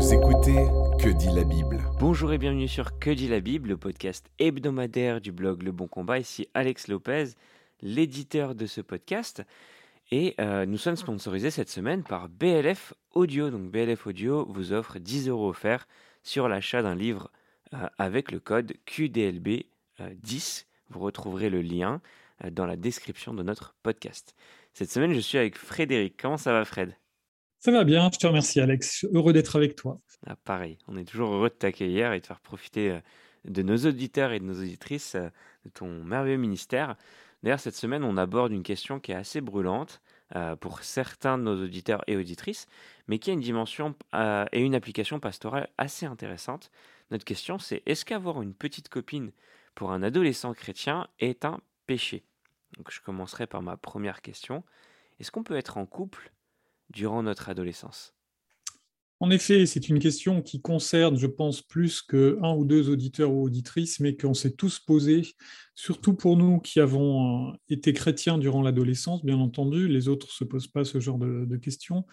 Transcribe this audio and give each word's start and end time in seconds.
Écoutez 0.00 0.66
Que 0.98 1.10
dit 1.10 1.28
la 1.28 1.44
Bible 1.44 1.78
Bonjour 1.98 2.32
et 2.32 2.38
bienvenue 2.38 2.68
sur 2.68 2.98
Que 2.98 3.10
dit 3.10 3.28
la 3.28 3.40
Bible, 3.40 3.68
le 3.68 3.76
podcast 3.76 4.30
hebdomadaire 4.38 5.20
du 5.20 5.30
blog 5.30 5.62
Le 5.62 5.72
Bon 5.72 5.88
Combat. 5.88 6.18
Ici 6.18 6.48
Alex 6.54 6.88
Lopez, 6.88 7.34
l'éditeur 7.82 8.54
de 8.54 8.64
ce 8.64 8.80
podcast. 8.80 9.44
Et 10.10 10.34
euh, 10.40 10.64
nous 10.64 10.78
sommes 10.78 10.96
sponsorisés 10.96 11.50
cette 11.50 11.68
semaine 11.68 12.02
par 12.02 12.30
BLF 12.30 12.94
Audio. 13.12 13.50
Donc 13.50 13.70
BLF 13.70 14.06
Audio 14.06 14.46
vous 14.48 14.72
offre 14.72 14.98
10 14.98 15.28
euros 15.28 15.50
offerts 15.50 15.86
sur 16.22 16.48
l'achat 16.48 16.82
d'un 16.82 16.94
livre 16.94 17.30
euh, 17.74 17.86
avec 17.98 18.32
le 18.32 18.40
code 18.40 18.72
QDLB10. 18.86 19.64
Euh, 20.00 20.64
vous 20.88 21.00
retrouverez 21.00 21.50
le 21.50 21.60
lien 21.60 22.00
dans 22.50 22.64
la 22.64 22.76
description 22.76 23.34
de 23.34 23.42
notre 23.42 23.74
podcast. 23.82 24.34
Cette 24.72 24.90
semaine, 24.90 25.12
je 25.12 25.20
suis 25.20 25.36
avec 25.36 25.58
Frédéric. 25.58 26.16
Comment 26.16 26.38
ça 26.38 26.52
va, 26.52 26.64
Fred? 26.64 26.96
Ça 27.62 27.72
va 27.72 27.84
bien, 27.84 28.08
je 28.10 28.18
te 28.18 28.26
remercie, 28.26 28.58
Alex. 28.58 29.04
Heureux 29.12 29.34
d'être 29.34 29.54
avec 29.54 29.76
toi. 29.76 30.00
Ah, 30.26 30.34
pareil, 30.34 30.78
on 30.88 30.96
est 30.96 31.04
toujours 31.04 31.34
heureux 31.34 31.50
de 31.50 31.54
t'accueillir 31.54 32.14
et 32.14 32.20
de 32.20 32.24
faire 32.24 32.40
profiter 32.40 32.90
euh, 32.90 33.00
de 33.44 33.60
nos 33.60 33.76
auditeurs 33.76 34.32
et 34.32 34.40
de 34.40 34.46
nos 34.46 34.58
auditrices 34.58 35.14
euh, 35.14 35.28
de 35.66 35.70
ton 35.70 36.02
merveilleux 36.02 36.38
ministère. 36.38 36.96
D'ailleurs, 37.42 37.60
cette 37.60 37.76
semaine, 37.76 38.02
on 38.02 38.16
aborde 38.16 38.50
une 38.52 38.62
question 38.62 38.98
qui 38.98 39.12
est 39.12 39.14
assez 39.14 39.42
brûlante 39.42 40.00
euh, 40.36 40.56
pour 40.56 40.82
certains 40.82 41.36
de 41.36 41.42
nos 41.42 41.62
auditeurs 41.62 42.02
et 42.06 42.16
auditrices, 42.16 42.66
mais 43.08 43.18
qui 43.18 43.28
a 43.28 43.34
une 43.34 43.40
dimension 43.40 43.94
et 44.52 44.60
une 44.62 44.74
application 44.74 45.20
pastorale 45.20 45.68
assez 45.76 46.06
intéressante. 46.06 46.70
Notre 47.10 47.26
question, 47.26 47.58
c'est 47.58 47.82
est-ce 47.84 48.06
qu'avoir 48.06 48.40
une 48.40 48.54
petite 48.54 48.88
copine 48.88 49.32
pour 49.74 49.92
un 49.92 50.02
adolescent 50.02 50.54
chrétien 50.54 51.08
est 51.18 51.44
un 51.44 51.60
péché? 51.86 52.24
Donc 52.78 52.90
je 52.90 53.02
commencerai 53.02 53.46
par 53.46 53.60
ma 53.60 53.76
première 53.76 54.22
question. 54.22 54.64
Est-ce 55.18 55.30
qu'on 55.30 55.42
peut 55.42 55.56
être 55.56 55.76
en 55.76 55.84
couple 55.84 56.32
durant 56.90 57.22
notre 57.22 57.48
adolescence 57.48 58.14
En 59.20 59.30
effet, 59.30 59.66
c'est 59.66 59.88
une 59.88 59.98
question 59.98 60.42
qui 60.42 60.60
concerne, 60.60 61.16
je 61.16 61.26
pense, 61.26 61.62
plus 61.62 62.02
qu'un 62.02 62.54
ou 62.54 62.64
deux 62.64 62.88
auditeurs 62.88 63.32
ou 63.32 63.44
auditrices, 63.44 64.00
mais 64.00 64.16
qu'on 64.16 64.34
s'est 64.34 64.52
tous 64.52 64.78
posé, 64.78 65.22
surtout 65.74 66.14
pour 66.14 66.36
nous 66.36 66.58
qui 66.58 66.80
avons 66.80 67.50
euh, 67.50 67.52
été 67.68 67.92
chrétiens 67.92 68.38
durant 68.38 68.62
l'adolescence, 68.62 69.24
bien 69.24 69.38
entendu. 69.38 69.88
Les 69.88 70.08
autres 70.08 70.26
ne 70.26 70.32
se 70.32 70.44
posent 70.44 70.68
pas 70.68 70.84
ce 70.84 71.00
genre 71.00 71.18
de, 71.18 71.56
questions, 71.56 72.06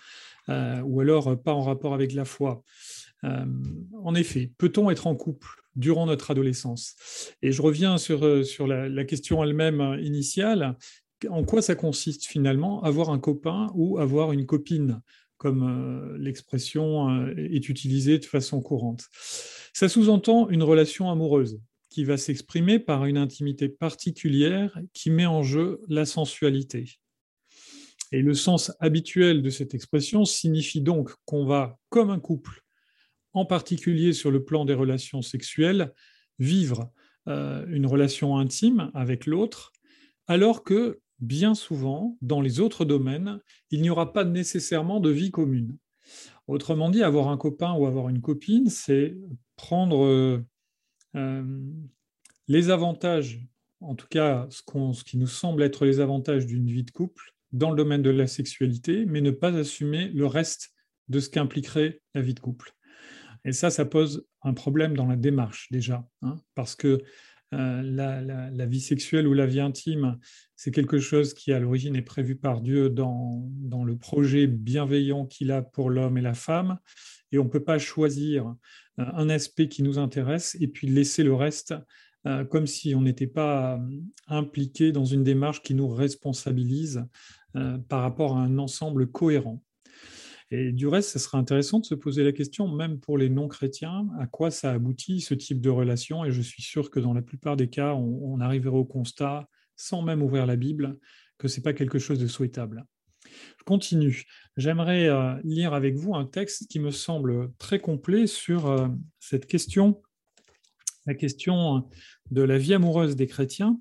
euh, 0.50 0.82
ou 0.82 1.02
alors 1.02 1.30
euh, 1.30 1.36
pas 1.36 1.54
en 1.54 1.62
rapport 1.62 1.94
avec 1.94 2.14
la 2.14 2.26
foi. 2.26 2.64
en 3.24 4.16
effet, 4.16 4.52
peut-on 4.58 4.92
être 4.92 5.08
en 5.08 5.16
couple 5.16 5.50
durant 5.76 6.06
notre 6.06 6.32
adolescence? 6.32 6.96
Et 7.42 7.52
je 7.52 7.62
reviens 7.62 7.98
sur, 7.98 8.46
sur 8.46 8.68
la, 8.68 9.06
question 9.06 9.44
elle-même 9.44 9.98
initiale. 10.02 10.78
En 11.30 11.44
quoi 11.44 11.62
ça 11.62 11.76
consiste 11.76 12.26
finalement, 12.26 12.84
avoir 12.84 13.10
un 13.10 13.20
copain 13.20 13.72
ou 13.74 13.98
avoir 13.98 14.32
une 14.32 14.46
copine, 14.46 15.02
comme 15.38 15.64
euh, 15.64 16.18
l'expression 16.18 17.28
est 17.36 17.70
utilisée 17.70 18.20
de 18.20 18.26
façon 18.26 18.62
courante 18.62 19.06
Ça 19.74 19.90
sous-entend 19.90 20.50
une 20.50 20.64
relation 20.64 21.10
amoureuse 21.12 21.60
qui 21.90 22.04
va 22.04 22.18
s'exprimer 22.18 22.80
par 22.80 23.06
une 23.06 23.18
intimité 23.18 23.70
particulière 23.70 24.78
qui 24.94 25.10
met 25.10 25.26
en 25.26 25.42
jeu 25.42 25.82
la 25.88 26.06
sensualité. 26.06 27.00
Et 28.12 28.22
le 28.22 28.34
sens 28.34 28.72
habituel 28.80 29.42
de 29.42 29.50
cette 29.50 29.74
expression 29.74 30.24
signifie 30.26 30.82
donc 30.82 31.12
qu'on 31.26 31.46
va, 31.46 31.78
comme 31.90 32.10
un 32.10 32.20
couple, 32.20 32.62
en 33.34 33.46
particulier 33.46 34.14
sur 34.14 34.32
le 34.32 34.44
plan 34.44 34.66
des 34.66 34.74
relations 34.74 35.22
sexuelles, 35.22 35.94
vivre 36.40 36.92
euh, 37.28 37.66
une 37.68 37.86
relation 37.86 38.38
intime 38.38 38.92
avec 38.94 39.26
l'autre, 39.26 39.74
alors 40.28 40.64
que 40.64 41.00
bien 41.20 41.56
souvent, 41.56 42.18
dans 42.22 42.42
les 42.42 42.60
autres 42.60 42.86
domaines, 42.86 43.40
il 43.72 43.82
n'y 43.82 43.90
aura 43.90 44.14
pas 44.14 44.24
nécessairement 44.24 45.00
de 45.00 45.10
vie 45.10 45.32
commune. 45.32 45.78
Autrement 46.48 46.90
dit, 46.90 47.04
avoir 47.04 47.30
un 47.30 47.38
copain 47.38 47.74
ou 47.74 47.86
avoir 47.86 48.10
une 48.10 48.22
copine, 48.22 48.70
c'est 48.70 49.18
prendre 49.56 50.06
euh, 51.16 51.44
les 52.48 52.70
avantages, 52.70 53.42
en 53.82 53.96
tout 53.96 54.08
cas 54.10 54.48
ce, 54.50 54.62
ce, 54.94 55.04
qui 55.04 55.18
nous 55.18 55.28
semble 55.28 55.64
être 55.64 55.86
les 55.86 56.00
avantages 56.00 56.46
d'une 56.46 56.68
vie 56.68 56.84
de 56.84 56.92
couple 56.92 57.34
dans 57.52 57.70
le 57.70 57.76
domaine 57.76 58.02
de 58.02 58.10
la 58.10 58.28
sexualité, 58.28 59.06
mais 59.06 59.22
ne 59.22 59.32
pas 59.32 59.54
assumer 59.54 60.10
le 60.10 60.26
reste 60.26 60.72
de 61.10 61.20
ce 61.20 61.30
qu'impliquerait 61.30 62.02
la 62.14 62.22
vie 62.22 62.34
de 62.34 62.40
couple. 62.40 62.74
Et 63.46 63.54
ça, 63.54 63.70
ça 63.70 63.86
pose 63.86 64.28
un 64.42 64.54
problème 64.54 64.96
dans 64.96 65.08
la 65.08 65.16
démarche 65.16 65.68
déjà, 65.72 66.08
hein, 66.22 66.36
parce 66.56 66.76
que 66.76 67.02
euh, 67.54 67.82
la, 67.82 68.66
vie 68.66 68.82
sexuelle 68.82 69.26
ou 69.26 69.34
la 69.34 69.46
vie 69.46 69.62
intime, 69.62 70.18
c'est 70.58 70.72
quelque 70.72 71.00
chose 71.00 71.34
qui 71.34 71.54
à 71.54 71.60
l'origine 71.60 71.96
est 71.96 72.02
prévu 72.02 72.36
par 72.36 72.60
Dieu 72.60 72.90
dans, 72.90 73.50
le 73.86 73.98
projet 73.98 74.48
bienveillant 74.48 75.26
qu'il 75.26 75.52
a 75.52 75.62
pour 75.62 75.90
l'homme 75.90 76.18
et 76.18 76.22
la 76.22 76.34
femme, 76.34 76.78
et 77.32 77.38
on 77.38 77.46
ne 77.46 77.50
peut 77.50 77.64
pas 77.64 77.80
choisir 77.80 78.48
euh, 79.00 79.06
un 79.14 79.30
aspect 79.30 79.70
qui 79.70 79.82
nous 79.82 79.98
intéresse 79.98 80.58
et 80.60 80.68
puis 80.68 80.88
laisser 80.88 81.24
le 81.24 81.34
reste 81.34 81.74
euh, 82.26 82.44
comme 82.44 82.68
si 82.68 82.96
on 82.96 83.02
n'était 83.02 83.28
pas 83.28 83.80
impliqué 84.28 84.92
dans 84.92 85.06
une 85.06 85.24
démarche 85.24 85.62
qui 85.62 85.74
nous 85.74 85.88
responsabilise 85.88 87.06
par 87.90 88.02
rapport 88.02 88.38
à 88.38 88.42
un 88.42 88.60
ensemble 88.60 89.08
cohérent. 89.10 89.64
Et 90.50 90.72
du 90.72 90.88
reste, 90.88 91.10
ce 91.10 91.20
serait 91.20 91.38
intéressant 91.38 91.80
de 91.80 91.86
se 91.86 91.96
poser 91.96 92.24
la 92.24 92.32
question, 92.32 92.70
même 92.70 93.00
pour 93.00 93.18
les 93.18 93.30
non-chrétiens, 93.30 94.08
à 94.18 94.28
quoi 94.28 94.50
ça 94.50 94.72
aboutit 94.72 95.20
ce 95.20 95.34
type 95.34 95.60
de 95.60 95.70
relation? 95.70 96.24
Et 96.24 96.32
je 96.32 96.42
suis 96.42 96.64
sûr 96.64 96.90
que 96.90 97.02
dans 97.02 97.14
la 97.14 97.22
plupart 97.22 97.58
des 97.58 97.70
cas, 97.70 97.94
on, 97.94 98.40
arriverait 98.40 98.78
au 98.78 98.86
constat, 98.86 99.50
sans 99.76 100.02
même 100.02 100.24
ouvrir 100.24 100.46
la 100.46 100.56
Bible, 100.56 100.98
que 101.38 101.50
ce 101.50 101.58
n'est 101.58 101.64
pas 101.64 101.74
quelque 101.74 102.00
chose 102.00 102.20
de 102.20 102.28
souhaitable. 102.28 102.86
Je 103.60 103.64
continue. 103.66 104.24
J'aimerais 104.56 105.10
euh, 105.10 105.36
lire 105.44 105.74
avec 105.74 105.96
vous 105.96 106.16
un 106.16 106.26
texte 106.26 106.68
qui 106.70 106.80
me 106.80 106.92
semble 106.92 107.52
très 107.58 107.80
complet 107.80 108.26
sur 108.26 108.68
euh, 108.68 108.88
cette 109.20 109.48
question, 109.48 110.02
la 111.06 111.14
question 111.14 111.90
de 112.32 112.42
la 112.42 112.58
vie 112.58 112.74
amoureuse 112.74 113.18
des 113.18 113.28
chrétiens. 113.28 113.78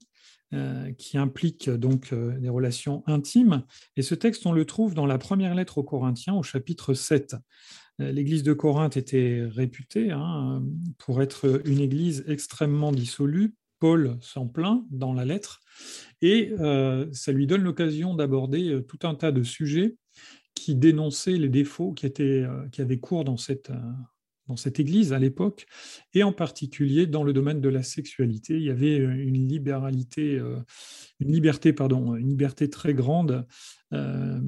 Euh, 0.54 0.92
qui 0.92 1.18
implique 1.18 1.68
donc 1.68 2.12
euh, 2.12 2.38
des 2.38 2.48
relations 2.48 3.02
intimes. 3.08 3.64
Et 3.96 4.02
ce 4.02 4.14
texte, 4.14 4.46
on 4.46 4.52
le 4.52 4.64
trouve 4.64 4.94
dans 4.94 5.04
la 5.04 5.18
première 5.18 5.56
lettre 5.56 5.78
aux 5.78 5.82
Corinthiens 5.82 6.34
au 6.34 6.44
chapitre 6.44 6.94
7. 6.94 7.34
Euh, 8.00 8.12
l'église 8.12 8.44
de 8.44 8.52
Corinthe 8.52 8.96
était 8.96 9.42
réputée 9.44 10.12
hein, 10.12 10.62
pour 10.98 11.20
être 11.20 11.62
une 11.64 11.80
église 11.80 12.24
extrêmement 12.28 12.92
dissolue. 12.92 13.56
Paul 13.80 14.18
s'en 14.20 14.46
plaint 14.46 14.84
dans 14.92 15.12
la 15.12 15.24
lettre. 15.24 15.58
Et 16.22 16.52
ça 17.12 17.32
lui 17.32 17.46
donne 17.46 17.62
l'occasion 17.62 18.14
d'aborder 18.14 18.80
tout 18.88 19.00
un 19.02 19.14
tas 19.14 19.32
de 19.32 19.42
sujets 19.42 19.96
qui 20.54 20.74
dénonçaient 20.74 21.36
les 21.36 21.50
défauts 21.50 21.92
qui, 21.92 22.06
étaient, 22.06 22.46
qui 22.72 22.80
avaient 22.80 22.98
cours 22.98 23.24
dans 23.24 23.36
cette, 23.36 23.70
dans 24.48 24.56
cette 24.56 24.78
église 24.78 25.12
à 25.12 25.18
l'époque, 25.18 25.66
et 26.14 26.22
en 26.22 26.32
particulier 26.32 27.06
dans 27.06 27.24
le 27.24 27.32
domaine 27.32 27.60
de 27.60 27.68
la 27.68 27.82
sexualité. 27.82 28.54
Il 28.54 28.62
y 28.62 28.70
avait 28.70 29.00
euh, 29.00 29.12
une 29.12 29.48
libéralité, 29.48 30.38
euh, 30.38 30.58
une 31.20 31.32
liberté, 31.32 31.72
pardon, 31.72 32.14
une 32.14 32.28
liberté 32.28 32.70
très 32.70 32.94
grande 32.94 33.46
euh, 33.92 34.40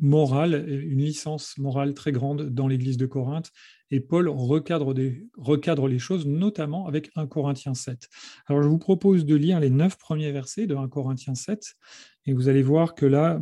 morale, 0.00 0.66
une 0.68 1.00
licence 1.00 1.56
morale 1.58 1.94
très 1.94 2.12
grande 2.12 2.50
dans 2.50 2.68
l'église 2.68 2.96
de 2.96 3.06
Corinthe. 3.06 3.50
Et 3.90 4.00
Paul 4.00 4.28
recadre, 4.28 4.92
les 4.94 5.98
choses, 5.98 6.26
notamment 6.26 6.86
avec 6.88 7.10
1 7.14 7.26
Corinthiens 7.26 7.74
7. 7.74 8.08
Alors 8.46 8.62
je 8.62 8.68
vous 8.68 8.78
propose 8.78 9.24
de 9.24 9.36
lire 9.36 9.60
les 9.60 9.70
neuf 9.70 9.98
premiers 9.98 10.32
versets 10.32 10.66
de 10.66 10.74
1 10.74 10.88
Corinthiens 10.88 11.34
7, 11.34 11.74
et 12.26 12.32
vous 12.32 12.48
allez 12.48 12.62
voir 12.62 12.94
que 12.94 13.06
là, 13.06 13.40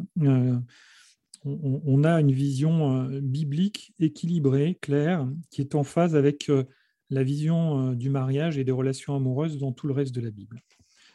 on, 1.45 2.05
a 2.05 2.21
une 2.21 2.33
vision 2.33 3.05
euh, 3.05 3.21
biblique 3.21 3.95
équilibrée, 3.99 4.79
claire, 4.81 5.29
qui 5.51 5.61
est 5.61 5.75
en 5.75 5.85
phase 5.85 6.15
avec 6.15 6.49
euh, 6.49 6.65
la 7.11 7.23
vision 7.23 7.91
euh, 7.91 7.95
du 7.95 8.11
mariage 8.11 8.59
et 8.59 8.65
des 8.65 8.73
relations 8.73 9.17
amoureuses 9.17 9.59
dans 9.59 9.73
tout 9.73 9.87
le 9.87 9.93
reste 9.93 10.15
de 10.15 10.21
la 10.21 10.31
Bible. 10.31 10.63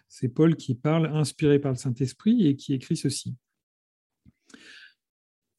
C'est 0.09 0.29
Paul 0.29 0.55
qui 0.55 0.75
parle, 0.75 1.07
inspiré 1.07 1.59
par 1.59 1.71
le 1.71 1.77
Saint-Esprit, 1.77 2.47
et 2.47 2.55
qui 2.55 2.73
écrit 2.73 2.97
ceci. 2.97 3.35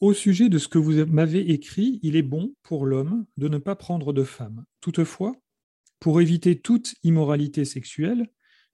Au 0.00 0.12
sujet 0.12 0.48
de 0.48 0.58
ce 0.58 0.68
que 0.68 0.78
vous 0.78 1.04
m'avez 1.06 1.50
écrit, 1.50 1.98
il 2.02 2.16
est 2.16 2.22
bon 2.22 2.54
pour 2.62 2.86
l'homme 2.86 3.26
de 3.36 3.48
ne 3.48 3.58
pas 3.58 3.74
prendre 3.74 4.12
de 4.12 4.22
femme. 4.22 4.64
Toutefois, 4.80 5.32
pour 5.98 6.20
éviter 6.20 6.60
toute 6.60 6.94
immoralité 7.02 7.64
sexuelle, 7.64 8.28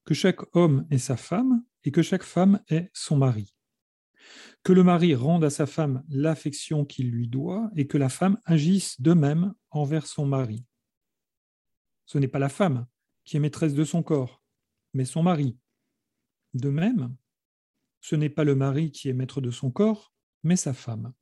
que 0.04 0.12
chaque 0.12 0.40
homme 0.54 0.86
ait 0.90 0.98
sa 0.98 1.16
femme 1.16 1.64
et 1.84 1.90
que 1.90 2.02
chaque 2.02 2.24
femme 2.24 2.60
ait 2.68 2.90
son 2.92 3.16
mari 3.16 3.54
que 4.64 4.72
le 4.72 4.82
mari 4.82 5.14
rende 5.14 5.44
à 5.44 5.50
sa 5.50 5.66
femme 5.66 6.02
l'affection 6.08 6.86
qu'il 6.86 7.10
lui 7.10 7.28
doit 7.28 7.70
et 7.76 7.86
que 7.86 7.98
la 7.98 8.08
femme 8.08 8.40
agisse 8.46 9.00
de 9.00 9.12
même 9.12 9.54
envers 9.70 10.06
son 10.06 10.26
mari. 10.26 10.64
Ce 12.06 12.16
n'est 12.18 12.28
pas 12.28 12.38
la 12.38 12.48
femme 12.48 12.86
qui 13.24 13.36
est 13.36 13.40
maîtresse 13.40 13.74
de 13.74 13.84
son 13.84 14.02
corps, 14.02 14.42
mais 14.94 15.04
son 15.04 15.22
mari. 15.22 15.58
De 16.54 16.70
même, 16.70 17.14
ce 18.00 18.16
n'est 18.16 18.30
pas 18.30 18.44
le 18.44 18.54
mari 18.54 18.90
qui 18.90 19.08
est 19.08 19.14
maître 19.14 19.42
de 19.42 19.50
son 19.50 19.70
corps, 19.70 20.14
mais 20.42 20.56
sa 20.56 20.72
femme. 20.72 21.12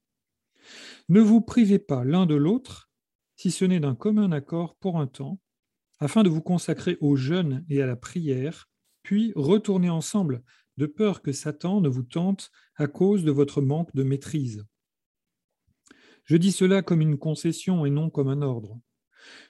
Ne 1.09 1.21
vous 1.21 1.41
privez 1.41 1.81
pas 1.81 2.05
l'un 2.05 2.27
de 2.27 2.37
l'autre, 2.37 2.91
si 3.37 3.50
ce 3.50 3.65
n'est 3.65 3.81
d'un 3.81 3.97
commun 3.97 4.31
accord 4.31 4.77
pour 4.77 5.00
un 5.00 5.09
temps, 5.09 5.41
afin 5.99 6.23
de 6.23 6.29
vous 6.29 6.43
consacrer 6.43 6.97
au 7.00 7.17
jeûne 7.17 7.65
et 7.69 7.83
à 7.83 7.87
la 7.87 7.97
prière, 7.97 8.69
puis 9.03 9.33
retourner 9.35 9.91
ensemble 9.91 10.44
de 10.76 10.86
peur 10.86 11.22
que 11.22 11.32
Satan 11.32 11.80
ne 11.80 11.88
vous 11.88 12.02
tente 12.02 12.50
à 12.76 12.86
cause 12.86 13.24
de 13.24 13.30
votre 13.30 13.60
manque 13.60 13.94
de 13.94 14.02
maîtrise. 14.02 14.64
Je 16.24 16.36
dis 16.36 16.52
cela 16.52 16.82
comme 16.82 17.00
une 17.00 17.19
concession 17.19 17.84
et 17.84 17.90
non 17.90 18.10
comme 18.10 18.28
un 18.28 18.42
ordre. 18.42 18.80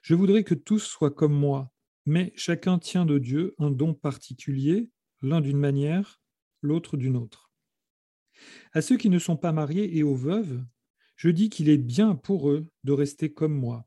Je 0.02 0.14
voudrais 0.14 0.44
que 0.44 0.54
tous 0.54 0.80
soient 0.80 1.10
comme 1.10 1.34
moi, 1.34 1.72
mais 2.06 2.32
chacun 2.36 2.78
tient 2.78 3.06
de 3.06 3.19
Dieu 3.19 3.54
un 3.58 3.70
don 3.70 3.94
particulier, 3.94 4.90
l'un 5.20 5.40
d'une 5.40 5.58
manière, 5.58 6.20
l'autre 6.62 6.96
d'une 6.96 7.16
autre. 7.16 7.50
À 8.72 8.82
ceux 8.82 8.96
qui 8.96 9.10
ne 9.10 9.19
sont 9.19 9.36
pas 9.36 9.52
mariés 9.52 9.96
et 9.96 10.02
aux 10.02 10.14
veuves, 10.14 10.64
je 11.16 11.28
dis 11.28 11.50
qu'il 11.50 11.69
est 11.69 11.78
bien 11.78 12.16
pour 12.16 12.50
eux 12.50 12.66
de 12.84 12.92
rester 12.92 13.32
comme 13.32 13.54
moi. 13.54 13.86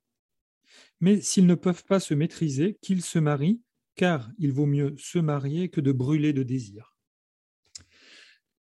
Mais 1.01 1.19
s'ils 1.21 1.47
ne 1.47 1.55
peuvent 1.55 1.83
pas 1.85 1.99
se 1.99 2.13
maîtriser, 2.13 2.77
qu'ils 2.81 3.03
se 3.03 3.19
marient, 3.19 3.61
car 3.95 4.29
il 4.37 4.51
vaut 4.51 4.65
mieux 4.65 4.95
se 4.97 5.19
marier 5.19 5.69
que 5.69 5.81
de 5.81 5.91
brûler 5.91 6.33
de 6.33 6.43
désir. 6.43 6.94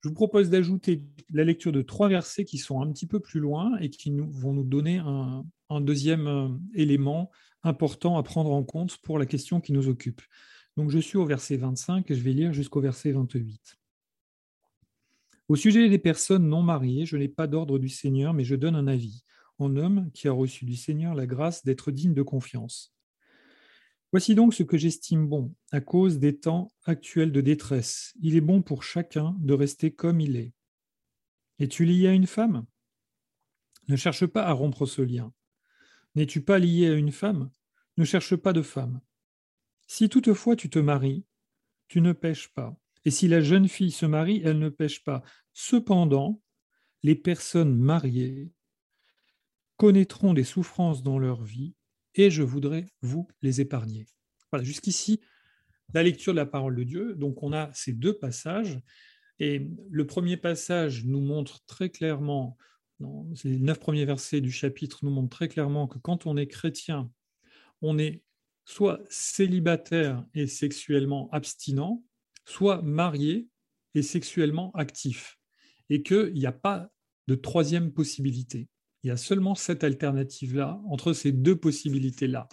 Je 0.02 0.10
vous 0.10 0.16
propose 0.16 0.50
d'ajouter 0.50 1.04
la 1.32 1.44
lecture 1.44 1.72
de 1.72 1.82
trois 1.82 2.08
versets 2.08 2.46
qui 2.46 2.58
sont 2.58 2.82
un 2.82 2.92
petit 2.92 3.08
peu 3.08 3.20
plus 3.20 3.40
loin 3.40 3.78
et 3.80 3.90
qui 3.90 4.16
vont 4.18 4.54
nous 4.54 4.64
donner 4.64 4.98
un, 4.98 5.46
un 5.70 5.82
deuxième 5.82 6.28
euh, 6.28 6.48
élément 6.74 7.32
important 7.64 8.18
à 8.18 8.24
prendre 8.24 8.52
en 8.52 8.64
compte 8.64 8.98
pour 8.98 9.20
la 9.20 9.26
question 9.26 9.60
qui 9.62 9.74
nous 9.74 9.90
occupe. 9.90 10.22
Donc 10.78 10.90
je 10.92 11.00
suis 11.00 11.18
au 11.18 11.26
verset 11.26 11.58
25 11.58 12.10
et 12.10 12.16
je 12.16 12.22
vais 12.22 12.34
lire 12.34 12.54
jusqu'au 12.54 12.80
verset 12.80 13.12
28. 13.12 13.78
Au 15.50 15.56
sujet 15.56 15.90
des 15.90 15.98
personnes 15.98 16.48
non 16.48 16.62
mariées, 16.62 17.06
je 17.06 17.18
n'ai 17.18 17.28
pas 17.28 17.48
d'ordre 17.48 17.80
du 17.80 17.90
Seigneur, 17.90 18.34
mais 18.34 18.44
je 18.44 18.56
donne 18.56 18.76
un 18.76 18.88
avis, 18.88 19.24
en 19.58 19.76
homme 19.76 20.10
qui 20.14 20.28
a 20.28 20.32
reçu 20.32 20.64
du 20.64 20.76
Seigneur 20.76 21.16
la 21.16 21.26
grâce 21.26 21.66
d'être 21.66 21.92
digne 21.92 22.14
de 22.14 22.22
confiance. 22.22 22.94
Voici 24.12 24.34
donc 24.34 24.56
ce 24.56 24.64
que 24.64 24.78
j'estime 24.78 25.28
bon, 25.28 25.54
à 25.72 25.82
cause 25.82 26.18
des 26.18 26.40
temps 26.40 26.72
actuels 26.84 27.32
de 27.32 27.42
détresse. 27.42 28.14
Il 28.22 28.36
est 28.36 28.42
bon 28.42 28.64
pour 28.64 28.84
chacun 28.84 29.36
de 29.40 29.54
rester 29.54 29.92
comme 29.92 30.20
il 30.20 30.36
est. 30.36 30.54
Es-tu 31.60 31.86
lié 31.86 32.08
à 32.08 32.14
une 32.14 32.26
femme? 32.26 32.66
Ne 33.88 33.96
cherche 33.96 34.26
pas 34.26 34.46
à 34.46 34.52
rompre 34.52 34.88
ce 34.88 35.04
lien. 35.04 35.32
N'es-tu 36.16 36.42
pas 36.42 36.58
lié 36.58 36.88
à 36.88 36.94
une 36.94 37.12
femme? 37.12 37.52
Ne 37.98 38.04
cherche 38.04 38.36
pas 38.36 38.54
de 38.54 38.64
femme. 38.64 39.00
Si 39.86 40.10
toutefois 40.10 40.56
tu 40.56 40.70
te 40.70 40.80
maries, 40.80 41.26
tu 41.88 42.02
ne 42.02 42.14
pêches 42.14 42.48
pas. 42.50 42.80
Et 43.06 43.12
si 43.12 43.28
la 43.28 43.42
jeune 43.42 43.68
fille 43.68 43.92
se 43.92 44.06
marie, 44.06 44.42
elle 44.44 44.60
ne 44.60 44.70
pêche 44.70 45.04
pas. 45.04 45.24
Cependant, 45.54 46.42
les 47.04 47.16
personnes 47.16 47.76
mariées 47.78 48.52
connaîtront 49.78 50.34
des 50.34 50.44
souffrances 50.44 51.04
dans 51.04 51.20
leur 51.20 51.44
vie 51.44 51.76
et 52.16 52.30
je 52.30 52.44
voudrais 52.44 52.86
vous 53.02 53.28
les 53.42 53.62
épargner. 53.62 54.06
Voilà, 54.52 54.64
jusqu'ici, 54.64 55.22
la 55.94 56.04
lecture 56.04 56.34
de 56.34 56.38
la 56.38 56.46
parole 56.46 56.76
de 56.76 56.84
Dieu. 56.84 57.16
Donc, 57.16 57.44
on 57.44 57.54
a 57.54 57.72
ces 57.74 57.94
deux 57.94 58.18
passages. 58.18 58.80
Et 59.40 59.70
le 59.90 60.06
premier 60.06 60.38
passage 60.38 61.06
nous 61.06 61.22
montre 61.22 61.64
très 61.66 61.90
clairement, 61.90 62.58
les 63.44 63.60
neuf 63.60 63.80
premiers 63.80 64.06
versets 64.06 64.42
du 64.42 64.52
chapitre 64.52 65.00
nous 65.04 65.12
montrent 65.12 65.36
très 65.36 65.48
clairement 65.48 65.88
que 65.88 65.98
quand 66.00 66.26
on 66.26 66.36
est 66.36 66.48
chrétien, 66.48 67.10
on 67.82 67.98
est 67.98 68.22
soit 68.66 69.02
célibataire 69.10 70.26
et 70.34 70.46
sexuellement 70.46 71.30
abstinent, 71.32 72.04
soit 72.46 72.82
marié 72.82 73.48
et 73.96 74.02
sexuellement 74.02 74.72
actif, 74.76 75.40
et 75.90 76.04
qu'il 76.04 76.34
n'y 76.34 76.46
a 76.46 76.52
pas 76.52 76.92
de 77.28 77.36
troisième 77.36 77.92
possibilité. 77.94 78.68
Il 79.04 79.08
y 79.08 79.12
a 79.12 79.18
seulement 79.18 79.56
cette 79.56 79.84
alternative-là 79.84 80.82
entre 80.90 81.14
ces 81.14 81.32
deux 81.32 81.56
possibilités-là. 81.56 82.48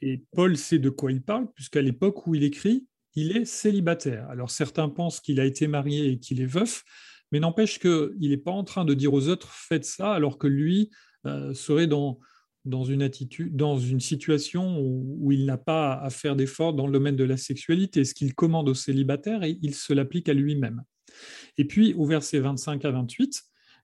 Et 0.00 0.24
Paul 0.32 0.56
sait 0.56 0.78
de 0.78 0.90
quoi 0.90 1.12
il 1.12 1.22
parle, 1.22 1.50
puisqu'à 1.52 1.82
l'époque 1.82 2.26
où 2.26 2.34
il 2.34 2.42
écrit, 2.42 2.86
il 3.14 3.36
est 3.36 3.44
célibataire. 3.44 4.28
Alors 4.30 4.50
certains 4.50 4.88
pensent 4.88 5.20
qu'il 5.20 5.40
a 5.40 5.44
été 5.44 5.66
marié 5.66 6.12
et 6.12 6.18
qu'il 6.18 6.40
est 6.40 6.46
veuf, 6.46 6.84
mais 7.30 7.40
n'empêche 7.40 7.78
qu'il 7.78 8.16
n'est 8.20 8.36
pas 8.36 8.50
en 8.50 8.64
train 8.64 8.84
de 8.84 8.94
dire 8.94 9.12
aux 9.12 9.28
autres 9.28 9.52
faites 9.52 9.84
ça, 9.84 10.12
alors 10.12 10.38
que 10.38 10.46
lui 10.46 10.90
euh, 11.26 11.54
serait 11.54 11.86
dans, 11.86 12.18
dans 12.64 12.84
une 12.84 13.02
attitude, 13.02 13.56
dans 13.56 13.78
une 13.78 14.00
situation 14.00 14.80
où, 14.80 15.32
il 15.32 15.46
n'a 15.46 15.58
pas 15.58 15.94
à 15.94 16.10
faire 16.10 16.36
d'efforts 16.36 16.74
dans 16.74 16.86
le 16.86 16.92
domaine 16.92 17.16
de 17.16 17.24
la 17.24 17.36
sexualité. 17.36 18.04
Ce 18.04 18.14
qu'il 18.14 18.34
commande 18.34 18.68
aux 18.68 18.74
célibataires, 18.74 19.42
et 19.42 19.58
il 19.62 19.74
se 19.74 19.92
l'applique 19.92 20.28
à 20.28 20.34
lui-même. 20.34 20.82
Et 21.58 21.64
puis, 21.64 21.94
au 21.94 22.06
verset 22.06 22.40
25 22.40 22.84
à 22.84 22.90
28, 22.90 23.42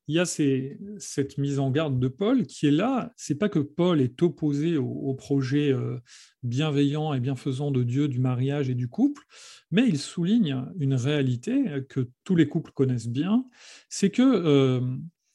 il 0.09 0.15
y 0.15 0.19
a 0.19 0.25
cette 0.25 1.37
mise 1.37 1.59
en 1.59 1.71
garde 1.71 2.01
de 2.01 2.09
Paul 2.09 2.47
qui 2.47 2.67
est 2.67 2.73
là. 2.73 3.13
C'est 3.17 3.35
pas 3.35 3.51
que 3.51 3.59
Paul 3.59 4.01
est 4.01 4.23
opposé 4.23 4.79
au, 4.79 5.13
projet 5.13 5.71
euh, 5.71 5.99
bienveillant 6.43 7.13
et 7.13 7.21
bienfaisant 7.21 7.71
de 7.71 7.83
Dieu 7.83 8.09
du 8.09 8.19
mariage 8.19 8.71
et 8.71 8.75
du 8.75 8.89
couple, 8.89 9.23
mais 9.71 9.87
il 9.87 9.99
souligne 9.99 10.65
une 10.79 10.95
réalité 10.95 11.63
que 11.91 12.09
tous 12.25 12.37
les 12.37 12.49
couples 12.49 12.73
connaissent 12.73 13.09
bien, 13.09 13.45
c'est 13.91 14.11
que 14.11 14.23
euh, 14.23 14.81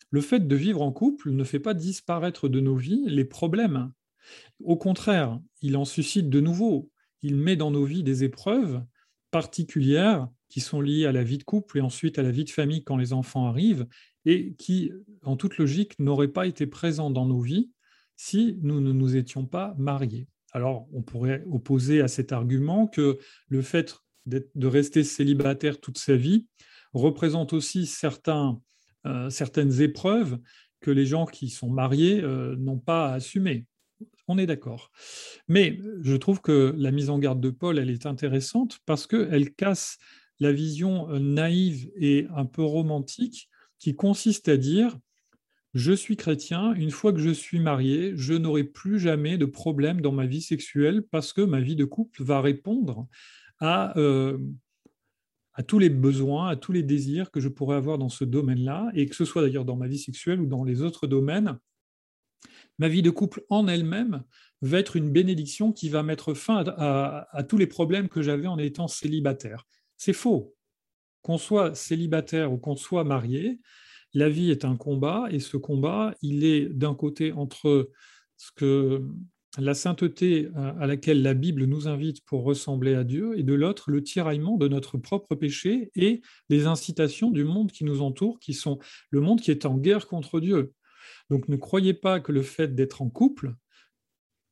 le 0.09 0.21
fait 0.21 0.47
de 0.47 0.55
vivre 0.55 0.81
en 0.81 0.91
couple 0.91 1.31
ne 1.31 1.43
fait 1.43 1.59
pas 1.59 1.75
disparaître 1.75 2.49
de 2.49 2.59
nos 2.59 2.75
vies 2.75 3.05
les 3.07 3.25
problèmes. 3.25 3.91
Au 4.59 4.75
contraire, 4.75 5.39
il 5.61 5.77
en 5.77 5.85
suscite 5.85 6.29
de 6.29 6.39
nouveaux. 6.39 6.89
Il 7.21 7.35
met 7.35 7.55
dans 7.55 7.69
nos 7.69 7.85
vies 7.85 8.03
des 8.03 8.23
épreuves 8.23 8.83
particulières 9.29 10.27
qui 10.49 10.61
sont 10.61 10.81
liées 10.81 11.05
à 11.05 11.11
la 11.11 11.23
vie 11.23 11.39
de 11.39 11.43
couple 11.43 11.79
et 11.79 11.81
ensuite 11.81 12.19
à 12.19 12.23
la 12.23 12.31
vie 12.31 12.43
de 12.43 12.51
famille 12.51 12.83
quand 12.83 12.97
les 12.97 13.11
enfants 13.11 13.47
arrivent 13.47 13.87
et 14.25 14.53
qui, 14.57 14.91
en 15.23 15.35
toute 15.35 15.57
logique, 15.57 15.99
n'auraient 15.99 16.27
pas 16.27 16.47
été 16.47 16.67
présents 16.67 17.09
dans 17.09 17.25
nos 17.25 17.41
vies 17.41 17.71
si 18.15 18.57
nous 18.61 18.79
ne 18.79 18.91
nous 18.91 19.15
étions 19.15 19.45
pas 19.45 19.75
mariés. 19.77 20.27
Alors, 20.51 20.87
on 20.93 21.01
pourrait 21.01 21.43
opposer 21.49 22.01
à 22.01 22.07
cet 22.07 22.31
argument 22.31 22.87
que 22.87 23.17
le 23.47 23.61
fait 23.61 23.95
de 24.25 24.67
rester 24.67 25.03
célibataire 25.03 25.79
toute 25.79 25.97
sa 25.97 26.15
vie 26.15 26.47
représente 26.93 27.53
aussi 27.53 27.89
euh, 29.05 29.29
certaines 29.29 29.81
épreuves 29.81 30.39
que 30.79 30.91
les 30.91 31.05
gens 31.05 31.25
qui 31.25 31.49
sont 31.49 31.69
mariés 31.69 32.21
euh, 32.21 32.55
n'ont 32.57 32.77
pas 32.77 33.09
à 33.09 33.13
assumer. 33.15 33.65
On 34.27 34.37
est 34.37 34.45
d'accord. 34.45 34.91
Mais 35.47 35.79
je 36.01 36.15
trouve 36.15 36.39
que 36.39 36.73
la 36.77 36.91
mise 36.91 37.09
en 37.09 37.19
garde 37.19 37.41
de 37.41 37.49
Paul, 37.49 37.79
elle 37.79 37.89
est 37.89 38.05
intéressante 38.05 38.79
parce 38.85 39.07
qu'elle 39.07 39.53
casse 39.53 39.97
la 40.39 40.53
vision 40.53 41.09
euh, 41.09 41.19
naïve 41.19 41.91
et 41.95 42.27
un 42.35 42.45
peu 42.45 42.63
romantique 42.63 43.49
qui 43.83 43.95
consiste 43.95 44.47
à 44.49 44.57
dire 44.57 44.97
je 45.73 45.91
suis 45.91 46.15
chrétien, 46.15 46.73
une 46.73 46.91
fois 46.91 47.13
que 47.13 47.19
je 47.19 47.31
suis 47.31 47.59
marié, 47.59 48.13
je 48.15 48.33
n'aurai 48.33 48.63
plus 48.63 48.99
jamais 48.99 49.37
de 49.37 49.45
problème 49.45 50.01
dans 50.01 50.11
ma 50.11 50.27
vie 50.27 50.41
sexuelle 50.41 51.03
parce 51.09 51.33
que 51.33 51.41
ma 51.41 51.61
vie 51.61 51.75
de 51.75 51.85
couple 51.85 52.23
va 52.23 52.41
répondre 52.41 53.07
à 53.59 53.93
à 55.53 55.63
tous 55.63 55.79
les 55.79 55.89
besoins, 55.89 56.49
à 56.49 56.55
tous 56.55 56.71
les 56.71 56.83
désirs 56.83 57.31
que 57.31 57.39
je 57.39 57.47
pourrais 57.47 57.77
avoir 57.77 57.97
dans 57.97 58.09
ce 58.09 58.23
domaine-là, 58.23 58.91
et 58.95 59.07
que 59.07 59.15
ce 59.15 59.25
soit 59.25 59.41
d'ailleurs 59.41 59.65
dans 59.65 59.75
ma 59.75 59.87
vie 59.87 59.99
sexuelle 59.99 60.41
ou 60.41 60.47
dans 60.47 60.63
les 60.63 60.81
autres 60.81 61.07
domaines, 61.07 61.57
ma 62.79 62.87
vie 62.87 63.03
de 63.03 63.11
couple 63.11 63.43
en 63.49 63.67
elle-même 63.67 64.23
va 64.61 64.79
être 64.79 64.95
une 64.95 65.11
bénédiction 65.11 65.71
qui 65.71 65.89
va 65.89 66.01
mettre 66.01 66.33
fin 66.33 66.63
à, 66.65 67.43
tous 67.47 67.57
les 67.57 67.67
problèmes 67.67 68.09
que 68.09 68.21
j'avais 68.21 68.47
en 68.47 68.57
étant 68.57 68.87
célibataire. 68.87 69.67
C'est 69.97 70.13
faux. 70.13 70.55
Qu'on 71.21 71.37
soit 71.37 71.75
célibataire 71.75 72.51
ou 72.51 72.57
qu'on 72.57 72.75
soit 72.75 73.03
marié, 73.03 73.61
la 74.13 74.29
vie 74.29 74.51
est 74.51 74.65
un 74.65 74.75
combat, 74.75 75.27
et 75.31 75.39
ce 75.39 75.57
combat, 75.57 76.15
il 76.21 76.43
est 76.43 76.69
d'un 76.69 76.95
côté 76.95 77.31
entre 77.31 77.89
ce 78.37 78.51
que 78.55 79.01
la 79.59 79.73
sainteté 79.75 80.49
euh, 80.55 80.73
à 80.79 80.87
laquelle 80.87 81.21
la 81.21 81.33
Bible 81.33 81.65
nous 81.65 81.87
invite 81.87 82.25
pour 82.25 82.43
ressembler 82.43 82.95
à 82.95 83.03
Dieu, 83.03 83.37
et 83.37 83.43
de 83.43 83.53
l'autre, 83.53 83.91
le 83.91 84.01
tiraillement 84.01 84.57
de 84.57 84.67
notre 84.67 84.97
propre 84.97 85.35
péché 85.35 85.91
et 85.95 86.21
les 86.49 86.65
incitations 86.65 87.31
du 87.31 87.43
monde 87.43 87.71
qui 87.71 87.83
nous 87.83 88.01
entoure, 88.01 88.39
qui 88.39 88.53
sont 88.53 88.79
le 89.09 89.21
monde 89.21 89.41
qui 89.41 89.51
est 89.51 89.65
en 89.65 89.77
guerre 89.77 90.07
contre 90.07 90.39
Dieu. 90.39 90.73
Donc 91.29 91.47
ne 91.49 91.55
croyez 91.55 91.93
pas 91.93 92.19
que 92.19 92.31
le 92.31 92.41
fait 92.41 92.73
d'être 92.73 93.01
en 93.01 93.09
couple, 93.09 93.53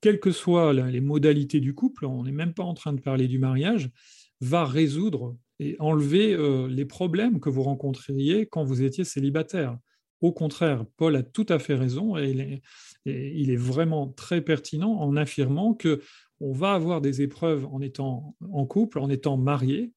quelles 0.01 0.19
que 0.19 0.31
soient 0.31 0.73
les 0.73 1.01
modalités 1.01 1.59
du 1.59 1.75
couple, 1.75 2.05
on 2.05 2.23
n'est 2.23 2.31
même 2.31 2.53
pas 2.53 2.63
en 2.63 2.73
train 2.73 2.93
de 2.93 3.01
parler 3.01 3.27
du 3.27 3.37
mariage, 3.37 3.91
va 4.39 4.65
résoudre 4.65 5.37
et 5.61 5.75
enlever 5.79 6.33
euh, 6.33 6.67
les 6.67 6.85
problèmes 6.85 7.39
que 7.39 7.49
vous 7.49 7.61
rencontriez 7.61 8.47
quand 8.47 8.63
vous 8.63 8.81
étiez 8.81 9.03
célibataire. 9.03 9.77
Au 10.19 10.31
contraire, 10.31 10.85
Paul 10.97 11.15
a 11.15 11.23
tout 11.23 11.45
à 11.49 11.59
fait 11.59 11.75
raison 11.75 12.17
et 12.17 12.61
il 13.05 13.49
est, 13.51 13.55
vraiment 13.55 14.07
très 14.07 14.41
pertinent 14.41 14.91
en 14.91 15.15
affirmant 15.15 15.73
que 15.73 16.01
on 16.39 16.51
va 16.51 16.73
avoir 16.73 16.99
des 17.01 17.21
épreuves 17.21 17.67
en 17.67 17.79
étant 17.79 18.35
en 18.51 18.65
couple, 18.65 18.97
en 18.97 19.09
étant 19.09 19.37
marié, 19.37 19.93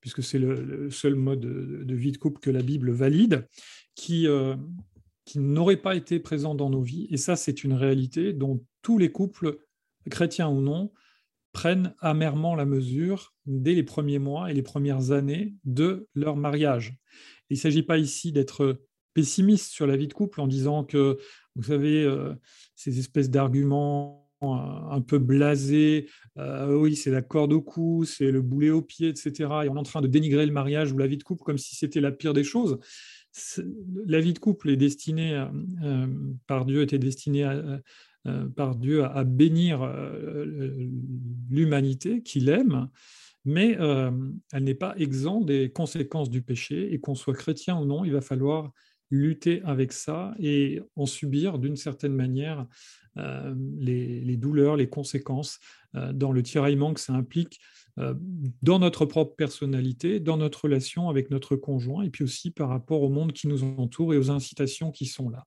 puisque 0.00 0.22
c'est 0.22 0.40
le, 0.40 0.90
seul 0.90 1.14
mode 1.14 1.40
de, 1.40 1.94
vie 1.94 2.10
de 2.10 2.18
couple 2.18 2.40
que 2.40 2.50
la 2.50 2.62
Bible 2.62 2.90
valide, 2.90 3.48
qui, 3.94 4.26
euh, 4.26 4.56
qui 5.24 5.38
n'aurait 5.38 5.76
pas 5.76 5.94
été 5.94 6.18
présent 6.18 6.56
dans 6.56 6.70
nos 6.70 6.82
vies. 6.82 7.06
Et 7.10 7.16
ça, 7.16 7.36
c'est 7.36 7.62
une 7.62 7.74
réalité 7.74 8.32
dont 8.32 8.64
tous 8.82 8.98
les 8.98 9.12
couples, 9.12 9.58
chrétiens 10.10 10.48
ou 10.48 10.60
non, 10.60 10.92
prennent 11.54 11.94
amèrement 12.00 12.54
la 12.54 12.66
mesure 12.66 13.32
dès 13.46 13.74
les 13.74 13.84
premiers 13.84 14.18
mois 14.18 14.50
et 14.50 14.54
les 14.54 14.62
premières 14.62 15.12
années 15.12 15.54
de 15.64 16.08
leur 16.14 16.36
mariage. 16.36 16.98
Il 17.48 17.54
ne 17.54 17.60
s'agit 17.60 17.84
pas 17.84 17.96
ici 17.96 18.32
d'être 18.32 18.82
pessimiste 19.14 19.70
sur 19.70 19.86
la 19.86 19.96
vie 19.96 20.08
de 20.08 20.12
couple 20.12 20.40
en 20.40 20.48
disant 20.48 20.84
que, 20.84 21.16
vous 21.54 21.62
savez, 21.62 22.02
euh, 22.02 22.34
ces 22.74 22.98
espèces 22.98 23.30
d'arguments 23.30 24.28
euh, 24.42 24.46
un 24.46 25.00
peu 25.00 25.18
blasés, 25.18 26.10
euh, 26.38 26.74
oui, 26.74 26.96
c'est 26.96 27.12
la 27.12 27.22
corde 27.22 27.52
au 27.52 27.62
cou, 27.62 28.04
c'est 28.04 28.32
le 28.32 28.42
boulet 28.42 28.70
au 28.70 28.82
pied, 28.82 29.08
etc. 29.08 29.32
Et 29.64 29.68
on 29.68 29.76
est 29.76 29.78
en 29.78 29.84
train 29.84 30.02
de 30.02 30.08
dénigrer 30.08 30.44
le 30.44 30.52
mariage 30.52 30.92
ou 30.92 30.98
la 30.98 31.06
vie 31.06 31.18
de 31.18 31.22
couple 31.22 31.44
comme 31.44 31.58
si 31.58 31.76
c'était 31.76 32.00
la 32.00 32.10
pire 32.10 32.34
des 32.34 32.44
choses. 32.44 32.78
La 34.06 34.20
vie 34.20 34.32
de 34.32 34.38
couple 34.40 34.70
est 34.70 34.76
destinée, 34.76 35.44
par 36.46 36.64
Dieu, 36.64 36.82
était 36.82 37.00
destinée 37.00 37.42
à, 37.42 37.80
par 38.56 38.74
Dieu 38.74 39.04
à, 39.04 39.24
bénir 39.24 39.86
l'humanité 41.50 42.22
qu'il 42.22 42.48
aime, 42.48 42.88
mais 43.44 43.76
elle 44.52 44.64
n'est 44.64 44.74
pas 44.74 44.94
exempte 44.96 45.46
des 45.46 45.70
conséquences 45.70 46.30
du 46.30 46.42
péché, 46.42 46.92
et 46.94 47.00
qu'on 47.00 47.14
soit 47.14 47.34
chrétien 47.34 47.78
ou 47.78 47.84
non, 47.84 48.04
il 48.04 48.12
va 48.12 48.20
falloir 48.20 48.72
lutter 49.10 49.60
avec 49.64 49.92
ça 49.92 50.34
et 50.38 50.80
en 50.96 51.06
subir 51.06 51.58
d'une 51.58 51.76
certaine 51.76 52.14
manière 52.14 52.66
les, 53.16 54.36
douleurs, 54.36 54.76
les 54.76 54.88
conséquences 54.88 55.60
dans 55.92 56.32
le 56.32 56.42
tiraillement 56.42 56.94
que 56.94 57.00
ça 57.00 57.12
implique 57.12 57.60
euh, 57.60 57.83
dans 57.96 58.78
notre 58.78 59.06
propre 59.06 59.36
personnalité, 59.36 60.18
dans 60.20 60.36
notre 60.36 60.64
relation 60.64 61.08
avec 61.08 61.30
notre 61.30 61.56
conjoint, 61.56 62.02
et 62.02 62.10
puis 62.10 62.24
aussi 62.24 62.50
par 62.50 62.68
rapport 62.68 63.02
au 63.02 63.08
monde 63.08 63.32
qui 63.32 63.46
nous 63.46 63.62
entoure 63.62 64.14
et 64.14 64.18
aux 64.18 64.30
incitations 64.30 64.90
qui 64.90 65.06
sont 65.06 65.28
là. 65.28 65.44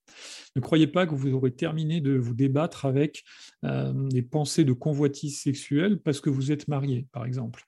Ne 0.56 0.62
croyez 0.62 0.88
pas 0.88 1.06
que 1.06 1.14
vous 1.14 1.34
aurez 1.34 1.52
terminé 1.52 2.00
de 2.00 2.18
vous 2.18 2.34
débattre 2.34 2.86
avec 2.86 3.24
euh, 3.66 3.92
des 4.10 4.22
pensées 4.22 4.64
de 4.64 4.74
convoitise 4.74 5.40
sexuelle 5.40 6.00
parce 6.00 6.22
que 6.22 6.30
vous 6.30 6.52
êtes 6.52 6.68
marié, 6.68 7.08
par 7.12 7.26
exemple. 7.26 7.64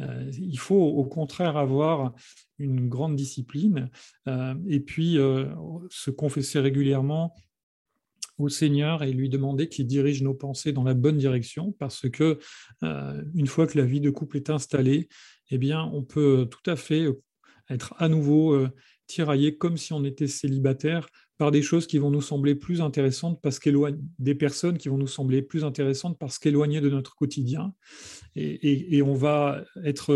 Euh, 0.00 0.30
il 0.32 0.58
faut 0.58 0.82
au 0.82 1.04
contraire 1.04 1.56
avoir 1.56 2.14
une 2.58 2.88
grande 2.88 3.16
discipline 3.16 3.90
et 4.68 4.80
puis 4.80 5.18
se 5.90 6.10
confesser 6.10 6.60
régulièrement 6.60 7.34
au 8.42 8.48
Seigneur 8.48 9.02
et 9.02 9.12
lui 9.12 9.28
demander 9.28 9.68
qu'il 9.68 9.86
dirige 9.86 10.22
nos 10.22 10.34
pensées 10.34 10.72
dans 10.72 10.84
la 10.84 10.94
bonne 10.94 11.16
direction, 11.16 11.72
parce 11.78 12.08
que 12.08 12.38
euh, 12.82 13.22
une 13.34 13.46
fois 13.46 13.66
que 13.66 13.78
la 13.78 13.84
vie 13.84 14.00
de 14.00 14.10
couple 14.10 14.36
est 14.36 14.50
installée, 14.50 15.08
eh 15.50 15.58
bien, 15.58 15.90
on 15.92 16.02
peut 16.02 16.48
tout 16.50 16.70
à 16.70 16.76
fait 16.76 17.06
être 17.70 17.94
à 17.98 18.08
nouveau 18.08 18.52
euh, 18.52 18.68
tiraillé 19.06 19.56
comme 19.56 19.76
si 19.76 19.92
on 19.92 20.04
était 20.04 20.26
célibataire 20.26 21.08
par 21.38 21.50
des 21.50 21.62
choses 21.62 21.86
qui 21.86 21.98
vont 21.98 22.10
nous 22.10 22.20
sembler 22.20 22.54
plus 22.54 22.80
intéressantes 22.80 23.40
parce 23.42 23.60
des 24.18 24.34
personnes 24.34 24.78
qui 24.78 24.88
vont 24.88 24.98
nous 24.98 25.06
sembler 25.06 25.42
plus 25.42 25.64
intéressantes 25.64 26.18
parce 26.18 26.38
qu'éloignées 26.38 26.80
de 26.80 26.90
notre 26.90 27.14
quotidien, 27.14 27.74
et, 28.36 29.02
on 29.02 29.14
va 29.14 29.64
être 29.84 30.12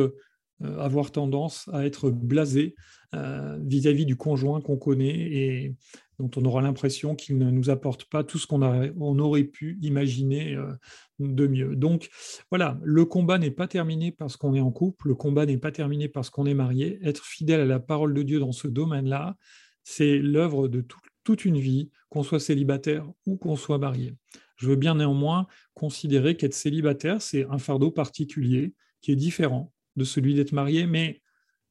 euh, 0.62 0.78
avoir 0.78 1.10
tendance 1.12 1.68
à 1.72 1.84
être 1.84 2.10
blasé 2.10 2.74
vis-à-vis 3.12 4.02
-vis 4.02 4.06
du 4.06 4.16
conjoint 4.16 4.60
qu'on 4.60 4.76
connaît 4.76 5.16
et 5.16 5.74
dont 6.18 6.30
on 6.36 6.44
aura 6.44 6.62
l'impression 6.62 7.14
qu'il 7.14 7.38
ne 7.38 7.50
nous 7.50 7.70
apporte 7.70 8.04
pas 8.04 8.24
tout 8.24 8.38
ce 8.38 8.46
qu'on 8.46 8.62
on 8.62 9.18
aurait 9.18 9.44
pu 9.44 9.78
imaginer 9.82 10.54
euh, 10.54 10.72
de 11.18 11.46
mieux. 11.46 11.76
Donc 11.76 12.08
voilà, 12.50 12.78
le 12.82 13.04
combat 13.04 13.38
n'est 13.38 13.50
pas 13.50 13.68
terminé 13.68 14.12
parce 14.12 14.36
qu'on 14.36 14.54
est 14.54 14.60
en 14.60 14.70
couple, 14.70 15.08
le 15.08 15.14
combat 15.14 15.46
n'est 15.46 15.58
pas 15.58 15.72
terminé 15.72 16.08
parce 16.08 16.30
qu'on 16.30 16.46
est 16.46 16.54
marié. 16.54 16.98
Être 17.02 17.24
fidèle 17.24 17.60
à 17.60 17.66
la 17.66 17.80
parole 17.80 18.14
de 18.14 18.22
Dieu 18.22 18.38
dans 18.38 18.52
ce 18.52 18.68
domaine-là, 18.68 19.36
c'est 19.84 20.18
l'œuvre 20.18 20.68
de 20.68 20.84
toute 21.24 21.44
une 21.44 21.58
vie, 21.58 21.90
qu'on 22.08 22.22
soit 22.22 22.40
célibataire 22.40 23.06
ou 23.26 23.36
qu'on 23.36 23.56
soit 23.56 23.78
marié. 23.78 24.14
Je 24.56 24.68
veux 24.68 24.76
bien 24.76 24.94
néanmoins 24.94 25.46
considérer 25.74 26.36
qu'être 26.36 26.54
célibataire, 26.54 27.20
c'est 27.20 27.46
un 27.50 27.58
fardeau 27.58 27.90
particulier 27.90 28.74
qui 29.00 29.12
est 29.12 29.16
différent 29.16 29.72
de 29.96 30.04
celui 30.04 30.34
d'être 30.34 30.52
marié, 30.52 30.86
mais 30.86 31.20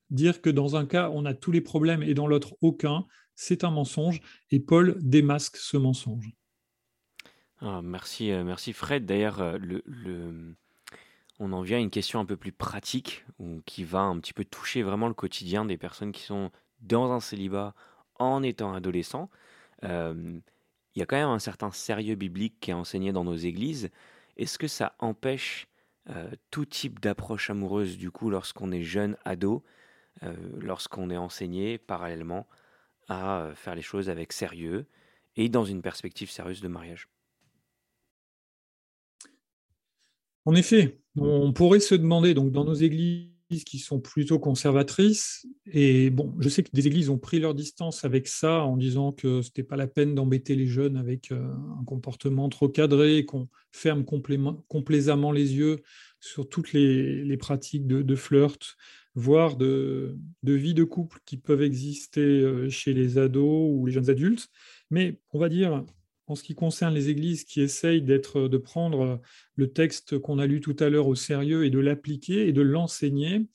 dire 0.09 0.41
que 0.41 0.49
dans 0.49 0.75
un 0.75 0.85
cas, 0.85 1.09
on 1.13 1.25
a 1.25 1.33
tous 1.33 1.51
les 1.51 1.61
problèmes 1.61 2.03
et 2.03 2.13
dans 2.13 2.27
l'autre, 2.27 2.55
aucun, 2.61 3.05
c'est 3.35 3.63
un 3.63 3.71
mensonge, 3.71 4.21
et 4.51 4.59
Paul 4.59 4.97
démasque 5.01 5.57
ce 5.57 5.77
mensonge. 5.77 6.31
Ah, 7.59 7.81
merci, 7.83 8.31
euh, 8.31 8.43
merci 8.43 8.73
Fred. 8.73 9.05
D'ailleurs, 9.05 9.39
euh, 9.41 10.53
on 11.39 11.53
en 11.53 11.61
vient 11.61 11.77
à 11.77 11.81
une 11.81 11.89
question 11.89 12.19
un 12.19 12.25
peu 12.25 12.37
plus 12.37 12.51
pratique, 12.51 13.25
qui 13.65 13.83
va 13.83 14.01
un 14.01 14.19
petit 14.19 14.33
peu 14.33 14.45
toucher 14.45 14.83
vraiment 14.83 15.07
le 15.07 15.13
quotidien 15.13 15.65
des 15.65 15.77
personnes 15.77 16.11
qui 16.11 16.23
sont 16.23 16.51
dans 16.81 17.11
un 17.11 17.19
célibat 17.19 17.73
en 18.15 18.43
étant 18.43 18.73
adolescents. 18.73 19.29
Euh, 19.83 20.39
il 20.95 20.99
y 20.99 21.01
a 21.01 21.05
quand 21.05 21.17
même 21.17 21.29
un 21.29 21.39
certain 21.39 21.71
sérieux 21.71 22.15
biblique 22.15 22.59
qui 22.61 22.71
est 22.71 22.75
enseigné 22.75 23.11
dans 23.11 23.25
nos 23.25 23.35
églises. 23.35 23.89
Est-ce 24.37 24.57
que 24.57 24.67
ça 24.67 24.95
empêche 24.99 25.67
tout 26.51 26.65
type 26.65 26.99
d'approche 26.99 27.49
amoureuse 27.49 27.97
du 27.97 28.11
coup 28.11 28.29
lorsqu'on 28.29 28.71
est 28.71 28.83
jeune 28.83 29.17
ado, 29.25 29.63
lorsqu'on 30.59 31.09
est 31.09 31.17
enseigné 31.17 31.79
parallèlement 31.79 32.47
à 33.07 33.41
euh, 33.41 33.55
faire 33.55 33.75
les 33.75 33.81
choses 33.81 34.09
avec 34.09 34.33
sérieux 34.33 34.85
et 35.35 35.50
dans 35.50 35.65
une 35.65 35.81
perspective 35.81 36.29
sérieuse 36.29 36.62
de 36.62 36.67
mariage. 36.67 37.09
En 40.45 40.53
effet, 40.55 41.00
on 41.17 41.53
pourrait 41.53 41.79
se 41.79 41.95
demander, 41.95 42.33
donc 42.33 42.51
dans 42.51 42.65
nos 42.65 42.75
églises 42.75 43.31
qui 43.65 43.79
sont 43.79 44.00
plutôt 44.00 44.39
conservatrices, 44.39 45.47
et 45.71 46.09
bon, 46.09 46.35
je 46.39 46.50
sais 46.50 46.62
que 46.62 46.69
des 46.71 46.88
églises 46.88 47.09
ont 47.09 47.17
pris 47.17 47.39
leur 47.39 47.55
distance 47.55 48.05
avec 48.05 48.27
ça 48.27 48.63
en 48.63 48.77
disant 48.77 49.12
que 49.12 49.41
ce 49.41 49.50
n'était 49.50 49.63
pas 49.63 49.75
la 49.75 49.88
peine 49.88 50.13
d'embêter 50.13 50.55
les 50.55 50.67
jeunes 50.67 50.97
avec 50.97 51.31
euh, 51.31 51.53
un 51.79 51.83
comportement 51.85 52.50
trop 52.50 52.69
cadré, 52.69 53.25
qu'on 53.25 53.47
ferme 53.71 54.05
complaisamment 54.05 55.31
les 55.31 55.55
yeux 55.55 55.81
sur 56.19 56.47
toutes 56.47 56.74
les, 56.74 57.38
pratiques 57.38 57.88
de, 57.88 58.01
de 58.01 58.15
flirt, 58.15 58.77
voire 59.15 59.55
de, 59.55 60.17
vie 60.43 60.74
de 60.74 60.84
couple 60.84 61.19
qui 61.25 61.38
peuvent 61.38 61.62
exister 61.62 62.22
euh, 62.22 62.69
chez 62.69 62.93
les 62.93 63.17
ados 63.17 63.72
ou 63.74 63.86
les 63.86 63.93
jeunes 63.93 64.10
adultes. 64.10 64.50
Mais 64.91 65.19
on 65.31 65.39
va 65.39 65.50
dire, 65.50 65.84
en 66.27 66.36
ce 66.36 66.43
qui 66.43 66.55
concerne 66.55 66.93
les 66.93 67.10
églises 67.10 67.43
qui 67.43 67.62
essayent 67.62 68.01
d'être, 68.01 68.48
de 68.48 68.57
prendre 68.57 69.22
le 69.55 69.72
texte 69.72 70.19
qu'on 70.19 70.39
a 70.39 70.45
lu 70.45 70.60
tout 70.60 70.75
à 70.79 70.89
l'heure 70.89 71.07
au 71.07 71.15
sérieux 71.15 71.65
et 71.65 71.69
de 71.69 71.79
l'appliquer 71.79 72.48
et 72.48 72.53
de 72.53 72.62
l'enseigner, 72.62 73.45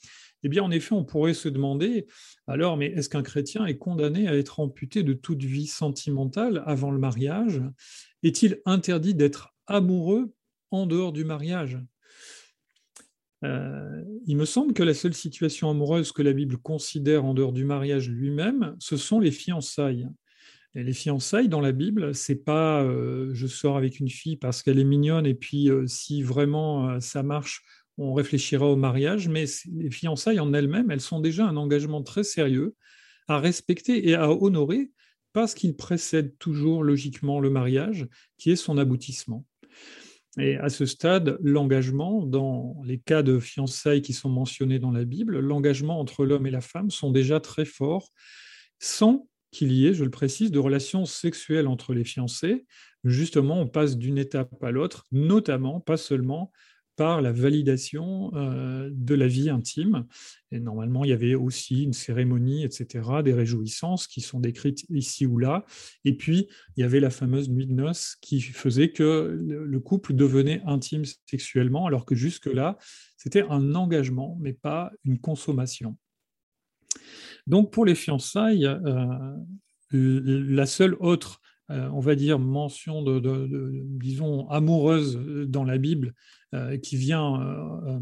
eh 0.43 0.49
bien, 0.49 0.63
en 0.63 0.71
effet, 0.71 0.95
on 0.95 1.05
pourrait 1.05 1.35
se 1.35 1.49
demander, 1.49 2.07
alors, 2.47 2.77
mais 2.77 2.87
est-ce 2.87 3.09
qu'un 3.09 3.23
chrétien 3.23 3.67
est 3.67 3.77
condamné 3.77 4.27
à 4.27 4.37
être 4.37 4.61
amputé 4.61 5.03
de 5.03 5.13
toute 5.13 5.43
vie 5.43 5.67
sentimentale 5.67 6.63
avant 6.67 6.91
le 6.91 6.99
mariage? 6.99 7.61
Est-il 8.23 8.61
interdit 8.65 9.15
d'être 9.15 9.55
amoureux 9.67 10.33
en 10.71 10.87
dehors 10.87 11.13
du 11.13 11.25
mariage? 11.25 11.79
Euh, 13.45 14.03
il 14.27 14.37
me 14.37 14.45
semble 14.45 14.75
que 14.75 14.83
la 14.83 14.95
seule 14.95 15.15
situation 15.15 15.71
amoureuse 15.71 16.13
que 16.13 16.23
la 16.23 16.33
Bible 16.33 16.59
considère 16.59 17.25
en 17.25 17.35
dehors 17.35 17.53
du 17.53 17.65
mariage 17.65 18.09
lui-même, 18.09 18.77
ce 18.79 18.97
sont 18.97 19.21
les 19.21 19.31
fiançailles. 19.31 20.09
Et 20.75 20.85
les 20.85 20.93
fiançailles 20.93 21.49
dans 21.49 21.61
la 21.61 21.73
Bible, 21.73 22.15
c'est 22.15 22.45
pas 22.45 22.83
euh, 22.83 23.31
je 23.33 23.47
sors 23.47 23.77
avec 23.77 23.99
une 23.99 24.09
fille 24.09 24.37
parce 24.37 24.63
qu'elle 24.63 24.79
est 24.79 24.85
mignonne 24.85 25.27
et 25.27 25.35
puis 25.35 25.69
euh, 25.69 25.87
si 25.87 26.23
vraiment 26.23 27.01
ça 27.01 27.23
marche, 27.23 27.63
on 27.99 28.15
réfléchira 28.15 28.67
au 28.67 28.77
mariage, 28.77 29.29
mais 29.29 29.45
les 29.73 29.91
fiançailles 29.91 30.41
en 30.41 30.53
elles-mêmes, 30.55 30.91
elles 30.91 31.01
sont 31.01 31.21
déjà 31.21 31.47
un 31.47 31.57
engagement 31.57 32.03
très 32.03 32.25
sérieux 32.25 32.75
à 33.27 33.39
respecter 33.39 34.09
et 34.09 34.15
à 34.15 34.31
honorer 34.31 34.91
parce 35.33 35.55
qu'il 35.55 35.77
précède 35.77 36.37
toujours 36.39 36.83
logiquement 36.83 37.41
le 37.41 37.51
mariage, 37.51 38.09
qui 38.39 38.51
est 38.51 38.57
son 38.57 38.79
aboutissement. 38.79 39.45
Et 40.39 40.57
à 40.57 40.69
ce 40.69 40.87
stade, 40.87 41.39
l'engagement, 41.41 42.25
dans 42.25 42.77
les 42.85 42.99
cas 42.99 43.23
de 43.23 43.41
fiançailles 43.41 44.03
qui 44.03 44.13
sont 44.13 44.29
mentionnés 44.29 44.79
dans 44.79 44.93
la 44.93 45.05
Bible, 45.05 45.41
l'engagement 45.41 45.99
entre 45.99 46.25
l'homme 46.25 46.47
et 46.47 46.53
la 46.53 46.61
femme 46.61 46.91
sont 46.91 47.11
déjà 47.11 47.41
très 47.41 47.65
forts, 47.65 48.11
sans 48.79 49.27
qu'il 49.51 49.73
y 49.73 49.87
ait, 49.87 49.95
je 49.95 50.05
le 50.05 50.11
précise, 50.11 50.53
de 50.53 50.61
relations 50.61 51.05
sexuelles 51.05 51.67
entre 51.67 51.95
les 51.95 52.05
fiancés. 52.05 52.65
Justement, 53.03 53.61
on 53.61 53.67
passe 53.67 53.97
d'une 53.97 54.19
étape 54.19 54.63
à 54.63 54.71
l'autre, 54.71 55.07
notamment, 55.11 55.81
pas 55.81 55.97
seulement 55.97 56.53
la 57.01 57.33
validation 57.33 58.31
euh, 58.35 58.91
de 58.93 59.15
la 59.15 59.27
vie 59.27 59.51
intime. 59.51 60.07
Et 60.53 60.61
normalement, 60.61 61.05
il 61.05 61.11
y 61.11 61.13
avait 61.13 61.35
aussi 61.35 61.85
une 61.85 61.93
cérémonie, 61.93 62.65
etc., 62.65 63.23
des 63.25 63.33
réjouissances 63.33 64.07
qui 64.07 64.21
sont 64.21 64.41
décrites 64.41 64.85
ici 64.91 65.27
ou 65.27 65.39
là. 65.39 65.65
Et 66.05 66.17
puis, 66.17 66.49
il 66.77 66.81
y 66.81 66.85
avait 66.85 67.01
la 67.01 67.11
fameuse 67.11 67.49
nuit 67.49 67.67
de 67.67 67.73
noces 67.73 68.17
qui 68.21 68.41
faisait 68.41 68.91
que 68.91 69.39
le 69.43 69.81
couple 69.81 70.15
devenait 70.15 70.63
intime 70.67 71.05
sexuellement, 71.27 71.87
alors 71.87 72.05
que 72.05 72.15
jusque-là, 72.15 72.77
c'était 73.17 73.45
un 73.49 73.75
engagement, 73.75 74.37
mais 74.41 74.53
pas 74.53 74.91
une 75.05 75.19
consommation. 75.19 75.97
Donc, 77.47 77.73
pour 77.73 77.85
les 77.85 77.95
fiançailles, 77.95 78.67
euh, 78.67 79.37
la 79.93 80.67
seule 80.67 80.97
autre 81.01 81.41
euh, 81.41 81.50
on 81.71 82.01
va 82.01 82.15
dire, 82.15 82.39
mention 82.39 83.03
de, 83.03 83.85
disons, 83.85 84.49
amoureuse 84.49 85.17
dans 85.49 85.65
la 85.65 85.79
Bible 85.79 86.15
euh, 86.55 86.77
qui 86.79 86.97
vient 86.97 87.41
euh, 87.41 88.01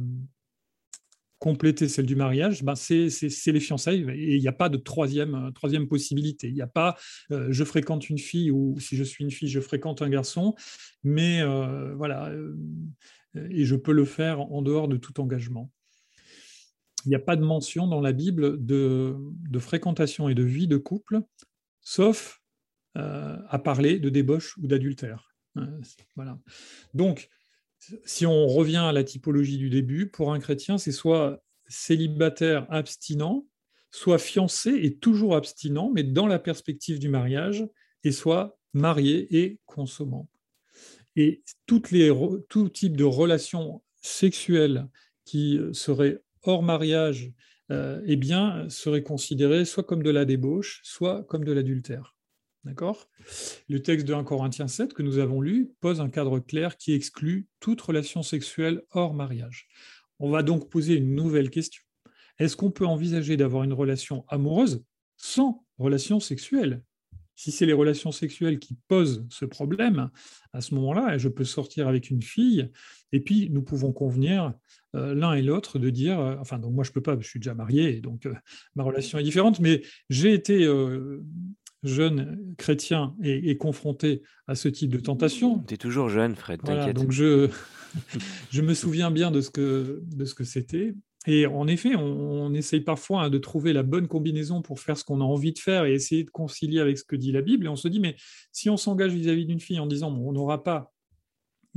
compléter 1.38 1.86
celle 1.86 2.06
du 2.06 2.16
mariage, 2.16 2.64
ben 2.64 2.74
c'est 2.74 3.08
les 3.46 3.60
fiançailles 3.60 4.06
et 4.10 4.36
il 4.36 4.40
n'y 4.40 4.48
a 4.48 4.52
pas 4.52 4.68
de 4.68 4.76
troisième, 4.76 5.52
troisième 5.54 5.86
possibilité. 5.86 6.48
Il 6.48 6.54
n'y 6.54 6.62
a 6.62 6.66
pas 6.66 6.96
je 7.30 7.64
fréquente 7.64 8.08
une 8.10 8.18
fille 8.18 8.50
ou 8.50 8.76
si 8.80 8.96
je 8.96 9.04
suis 9.04 9.22
une 9.22 9.30
fille, 9.30 9.48
je 9.48 9.60
fréquente 9.60 10.02
un 10.02 10.08
garçon, 10.08 10.54
mais 11.04 11.44
voilà, 11.94 12.32
et 13.36 13.64
je 13.64 13.76
peux 13.76 13.92
le 13.92 14.04
faire 14.04 14.40
en 14.40 14.62
dehors 14.62 14.88
de 14.88 14.96
tout 14.96 15.20
engagement. 15.20 15.70
Il 17.04 17.10
n'y 17.10 17.14
a 17.14 17.20
pas 17.20 17.36
de 17.36 17.44
mention 17.44 17.86
dans 17.86 18.00
la 18.00 18.12
Bible 18.12 18.64
de, 18.64 19.14
de 19.48 19.58
fréquentation 19.60 20.28
et 20.28 20.34
de 20.34 20.42
vie 20.42 20.66
de 20.66 20.76
couple, 20.76 21.20
sauf 21.80 22.38
euh, 22.38 22.47
à 22.94 23.58
parler 23.58 24.00
de 24.00 24.08
débauche 24.08 24.56
ou 24.58 24.66
d'adultère. 24.66 25.28
Euh, 25.56 25.80
voilà. 26.16 26.38
Donc, 26.94 27.28
si 28.04 28.26
on 28.26 28.46
revient 28.46 28.76
à 28.88 28.92
la 28.92 29.04
typologie 29.04 29.58
du 29.58 29.70
début, 29.70 30.08
pour 30.08 30.32
un 30.32 30.40
chrétien, 30.40 30.78
c'est 30.78 30.92
soit 30.92 31.42
célibataire 31.68 32.66
abstinent, 32.70 33.46
soit 33.90 34.18
fiancé 34.18 34.70
et 34.82 34.96
toujours 34.96 35.36
abstinent, 35.36 35.90
mais 35.94 36.02
dans 36.02 36.26
la 36.26 36.38
perspective 36.38 36.98
du 36.98 37.08
mariage, 37.08 37.66
et 38.04 38.12
soit 38.12 38.58
marié 38.74 39.38
et 39.38 39.58
consommant. 39.66 40.28
Et 41.16 41.42
toutes 41.66 41.90
les, 41.90 42.12
tout 42.48 42.68
type 42.68 42.96
de 42.96 43.04
relations 43.04 43.82
sexuelles 44.00 44.86
qui 45.24 45.58
seraient 45.72 46.22
hors 46.42 46.62
mariage, 46.62 47.32
euh, 47.70 48.00
eh 48.06 48.16
bien, 48.16 48.68
seraient 48.70 49.02
considérées 49.02 49.64
soit 49.64 49.82
comme 49.82 50.02
de 50.02 50.10
la 50.10 50.24
débauche, 50.24 50.80
soit 50.84 51.24
comme 51.24 51.44
de 51.44 51.52
l'adultère. 51.52 52.14
D'accord 52.64 53.08
Le 53.68 53.82
texte 53.82 54.06
de 54.06 54.14
1 54.14 54.24
Corinthiens 54.24 54.68
7 54.68 54.92
que 54.92 55.02
nous 55.02 55.18
avons 55.18 55.40
lu 55.40 55.70
pose 55.80 56.00
un 56.00 56.10
cadre 56.10 56.38
clair 56.40 56.76
qui 56.76 56.92
exclut 56.92 57.46
toute 57.60 57.80
relation 57.80 58.22
sexuelle 58.22 58.82
hors 58.90 59.14
mariage. 59.14 59.68
On 60.18 60.30
va 60.30 60.42
donc 60.42 60.68
poser 60.68 60.96
une 60.96 61.14
nouvelle 61.14 61.50
question. 61.50 61.82
Est-ce 62.38 62.56
qu'on 62.56 62.70
peut 62.70 62.86
envisager 62.86 63.36
d'avoir 63.36 63.62
une 63.62 63.72
relation 63.72 64.24
amoureuse 64.28 64.84
sans 65.16 65.64
relation 65.78 66.20
sexuelle? 66.20 66.82
Si 67.36 67.52
c'est 67.52 67.66
les 67.66 67.72
relations 67.72 68.10
sexuelles 68.10 68.58
qui 68.58 68.76
posent 68.88 69.24
ce 69.30 69.44
problème, 69.44 70.10
à 70.52 70.60
ce 70.60 70.74
moment-là, 70.74 71.18
je 71.18 71.28
peux 71.28 71.44
sortir 71.44 71.86
avec 71.86 72.10
une 72.10 72.22
fille, 72.22 72.68
et 73.12 73.20
puis 73.20 73.48
nous 73.50 73.62
pouvons 73.62 73.92
convenir 73.92 74.54
euh, 74.96 75.14
l'un 75.14 75.34
et 75.34 75.42
l'autre 75.42 75.78
de 75.78 75.88
dire, 75.88 76.18
euh, 76.18 76.34
enfin, 76.40 76.58
donc 76.58 76.74
moi 76.74 76.82
je 76.82 76.90
peux 76.90 77.00
pas, 77.00 77.16
je 77.20 77.28
suis 77.28 77.38
déjà 77.38 77.54
marié, 77.54 78.00
donc 78.00 78.26
euh, 78.26 78.34
ma 78.74 78.82
relation 78.82 79.18
est 79.18 79.22
différente, 79.22 79.60
mais 79.60 79.82
j'ai 80.10 80.34
été 80.34 80.66
jeune 81.82 82.54
chrétien 82.56 83.14
et, 83.22 83.56
confronté 83.56 84.22
à 84.46 84.54
ce 84.54 84.68
type 84.68 84.90
de 84.90 85.00
tentation. 85.00 85.60
Tu 85.66 85.74
es 85.74 85.76
toujours 85.76 86.08
jeune, 86.08 86.34
Fred, 86.34 86.62
t'inquiète. 86.62 86.96
donc 86.96 87.12
je, 87.12 87.48
je 88.50 88.62
me 88.62 88.74
souviens 88.74 89.10
bien 89.10 89.30
de 89.30 89.40
ce 89.40 89.50
que, 89.50 90.02
de 90.04 90.24
ce 90.24 90.34
que 90.34 90.44
c'était. 90.44 90.94
Et 91.26 91.46
en 91.46 91.66
effet, 91.66 91.94
on, 91.96 92.54
essaye 92.54 92.80
parfois 92.80 93.24
hein, 93.24 93.30
de 93.30 93.38
trouver 93.38 93.72
la 93.72 93.82
bonne 93.82 94.08
combinaison 94.08 94.62
pour 94.62 94.80
faire 94.80 94.96
ce 94.96 95.04
qu'on 95.04 95.20
a 95.20 95.24
envie 95.24 95.52
de 95.52 95.58
faire 95.58 95.84
et 95.84 95.92
essayer 95.92 96.24
de 96.24 96.30
concilier 96.30 96.80
avec 96.80 96.96
ce 96.96 97.04
que 97.04 97.16
dit 97.16 97.32
la 97.32 97.42
Bible. 97.42 97.66
Et 97.66 97.68
on 97.68 97.76
se 97.76 97.88
dit, 97.88 98.00
mais 98.00 98.16
si 98.52 98.70
on 98.70 98.76
s'engage 98.76 99.12
vis-à-vis 99.12 99.44
d'une 99.44 99.60
fille 99.60 99.80
en 99.80 99.86
disant, 99.86 100.10
on 100.10 100.32
n'aura 100.32 100.62
pas 100.62 100.92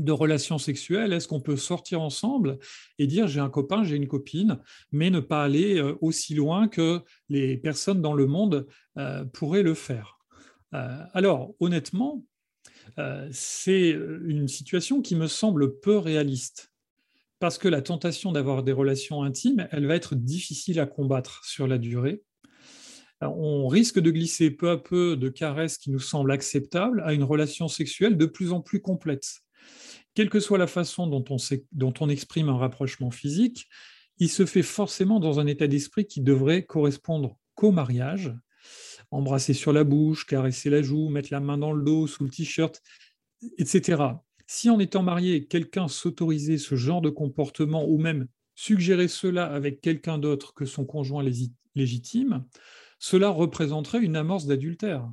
de 0.03 0.11
relations 0.11 0.57
sexuelles, 0.57 1.13
est-ce 1.13 1.27
qu'on 1.27 1.41
peut 1.41 1.57
sortir 1.57 2.01
ensemble 2.01 2.57
et 2.97 3.07
dire 3.07 3.27
j'ai 3.27 3.39
un 3.39 3.49
copain, 3.49 3.83
j'ai 3.83 3.95
une 3.95 4.07
copine, 4.07 4.59
mais 4.91 5.09
ne 5.09 5.19
pas 5.19 5.43
aller 5.43 5.77
euh, 5.77 5.95
aussi 6.01 6.33
loin 6.33 6.67
que 6.67 7.01
les 7.29 7.57
personnes 7.57 8.01
dans 8.01 8.13
le 8.13 8.25
monde 8.25 8.67
euh, 8.97 9.25
pourraient 9.25 9.63
le 9.63 9.73
faire? 9.73 10.19
Euh, 10.73 10.99
Alors, 11.13 11.53
honnêtement, 11.59 12.23
c'est 13.31 13.91
une 13.91 14.47
situation 14.47 15.01
qui 15.01 15.15
me 15.15 15.27
semble 15.27 15.79
peu 15.79 15.97
réaliste 15.97 16.73
parce 17.39 17.57
que 17.57 17.67
la 17.67 17.81
tentation 17.81 18.31
d'avoir 18.31 18.63
des 18.63 18.71
relations 18.71 19.23
intimes, 19.23 19.67
elle 19.71 19.87
va 19.87 19.95
être 19.95 20.13
difficile 20.13 20.79
à 20.79 20.85
combattre 20.85 21.43
sur 21.45 21.67
la 21.67 21.77
durée. 21.77 22.21
On 23.21 23.67
risque 23.67 23.99
de 23.99 24.11
glisser 24.11 24.51
peu 24.51 24.69
à 24.69 24.77
peu 24.77 25.15
de 25.15 25.29
caresses 25.29 25.77
qui 25.77 25.89
nous 25.89 25.99
semblent 25.99 26.31
acceptables 26.31 27.01
à 27.05 27.13
une 27.13 27.23
relation 27.23 27.67
sexuelle 27.67 28.17
de 28.17 28.25
plus 28.25 28.51
en 28.51 28.61
plus 28.61 28.81
complète. 28.81 29.41
Quelle 30.13 30.29
que 30.29 30.39
soit 30.39 30.57
la 30.57 30.67
façon 30.67 31.07
dont 31.07 31.23
on, 31.99 32.09
exprime 32.09 32.49
un 32.49 32.57
rapprochement 32.57 33.11
physique, 33.11 33.67
il 34.17 34.29
se 34.29 34.45
fait 34.45 34.63
forcément 34.63 35.19
dans 35.19 35.39
un 35.39 35.47
état 35.47 35.67
d'esprit 35.67 36.05
qui 36.05 36.21
devrait 36.21 36.65
correspondre 36.65 37.37
qu'au 37.55 37.71
mariage. 37.71 38.33
Embrasser 39.09 39.53
sur 39.53 39.73
la 39.73 39.83
bouche, 39.83 40.25
caresser 40.25 40.69
la 40.69 40.81
joue, 40.81 41.09
mettre 41.09 41.29
la 41.31 41.39
main 41.39 41.57
dans 41.57 41.73
le 41.73 41.83
dos, 41.83 42.07
sous 42.07 42.23
le 42.23 42.29
t-shirt, 42.29 42.81
etc. 43.57 44.03
Si 44.47 44.69
en 44.69 44.79
étant 44.79 45.03
marié, 45.03 45.47
quelqu'un 45.47 45.87
s'autorisait 45.87 46.57
ce 46.57 46.75
genre 46.75 47.01
de 47.01 47.09
comportement 47.09 47.87
ou 47.87 47.97
même 47.97 48.27
suggérait 48.55 49.07
cela 49.07 49.45
avec 49.45 49.81
quelqu'un 49.81 50.17
d'autre 50.17 50.53
que 50.53 50.65
son 50.65 50.85
conjoint 50.85 51.25
légitime, 51.75 52.45
cela 52.99 53.29
représenterait 53.29 54.01
une 54.01 54.15
amorce 54.15 54.45
d'adultère. 54.45 55.09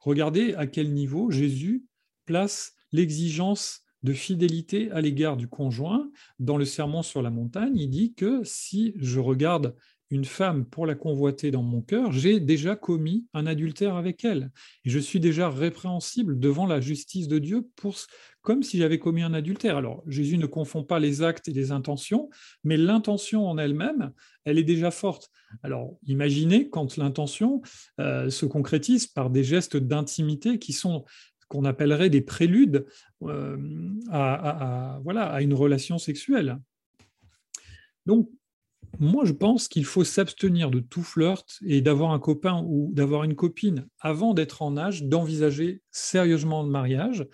Regardez 0.00 0.54
à 0.54 0.66
quel 0.66 0.92
niveau 0.92 1.30
Jésus 1.30 1.84
place 2.24 2.74
l'exigence 2.92 3.85
de 4.06 4.12
fidélité 4.12 4.90
à 4.92 5.00
l'égard 5.00 5.36
du 5.36 5.48
conjoint. 5.48 6.08
Dans 6.38 6.56
le 6.56 6.64
sermon 6.64 7.02
sur 7.02 7.22
la 7.22 7.30
montagne, 7.30 7.76
il 7.76 7.90
dit 7.90 8.14
que 8.14 8.40
si 8.44 8.94
je 8.96 9.18
regarde 9.18 9.74
une 10.10 10.24
femme 10.24 10.64
pour 10.64 10.86
la 10.86 10.94
convoiter 10.94 11.50
dans 11.50 11.64
mon 11.64 11.82
cœur, 11.82 12.12
j'ai 12.12 12.38
déjà 12.38 12.76
commis 12.76 13.26
un 13.34 13.48
adultère 13.48 13.96
avec 13.96 14.24
elle. 14.24 14.52
Et 14.84 14.90
je 14.90 15.00
suis 15.00 15.18
déjà 15.18 15.50
répréhensible 15.50 16.38
devant 16.38 16.66
la 16.66 16.80
justice 16.80 17.26
de 17.26 17.40
Dieu 17.40 17.66
pour, 17.74 17.96
comme 18.42 18.62
si 18.62 18.78
j'avais 18.78 19.00
commis 19.00 19.22
un 19.22 19.34
adultère. 19.34 19.76
Alors, 19.76 20.04
Jésus 20.06 20.38
ne 20.38 20.46
confond 20.46 20.84
pas 20.84 21.00
les 21.00 21.22
actes 21.22 21.48
et 21.48 21.52
les 21.52 21.72
intentions, 21.72 22.30
mais 22.62 22.76
l'intention 22.76 23.48
en 23.48 23.58
elle-même, 23.58 24.12
elle 24.44 24.58
est 24.58 24.64
déjà 24.64 24.92
forte. 24.92 25.28
Alors, 25.64 25.96
imaginez 26.06 26.70
quand 26.70 26.96
l'intention 26.96 27.60
euh, 27.98 28.30
se 28.30 28.46
concrétise 28.46 29.08
par 29.08 29.30
des 29.30 29.42
gestes 29.42 29.76
d'intimité 29.76 30.60
qui 30.60 30.72
sont 30.72 31.04
qu'on 31.48 31.64
appellerait 31.64 32.10
des 32.10 32.20
préludes 32.20 32.86
euh, 33.22 33.56
voilà, 34.08 35.24
à 35.24 35.42
une 35.42 35.54
relation 35.54 35.98
sexuelle. 35.98 36.58
Donc, 38.06 38.30
moi, 38.98 39.24
je 39.24 39.32
pense 39.32 39.68
qu'il 39.68 39.84
faut 39.84 40.04
s'abstenir 40.04 40.70
de 40.70 40.80
tout 40.80 41.02
flirt 41.02 41.58
et 41.66 41.80
d'avoir 41.80 42.12
un 42.12 42.18
copain 42.18 42.64
ou 42.66 42.90
d'avoir 42.94 43.24
une 43.24 43.34
copine 43.34 43.86
avant 44.00 44.32
d'être 44.32 44.62
en 44.62 44.76
âge 44.76 45.02
d'envisager 45.04 45.82
sérieusement 45.90 46.62
le 46.62 46.70
mariage 46.70 47.26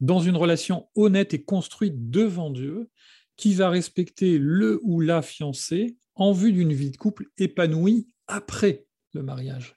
dans 0.00 0.20
une 0.20 0.36
relation 0.36 0.88
honnête 0.94 1.32
et 1.32 1.42
construite 1.42 2.10
devant 2.10 2.50
Dieu 2.50 2.90
qui 3.36 3.54
va 3.54 3.70
respecter 3.70 4.38
le 4.38 4.80
ou 4.82 5.00
la 5.00 5.22
fiancée 5.22 5.96
en 6.14 6.32
vue 6.32 6.52
d'une 6.52 6.72
vie 6.72 6.90
de 6.90 6.96
couple 6.96 7.26
épanouie 7.38 8.06
après 8.26 8.85
mariage. 9.22 9.76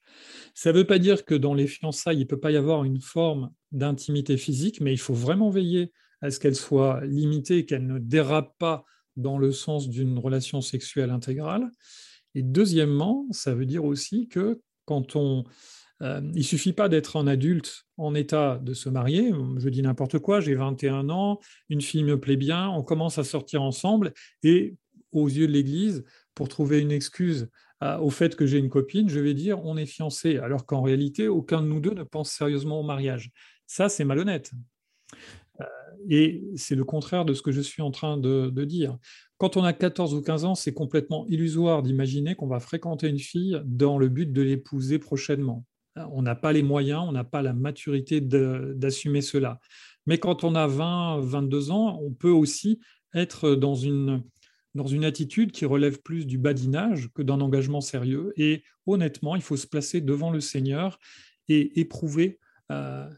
Ça 0.54 0.72
ne 0.72 0.78
veut 0.78 0.86
pas 0.86 1.00
dire 1.00 1.26
que 1.26 1.36
dans 1.36 1.54
les 1.54 1.68
fiançailles, 1.68 2.18
il 2.18 2.22
ne 2.22 2.26
peut 2.26 2.40
pas 2.40 2.52
y 2.52 2.58
avoir 2.58 2.84
une 2.84 3.02
forme 3.02 3.52
d'intimité 3.72 4.38
physique, 4.38 4.82
mais 4.82 4.94
il 4.94 4.98
faut 4.98 5.14
vraiment 5.14 5.50
veiller 5.50 5.92
à 6.22 6.32
ce 6.32 6.40
qu'elle 6.40 6.56
soit 6.56 7.02
limitée, 7.06 7.66
qu'elle 7.66 7.88
ne 7.88 8.00
dérape 8.00 8.54
pas 8.58 8.84
dans 9.16 9.38
le 9.38 9.52
sens 9.52 9.90
d'une 9.90 10.18
relation 10.18 10.62
sexuelle 10.62 11.12
intégrale. 11.12 11.70
Et 12.36 12.42
deuxièmement, 12.42 13.26
ça 13.32 13.54
veut 13.54 13.66
dire 13.66 13.86
aussi 13.86 14.28
que 14.28 14.62
quand 14.86 15.16
on... 15.16 15.44
Euh, 16.02 16.22
il 16.34 16.46
suffit 16.46 16.72
pas 16.72 16.88
d'être 16.88 17.18
un 17.18 17.28
adulte 17.28 17.84
en 17.98 18.16
état 18.16 18.58
de 18.64 18.74
se 18.74 18.88
marier, 18.88 19.34
je 19.58 19.68
dis 19.68 19.82
n'importe 19.82 20.20
quoi, 20.20 20.40
j'ai 20.40 20.56
21 20.56 21.10
ans, 21.10 21.42
une 21.68 21.82
fille 21.82 22.06
me 22.06 22.18
plaît 22.18 22.38
bien, 22.38 22.70
on 22.70 22.84
commence 22.84 23.18
à 23.18 23.26
sortir 23.26 23.62
ensemble 23.62 24.14
et 24.42 24.78
aux 25.12 25.28
yeux 25.28 25.48
de 25.48 25.52
l'Église, 25.52 26.06
pour 26.36 26.48
trouver 26.48 26.80
une 26.80 26.92
excuse 26.92 27.50
au 27.82 28.10
fait 28.10 28.36
que 28.36 28.46
j'ai 28.46 28.58
une 28.58 28.70
copine, 28.70 29.08
je 29.10 29.20
vais 29.20 29.34
dire 29.34 29.64
on 29.66 29.78
est 29.78 29.86
fiancé, 29.86 30.38
alors 30.38 30.66
qu'en 30.66 30.82
réalité, 30.82 31.28
aucun 31.28 31.62
de 31.62 31.68
nous 31.68 31.80
deux 31.80 31.94
ne 31.94 32.04
pense 32.04 32.32
sérieusement 32.32 32.82
au 32.82 32.84
mariage. 32.84 33.32
Ça, 33.68 33.88
c'est 33.88 34.04
malhonnête. 34.04 34.52
Euh, 35.62 35.66
et 36.10 36.44
c'est 36.56 36.76
le 36.76 36.84
contraire 36.84 37.26
de 37.26 37.34
ce 37.34 37.42
que 37.42 37.52
je 37.52 37.62
suis 37.62 37.82
en 37.82 37.92
train 37.92 38.18
de, 38.18 38.50
dire. 38.66 38.98
Quand 39.38 39.58
on 39.58 39.64
a 39.64 39.74
14 39.74 40.14
ou 40.14 40.22
15 40.22 40.46
ans, 40.46 40.56
c'est 40.56 40.74
complètement 40.74 41.26
illusoire 41.28 41.84
d'imaginer 41.84 42.36
qu'on 42.36 42.48
va 42.48 42.60
fréquenter 42.60 43.08
une 43.08 43.20
fille 43.20 43.62
dans 43.66 43.98
le 43.98 44.10
but 44.10 44.32
de 44.32 44.42
l'épouser 44.42 45.00
prochainement. 45.00 45.66
Euh, 45.98 46.06
on 46.12 46.22
n'a 46.22 46.36
pas 46.36 46.52
les 46.52 46.64
moyens, 46.64 47.04
on 47.08 47.12
n'a 47.12 47.24
pas 47.24 47.42
la 47.42 47.54
maturité 47.54 48.22
d'assumer 48.22 49.22
cela. 49.22 49.60
Mais 50.06 50.18
quand 50.18 50.44
on 50.44 50.56
a 50.56 50.68
20, 50.68 51.20
22 51.22 51.72
ans, 51.72 52.00
on 52.02 52.12
peut 52.12 52.32
aussi 52.32 52.80
être 53.14 53.56
dans 53.56 53.76
une, 53.76 54.24
dans 54.76 54.88
une 54.88 55.06
attitude 55.06 55.52
qui 55.52 55.66
relève 55.66 56.02
plus 56.02 56.26
du 56.26 56.38
badinage 56.38 57.10
que 57.14 57.22
d'un 57.22 57.42
engagement 57.42 57.82
sérieux. 57.82 58.34
Et 58.38 58.64
honnêtement, 58.86 59.36
il 59.36 59.42
faut 59.42 59.58
se 59.58 59.68
placer 59.68 60.02
devant 60.02 60.32
le 60.32 60.40
Seigneur 60.40 61.00
et 61.48 61.80
éprouver 61.80 62.40
euh, 62.72 63.10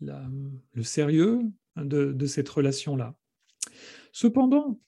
le 0.00 0.82
sérieux, 0.82 1.40
de, 1.76 2.26
cette 2.26 2.48
relation-là. 2.48 3.14
Cependant, 4.12 4.78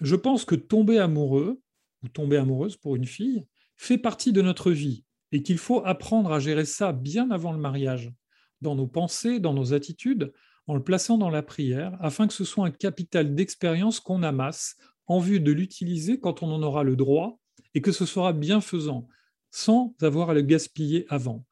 je 0.00 0.16
pense 0.16 0.44
que 0.44 0.54
tomber 0.54 0.98
amoureux, 0.98 1.60
ou 2.02 2.08
tomber 2.08 2.36
amoureuse 2.36 2.76
pour 2.76 2.96
une 2.96 3.06
fille, 3.06 3.46
fait 3.76 3.98
partie 3.98 4.32
de 4.32 4.42
notre 4.42 4.70
vie 4.70 5.04
et 5.32 5.42
qu'il 5.42 5.58
faut 5.58 5.84
apprendre 5.84 6.32
à 6.32 6.40
gérer 6.40 6.64
ça 6.64 6.92
bien 6.92 7.30
avant 7.30 7.52
le 7.52 7.58
mariage, 7.58 8.12
dans 8.60 8.74
nos 8.74 8.86
pensées, 8.86 9.40
dans 9.40 9.54
nos 9.54 9.72
attitudes, 9.72 10.32
en 10.66 10.74
le 10.74 10.82
plaçant 10.82 11.18
dans 11.18 11.30
la 11.30 11.42
prière, 11.42 11.96
afin 12.00 12.26
que 12.26 12.34
ce 12.34 12.44
soit 12.44 12.66
un 12.66 12.70
capital 12.70 13.34
d'expérience 13.34 14.00
qu'on 14.00 14.22
amasse 14.22 14.76
en 15.06 15.18
vue 15.18 15.40
de 15.40 15.52
l'utiliser 15.52 16.18
quand 16.18 16.42
on 16.42 16.50
en 16.52 16.62
aura 16.62 16.82
le 16.82 16.96
droit 16.96 17.38
et 17.74 17.80
que 17.80 17.92
ce 17.92 18.06
sera 18.06 18.32
bienfaisant, 18.32 19.08
sans 19.50 19.94
avoir 20.00 20.30
à 20.30 20.34
le 20.34 20.42
gaspiller 20.42 21.06
avant. 21.08 21.44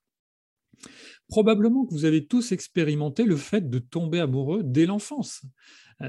Probablement 1.29 1.87
que 1.87 1.95
vous 1.95 2.05
avez 2.05 2.27
tous 2.27 2.53
expérimenté 2.53 3.25
le 3.25 3.37
fait 3.37 3.71
de 3.71 3.79
tomber 3.79 4.21
amoureux 4.21 4.63
dès 4.65 4.87
l'enfance. 4.87 5.43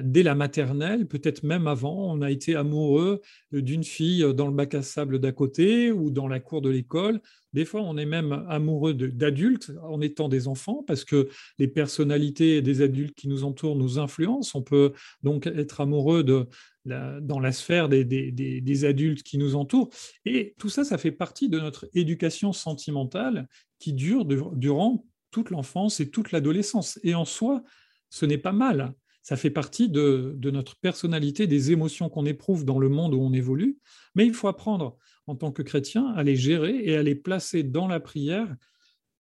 Dès 0.02 0.24
la 0.24 0.34
maternelle, 0.34 1.08
peut-être 1.08 1.44
même 1.44 1.68
avant, 1.68 2.12
on 2.12 2.22
a 2.22 2.32
été 2.32 2.56
amoureux 2.56 3.22
d'une 3.52 3.84
fille 3.84 4.26
dans 4.34 4.48
le 4.48 4.54
bac 4.54 4.74
à 4.74 4.82
sable 4.82 5.20
d'à 5.20 5.32
côté 5.32 5.92
ou 5.92 6.10
dans 6.10 6.28
la 6.28 6.40
cour 6.40 6.62
de 6.62 6.70
l'école. 6.70 7.22
Des 7.54 7.64
fois, 7.64 7.82
on 7.82 7.96
est 7.98 8.06
même 8.06 8.32
amoureux 8.50 8.96
d'adultes 8.96 9.72
en 9.84 10.02
étant 10.02 10.30
des 10.30 10.48
enfants 10.48 10.84
parce 10.88 11.06
que 11.06 11.30
les 11.60 11.68
personnalités 11.68 12.64
des 12.64 12.82
adultes 12.82 13.16
qui 13.16 13.28
nous 13.28 13.44
entourent 13.44 13.76
nous 13.76 14.00
influencent. 14.00 14.58
On 14.58 14.64
peut 14.64 14.94
donc 15.22 15.46
être 15.46 15.80
amoureux 15.80 16.24
de, 16.24 16.48
dans 16.86 17.40
la 17.40 17.52
sphère 17.52 17.90
des, 17.90 18.86
adultes 18.86 19.24
qui 19.24 19.38
nous 19.38 19.56
entourent. 19.56 19.90
Et 20.26 20.54
tout 20.58 20.70
ça, 20.70 20.84
ça 20.84 20.98
fait 20.98 21.12
partie 21.12 21.50
de 21.50 21.60
notre 21.60 21.88
éducation 21.94 22.54
sentimentale 22.54 23.48
qui 23.80 23.94
dure 23.94 24.26
durant 24.26 25.06
toute 25.32 25.50
l'enfance 25.50 26.00
et 26.00 26.10
toute 26.10 26.32
l'adolescence. 26.32 27.00
Et 27.04 27.16
en 27.16 27.26
soi, 27.26 27.64
ce 28.10 28.26
n'est 28.26 28.38
pas 28.38 28.52
mal. 28.52 28.94
Ça 29.22 29.38
fait 29.38 29.50
partie 29.50 29.90
de, 29.90 30.38
notre 30.44 30.76
personnalité, 30.76 31.48
des 31.48 31.72
émotions 31.72 32.10
qu'on 32.10 32.26
éprouve 32.26 32.66
dans 32.66 32.80
le 32.80 32.90
monde 32.90 33.14
où 33.14 33.22
on 33.22 33.34
évolue. 33.34 33.80
Mais 34.16 34.26
il 34.26 34.34
faut 34.34 34.50
apprendre, 34.50 34.98
en 35.28 35.36
tant 35.36 35.52
que 35.52 35.62
chrétien, 35.62 36.08
à 36.16 36.24
les 36.24 36.36
gérer 36.36 36.82
et 36.84 36.98
à 36.98 37.04
les 37.04 37.16
placer 37.16 37.64
dans 37.64 37.88
la 37.88 38.02
prière, 38.02 38.54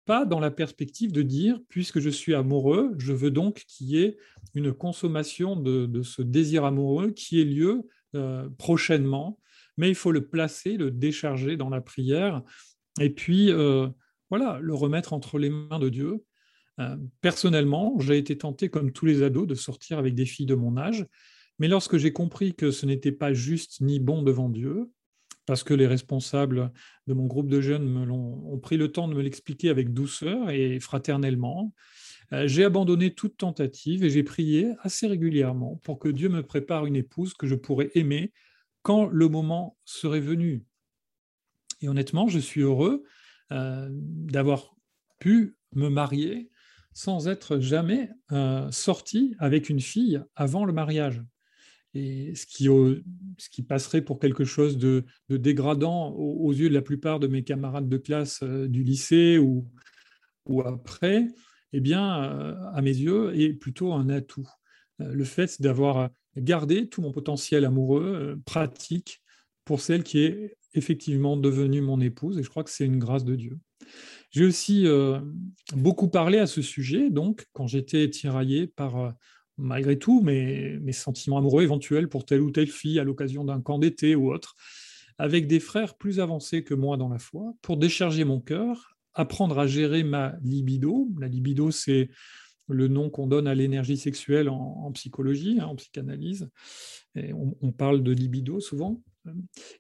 pas 0.10 0.26
dans 0.26 0.40
la 0.40 0.50
perspective 0.50 1.12
de 1.12 1.22
dire, 1.22 1.60
puisque 1.70 2.00
je 2.00 2.10
suis 2.10 2.34
amoureux, 2.34 2.96
je 2.98 3.14
veux 3.14 3.30
donc 3.30 3.64
qu'il 3.68 3.90
y 3.90 4.02
ait 4.02 4.18
une 4.56 4.74
consommation 4.74 5.56
de, 5.56 6.02
ce 6.02 6.24
désir 6.24 6.66
amoureux 6.66 7.12
qui 7.12 7.40
ait 7.40 7.46
lieu 7.46 7.84
euh, 8.16 8.50
prochainement. 8.58 9.40
Mais 9.78 9.88
il 9.88 9.94
faut 9.94 10.12
le 10.12 10.26
placer, 10.26 10.78
le 10.78 10.90
décharger 10.90 11.58
dans 11.58 11.70
la 11.70 11.80
prière, 11.80 12.42
et 13.00 13.12
puis, 13.12 13.52
euh, 13.52 13.88
voilà, 14.32 14.58
le 14.60 14.74
remettre 14.74 15.14
entre 15.14 15.38
les 15.38 15.52
mains 15.52 15.78
de 15.78 15.90
Dieu 15.90 16.24
euh, 16.80 16.98
personnellement, 17.22 18.00
j'ai 18.00 18.18
été 18.18 18.36
tenté, 18.36 18.70
comme 18.70 18.92
tous 18.92 19.06
les 19.06 19.22
ados, 19.22 19.46
de 19.46 19.54
sortir 19.54 20.00
avec 20.00 20.16
des 20.16 20.26
filles 20.26 20.48
de 20.48 20.56
mon 20.56 20.76
âge. 20.76 21.06
Mais 21.60 21.68
lorsque 21.68 21.98
j'ai 21.98 22.14
compris 22.14 22.56
que 22.56 22.72
ce 22.72 22.88
n'était 22.88 23.12
pas 23.12 23.32
juste 23.32 23.80
ni 23.82 24.00
bon 24.00 24.24
devant 24.24 24.50
Dieu, 24.50 24.90
parce 25.50 25.64
que 25.64 25.74
les 25.74 25.88
responsables 25.88 26.72
de 27.08 27.14
mon 27.16 27.26
groupe 27.26 27.50
de 27.50 27.60
jeunes 27.60 27.90
me 27.90 28.08
ont, 28.12 28.60
pris 28.60 28.78
le 28.78 28.92
temps 28.92 29.08
de 29.08 29.16
me 29.16 29.22
l'expliquer 29.24 29.70
avec 29.70 29.94
douceur 29.94 30.52
et 30.52 30.80
fraternellement, 30.80 31.74
euh, 32.34 32.48
j'ai 32.48 32.64
abandonné 32.64 33.16
toute 33.16 33.36
tentative 33.36 34.04
et 34.04 34.12
j'ai 34.12 34.22
prié 34.22 34.76
assez 34.82 35.08
régulièrement 35.08 35.78
pour 35.78 35.98
que 35.98 36.08
Dieu 36.08 36.30
me 36.30 36.44
prépare 36.44 36.86
une 36.86 36.96
épouse 36.96 37.34
que 37.34 37.48
je 37.48 37.56
pourrais 37.56 37.90
aimer 37.96 38.32
quand 38.84 39.08
le 39.08 39.28
moment 39.28 39.76
serait 39.86 40.20
venu. 40.20 40.66
Et 41.82 41.90
honnêtement, 41.90 42.28
je 42.28 42.38
suis 42.38 42.62
heureux 42.62 43.02
euh, 43.52 43.88
d'avoir 43.92 44.76
pu 45.18 45.58
me 45.74 45.90
marier 45.90 46.52
sans 46.94 47.28
être 47.28 47.60
jamais 47.60 48.12
euh, 48.32 48.70
sorti 48.70 49.34
avec 49.40 49.70
une 49.70 49.80
fille 49.80 50.22
avant 50.36 50.64
le 50.64 50.74
mariage. 50.74 51.24
Et 51.96 52.34
ce 52.36 52.46
qui, 52.46 53.64
passerait 53.64 54.02
pour 54.02 54.20
quelque 54.20 54.46
chose 54.46 54.78
de, 54.78 55.06
dégradant 55.30 56.12
aux, 56.12 56.54
yeux 56.54 56.70
de 56.70 56.74
la 56.74 56.82
plupart 56.82 57.20
de 57.20 57.28
mes 57.28 57.44
camarades 57.44 57.90
de 57.90 57.98
classe 57.98 58.42
euh, 58.44 58.68
du 58.68 58.84
lycée 58.84 59.38
ou, 59.40 59.66
après, 60.66 61.28
eh 61.74 61.80
bien, 61.80 62.24
euh, 62.24 62.56
à 62.74 62.82
mes 62.82 62.96
yeux, 62.96 63.40
est 63.40 63.54
plutôt 63.54 63.94
un 63.94 64.10
atout. 64.10 64.48
le 65.00 65.24
fait 65.24 65.62
d'avoir 65.62 66.10
gardé 66.38 66.88
tout 66.88 67.02
mon 67.02 67.12
potentiel 67.12 67.66
amoureux, 67.66 68.40
pratique, 68.46 69.22
pour 69.66 69.82
celle 69.82 70.04
qui 70.04 70.20
est 70.20 70.58
effectivement 70.74 71.38
devenue 71.38 71.82
mon 71.82 72.00
épouse, 72.02 72.38
et 72.38 72.44
je 72.44 72.50
crois 72.50 72.64
que 72.64 72.70
c'est 72.70 72.86
une 72.86 73.00
grâce 73.00 73.26
de 73.26 73.36
Dieu. 73.36 73.60
J'ai 74.32 74.46
aussi 74.46 74.86
euh, 74.86 75.20
beaucoup 75.74 76.08
parlé 76.08 76.38
à 76.38 76.48
ce 76.48 76.62
sujet, 76.62 77.10
donc, 77.10 77.48
quand 77.54 77.68
j'étais 77.68 78.10
tiraillé 78.10 78.68
par, 78.68 78.98
euh, 78.98 79.12
malgré 79.60 80.00
tout, 80.00 80.22
mes, 80.22 80.80
sentiments 80.92 81.38
amoureux 81.38 81.64
éventuels 81.64 82.10
pour 82.10 82.26
telle 82.26 82.42
ou 82.42 82.52
telle 82.52 82.68
fille 82.68 83.00
à 83.00 83.04
l'occasion 83.04 83.44
d'un 83.44 83.62
camp 83.62 83.80
d'été 83.80 84.16
ou 84.16 84.32
autre, 84.32 84.56
avec 85.18 85.48
des 85.48 85.60
frères 85.60 85.96
plus 85.96 86.20
avancés 86.20 86.64
que 86.64 86.74
moi 86.74 86.98
dans 86.98 87.10
la 87.10 87.20
foi, 87.20 87.54
pour 87.62 87.78
décharger 87.78 88.24
mon 88.24 88.40
cœur, 88.40 88.98
apprendre 89.14 89.60
à 89.60 89.68
gérer 89.68 90.04
ma 90.04 90.36
libido. 90.42 91.10
La 91.20 91.28
libido, 91.28 91.72
c'est 91.72 92.10
le 92.70 92.88
nom 92.88 93.10
qu'on 93.10 93.28
donne 93.28 93.48
à 93.48 93.56
l'énergie 93.56 93.98
sexuelle 93.98 94.48
en, 94.48 94.92
psychologie, 94.94 95.58
hein, 95.60 95.66
en 95.66 95.76
psychanalyse. 95.76 96.50
On, 97.16 97.72
parle 97.72 98.04
de 98.04 98.12
libido 98.12 98.60
souvent. 98.60 99.02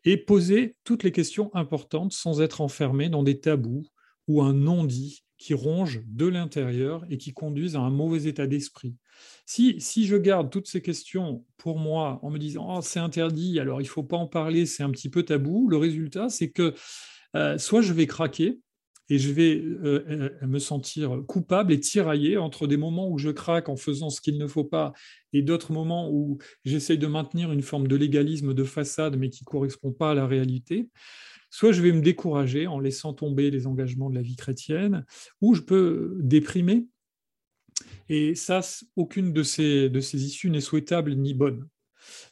Et 0.03 0.17
poser 0.17 0.75
toutes 0.83 1.03
les 1.03 1.11
questions 1.11 1.53
importantes 1.55 2.11
sans 2.11 2.41
être 2.41 2.61
enfermé 2.61 3.09
dans 3.09 3.23
des 3.23 3.39
tabous, 3.39 3.85
ou 4.27 4.41
un 4.41 4.53
non-dit 4.53 5.23
qui 5.39 5.53
ronge 5.53 6.03
de 6.05 6.27
l'intérieur 6.27 7.05
et 7.09 7.17
qui 7.17 7.33
conduisent 7.33 7.77
à 7.77 7.79
un 7.79 7.89
mauvais 7.89 8.25
état 8.25 8.45
d'esprit. 8.45 8.95
Si, 9.45 9.79
si 9.79 10.05
je 10.05 10.17
garde 10.17 10.51
toutes 10.51 10.67
ces 10.67 10.81
questions 10.81 11.45
pour 11.57 11.79
moi 11.79 12.19
en 12.21 12.29
me 12.29 12.37
disant 12.37 12.77
oh, 12.77 12.81
c'est 12.83 12.99
interdit, 12.99 13.59
alors 13.59 13.81
il 13.81 13.85
ne 13.85 13.89
faut 13.89 14.03
pas 14.03 14.17
en 14.17 14.27
parler, 14.27 14.65
c'est 14.65 14.83
un 14.83 14.91
petit 14.91 15.09
peu 15.09 15.23
tabou, 15.23 15.69
le 15.69 15.77
résultat 15.77 16.29
c'est 16.29 16.51
que 16.51 16.75
euh, 17.35 17.57
soit 17.57 17.81
je 17.81 17.93
vais 17.93 18.05
craquer 18.05 18.59
et 19.09 19.17
je 19.17 19.31
vais 19.31 19.57
euh, 19.57 20.03
euh, 20.41 20.47
me 20.47 20.59
sentir 20.59 21.21
coupable 21.25 21.71
et 21.71 21.79
tiraillé 21.79 22.37
entre 22.37 22.67
des 22.67 22.77
moments 22.77 23.09
où 23.09 23.17
je 23.17 23.29
craque 23.29 23.69
en 23.69 23.77
faisant 23.77 24.09
ce 24.09 24.19
qu'il 24.19 24.37
ne 24.37 24.47
faut 24.47 24.65
pas 24.65 24.91
et 25.31 25.41
d'autres 25.41 25.71
moments 25.71 26.11
où 26.11 26.37
j'essaye 26.65 26.97
de 26.97 27.07
maintenir 27.07 27.51
une 27.51 27.61
forme 27.61 27.87
de 27.87 27.95
légalisme 27.95 28.53
de 28.53 28.63
façade 28.65 29.15
mais 29.17 29.29
qui 29.29 29.43
ne 29.43 29.49
correspond 29.49 29.93
pas 29.93 30.11
à 30.11 30.15
la 30.15 30.27
réalité 30.27 30.89
soit 31.49 31.71
je 31.71 31.81
vais 31.81 31.91
me 31.91 32.01
décourager 32.01 32.67
en 32.67 32.79
laissant 32.79 33.13
tomber 33.13 33.51
les 33.51 33.67
engagements 33.67 34.09
de 34.09 34.15
la 34.15 34.21
vie 34.21 34.35
chrétienne, 34.35 35.05
ou 35.41 35.55
je 35.55 35.61
peux 35.61 36.17
déprimer. 36.19 36.87
Et 38.09 38.35
ça, 38.35 38.61
aucune 38.95 39.33
de 39.33 39.43
ces, 39.43 39.89
de 39.89 39.99
ces 39.99 40.25
issues 40.25 40.49
n'est 40.49 40.61
souhaitable 40.61 41.15
ni 41.15 41.33
bonne. 41.33 41.67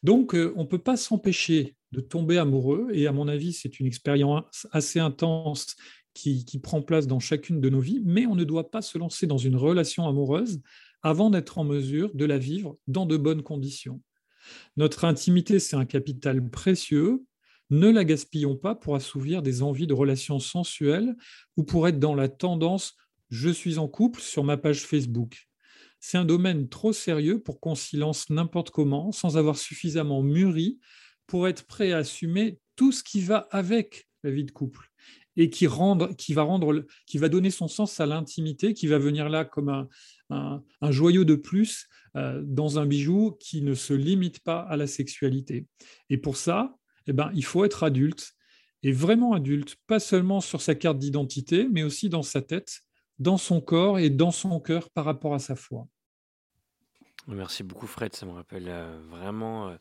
Donc, 0.03 0.34
euh, 0.34 0.53
on 0.56 0.63
ne 0.63 0.67
peut 0.67 0.77
pas 0.77 0.97
s'empêcher 0.97 1.75
de 1.91 2.01
tomber 2.01 2.38
amoureux, 2.38 2.89
et 2.91 3.08
à 3.08 3.12
mon 3.12 3.27
avis, 3.27 3.53
c'est 3.53 3.80
une 3.80 3.86
expérience 3.86 4.67
assez 4.71 4.99
intense 4.99 5.75
qui, 6.13 6.45
qui, 6.45 6.60
prend 6.60 6.82
place 6.82 7.08
dans 7.08 7.19
chacune 7.19 7.62
de 7.62 7.69
nos 7.69 7.80
vies, 7.80 8.01
mais 8.03 8.25
on 8.25 8.36
ne 8.36 8.43
doit 8.43 8.71
pas 8.71 8.82
se 8.82 8.97
lancer 8.97 9.27
dans 9.27 9.38
une 9.38 9.56
relation 9.56 10.08
amoureuse 10.08 10.62
avant 11.03 11.30
d'être 11.30 11.60
en 11.60 11.63
mesure 11.63 12.13
de 12.15 12.25
la 12.25 12.38
vivre 12.38 12.77
dans 12.88 13.06
de 13.06 13.17
bonnes 13.17 13.43
conditions. 13.43 14.01
Notre 14.75 15.06
intimité, 15.06 15.60
c'est 15.60 15.75
un 15.75 15.86
capital 15.86 16.49
précieux, 16.49 17.23
ne 17.69 17.89
la 17.89 18.06
gaspillons 18.06 18.56
pas 18.56 18.75
pour 18.75 18.95
assouvir 18.95 19.41
des 19.41 19.62
envies 19.62 19.88
de 19.88 19.93
relations 19.93 20.39
sensuelles 20.39 21.15
ou 21.58 21.63
pour 21.63 21.88
être 21.88 21.99
dans 21.99 22.15
la 22.15 22.30
tendance 22.30 22.95
je 23.30 23.49
suis 23.49 23.77
en 23.77 23.88
couple 23.88 24.21
sur 24.21 24.43
ma 24.43 24.58
page 24.58 24.82
Facebook. 24.82 25.47
C'est 25.99 26.17
un 26.17 26.25
domaine 26.25 26.69
trop 26.69 26.93
sérieux 26.93 27.41
pour 27.41 27.60
qu'on 27.60 27.75
s'y 27.75 27.97
lance 27.97 28.30
n'importe 28.30 28.71
comment 28.71 29.12
sans 29.12 29.38
avoir 29.38 29.58
suffisamment 29.58 30.21
mûri 30.21 30.80
pour 31.25 31.47
être 31.47 31.65
prêt 31.65 31.91
à 31.91 31.97
assumer 31.97 32.60
tout 32.75 32.91
ce 32.91 33.03
qui 33.03 33.21
va 33.21 33.47
avec 33.51 34.08
la 34.23 34.32
vie 34.32 34.45
de 34.45 34.51
couple 34.51 34.89
et 35.36 35.49
qui, 35.49 35.67
va, 35.67 35.73
rendre, 35.73 36.10
qui 36.15 37.17
va 37.19 37.30
donner 37.30 37.51
son 37.51 37.67
sens 37.67 37.99
à 37.99 38.06
l'intimité, 38.06 38.73
qui 38.73 38.88
va 38.88 38.97
venir 38.97 39.30
là 39.30 39.45
comme 39.45 39.88
un, 40.30 40.62
joyau 40.89 41.25
de 41.25 41.36
plus 41.36 41.88
euh, 42.15 42.41
dans 42.43 42.80
un 42.80 42.88
bijou 42.88 43.38
qui 43.39 43.62
ne 43.62 43.75
se 43.75 43.93
limite 43.93 44.39
pas 44.39 44.62
à 44.62 44.77
la 44.77 44.88
sexualité. 44.88 45.67
Et 46.10 46.17
pour 46.17 46.38
ça, 46.38 46.75
eh 47.08 47.13
ben, 47.13 47.32
il 47.34 47.46
faut 47.46 47.65
être 47.65 47.84
adulte, 47.84 48.34
et 48.84 48.91
vraiment 48.91 49.34
adulte, 49.34 49.76
pas 49.88 50.00
seulement 50.00 50.41
sur 50.41 50.62
sa 50.62 50.76
carte 50.76 51.00
d'identité, 51.00 51.67
mais 51.72 51.84
aussi 51.84 52.10
dans 52.10 52.24
sa 52.24 52.41
tête, 52.41 52.82
dans 53.20 53.38
son 53.38 53.62
corps 53.62 54.00
et 54.00 54.10
dans 54.10 54.32
son 54.32 54.60
cœur 54.60 54.89
par 54.89 55.06
rapport 55.06 55.34
à 55.34 55.39
sa 55.39 55.56
foi. 55.56 55.88
Merci 57.28 57.63
beaucoup 57.63 57.88
Fred, 57.88 58.15
ça 58.15 58.26
me 58.26 58.32
rappelle 58.32 58.70
euh, 58.70 59.02
vraiment 59.10 59.70
euh, 59.70 59.76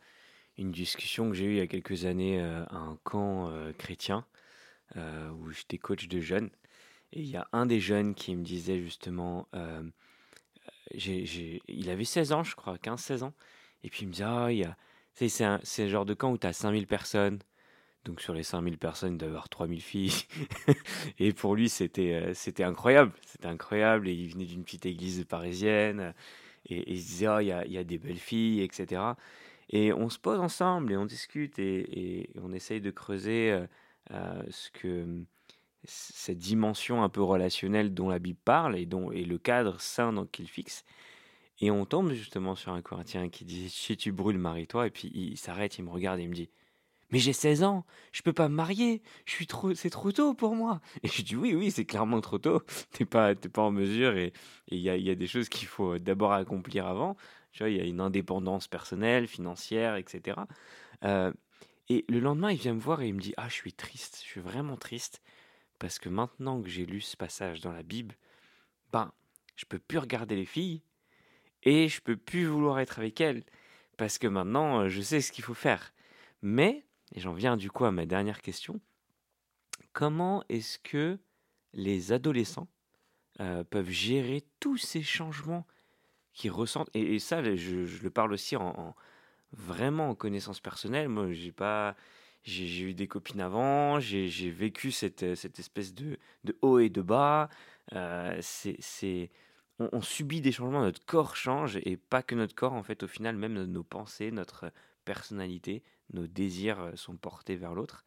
une 0.57 0.73
discussion 0.73 1.29
que 1.29 1.35
j'ai 1.35 1.45
eue 1.45 1.53
il 1.53 1.59
y 1.59 1.61
a 1.61 1.67
quelques 1.67 2.05
années 2.07 2.41
euh, 2.41 2.65
à 2.67 2.79
un 2.79 2.99
camp 3.05 3.53
chrétien 3.79 4.27
où 4.95 5.51
j'étais 5.51 5.79
coach 5.79 6.07
de 6.07 6.21
jeunes. 6.21 6.49
Et 7.13 7.21
il 7.21 7.27
y 7.27 7.37
a 7.37 7.49
un 7.53 7.67
des 7.67 7.81
jeunes 7.81 8.15
qui 8.15 8.35
me 8.35 8.43
disait 8.43 8.81
justement, 8.81 9.49
il 10.95 11.91
avait 11.91 12.05
16 12.05 12.33
ans 12.33 12.45
je 12.45 12.55
crois, 12.55 12.77
15-16 12.77 13.25
ans, 13.25 13.35
et 13.83 13.91
puis 13.91 14.03
il 14.03 14.07
me 14.07 14.13
disait, 14.13 14.25
ah, 14.25 14.47
il 14.51 14.59
y 14.59 14.65
a, 14.65 14.77
c'est 15.17 15.45
un, 15.45 15.61
un 15.61 15.89
genre 15.89 16.05
de 16.05 16.15
camp 16.15 16.33
où 16.33 16.39
tu 16.39 16.47
as 16.47 16.53
5000 16.53 16.87
personnes. 16.87 17.39
Donc 18.05 18.21
sur 18.21 18.35
les 18.35 18.45
5000 18.45 18.79
personnes, 18.79 19.15
il 19.15 19.19
doit 19.19 19.27
y 19.27 19.31
avoir 19.31 19.49
3000 19.49 19.81
filles. 19.83 20.13
et 21.19 21.33
pour 21.33 21.57
lui, 21.57 21.69
c'était 21.69 22.15
euh, 22.15 22.35
c'était 22.35 22.63
incroyable. 22.63 23.13
C'était 23.27 23.49
incroyable. 23.49 24.09
Et 24.09 24.13
il 24.13 24.29
venait 24.29 24.45
d'une 24.45 24.63
petite 24.63 24.87
église 24.87 25.25
parisienne. 25.25 26.15
Et, 26.67 26.93
il 26.93 27.01
se 27.03 27.07
disait, 27.09 27.29
oh, 27.29 27.41
il 27.41 27.47
y, 27.47 27.53
a, 27.53 27.67
y, 27.67 27.79
a, 27.79 27.85
des 27.85 27.99
belles 27.99 28.19
filles, 28.19 28.63
etc. 28.63 29.03
Et 29.71 29.93
on 29.93 30.09
se 30.09 30.19
pose 30.19 30.39
ensemble 30.39 30.93
et 30.93 30.97
on 30.97 31.07
discute 31.07 31.59
et, 31.59 32.31
on 32.43 32.53
essaye 32.53 32.81
de 32.81 32.91
creuser 32.91 33.53
euh, 33.53 33.67
euh, 34.13 34.43
ce 34.51 34.71
que 34.71 35.25
cette 35.85 36.39
dimension 36.39 37.03
un 37.03 37.09
peu 37.09 37.23
relationnelle 37.23 37.95
dont 37.95 38.09
la 38.09 38.19
Bible 38.19 38.39
parle 38.45 38.77
et, 38.77 38.87
dont, 38.87 39.13
et 39.13 39.25
le 39.25 39.39
cadre 39.39 39.81
sain 39.81 40.27
qu'il 40.33 40.49
fixe. 40.49 40.85
Et 41.61 41.71
on 41.71 41.87
tombe 41.87 42.13
justement 42.13 42.55
sur 42.55 42.73
un 42.73 42.83
Corinthien 42.83 43.29
qui 43.29 43.45
dit 43.45 43.71
Si 43.71 43.97
tu 43.97 44.13
brûles, 44.13 44.39
marie-toi. 44.39 44.87
Et 44.87 44.91
puis 44.91 45.11
il 45.15 45.37
s'arrête, 45.39 45.79
il 45.79 45.85
me 45.85 45.91
regarde 45.91 46.19
et 46.21 46.25
il 46.25 46.29
me 46.29 46.35
dit 46.35 46.51
Mais 47.11 47.19
j'ai 47.19 47.33
16 47.33 47.63
ans, 47.63 47.87
je 48.13 48.23
peux 48.23 48.33
pas 48.33 48.49
me 48.49 48.55
marier, 48.55 49.03
je 49.25 49.33
suis 49.33 49.47
trop, 49.47 49.75
c'est 49.75 49.91
trop 49.91 50.13
tôt 50.13 50.35
pour 50.35 50.55
moi. 50.55 50.81
Et 51.03 51.09
je 51.09 51.23
dis 51.23 51.37
Oui, 51.37 51.55
oui, 51.55 51.71
c'est 51.71 51.87
clairement 51.87 52.21
trop 52.21 52.39
tôt, 52.39 52.63
t'es 52.93 53.05
pas, 53.07 53.35
pas 53.35 53.63
en 53.63 53.71
mesure 53.71 54.17
et 54.17 54.33
il 54.69 54.79
y 54.79 54.91
a, 54.91 54.97
y 54.97 55.11
a, 55.11 55.15
des 55.15 55.27
choses 55.27 55.49
qu'il 55.49 55.69
faut 55.69 55.99
d'abord 55.99 56.33
accomplir 56.33 56.87
avant. 56.87 57.17
Tu 57.53 57.63
vois, 57.63 57.71
il 57.71 57.77
y 57.79 57.81
a 57.81 57.85
une 57.85 58.01
indépendance 58.01 58.69
personnelle, 58.69 59.27
financière, 59.27 59.97
etc. 59.97 60.39
Euh, 61.05 61.33
et 61.89 62.05
le 62.09 62.21
lendemain, 62.21 62.51
il 62.51 62.59
vient 62.59 62.75
me 62.75 62.81
voir 62.81 63.01
et 63.01 63.09
il 63.09 63.15
me 63.15 63.21
dit 63.21 63.33
Ah, 63.39 63.49
je 63.49 63.55
suis 63.55 63.73
triste, 63.73 64.21
je 64.23 64.27
suis 64.27 64.41
vraiment 64.41 64.77
triste 64.77 65.23
parce 65.79 65.99
que 65.99 66.09
maintenant 66.09 66.61
que 66.61 66.69
j'ai 66.69 66.85
lu 66.85 67.01
ce 67.01 67.17
passage 67.17 67.61
dans 67.61 67.73
la 67.73 67.83
Bible, 67.83 68.15
ben, 68.93 69.13
je 69.57 69.65
peux 69.65 69.79
plus 69.79 69.99
regarder 69.99 70.37
les 70.37 70.45
filles 70.45 70.83
et 71.67 71.89
je 71.89 72.01
peux 72.01 72.17
plus 72.17 72.47
vouloir 72.47 72.81
être 72.81 72.99
avec 72.99 73.21
elle 73.21 73.45
parce 73.99 74.17
que 74.17 74.27
maintenant 74.27 74.81
euh, 74.81 74.89
je 74.89 75.03
sais 75.03 75.21
ce 75.21 75.31
qu'il 75.33 75.45
faut 75.45 75.55
faire. 75.55 75.93
Mais, 76.41 76.85
et 77.15 77.21
j'en 77.21 77.35
viens 77.35 77.59
du 77.59 77.71
coup 77.71 77.85
à 77.85 77.93
ma 77.93 78.07
dernière 78.07 78.41
question, 78.41 78.81
comment 79.93 80.43
est-ce 80.49 80.79
que 80.79 81.19
les 81.75 82.13
adolescents 82.13 82.69
euh, 83.41 83.65
peuvent 83.65 83.91
gérer 83.91 84.43
tous 84.61 84.79
ces 84.79 85.03
changements 85.03 85.67
qui 86.33 86.49
ressentent, 86.51 86.91
et, 86.95 87.19
ça, 87.19 87.43
je, 87.55 88.03
le 88.03 88.11
parle 88.11 88.33
aussi 88.35 88.57
en, 88.57 88.95
vraiment 89.53 90.11
en 90.11 90.15
connaissance 90.15 90.61
personnelle. 90.61 91.09
Moi, 91.09 91.33
j'ai 91.33 91.53
pas, 91.53 91.97
j'ai 92.45 92.83
eu 92.83 92.95
des 92.95 93.09
copines 93.09 93.41
avant, 93.41 94.01
j'ai 94.01 94.51
vécu 94.51 94.93
cette, 94.93 95.23
espèce 95.23 95.95
de, 95.95 96.19
de, 96.45 96.57
haut 96.61 96.79
et 96.79 96.91
de 96.91 97.01
bas. 97.01 97.49
Euh, 97.95 98.37
c'est, 98.43 99.31
on, 99.79 100.01
subit 100.01 100.41
des 100.41 100.53
changements, 100.53 100.83
notre 100.83 101.05
corps 101.05 101.37
change, 101.37 101.77
et 101.83 101.97
pas 101.97 102.23
que 102.23 102.35
notre 102.35 102.55
corps, 102.55 102.73
en 102.73 102.83
fait, 102.83 103.03
au 103.03 103.09
final, 103.09 103.37
même 103.37 103.65
nos 103.65 103.85
pensées, 103.85 104.31
notre 104.31 104.73
personnalité, 105.05 105.83
nos 106.13 106.27
désirs 106.27 106.81
euh, 106.81 106.97
sont 106.97 107.17
portés 107.17 107.57
vers 107.57 107.75
l'autre. 107.75 108.05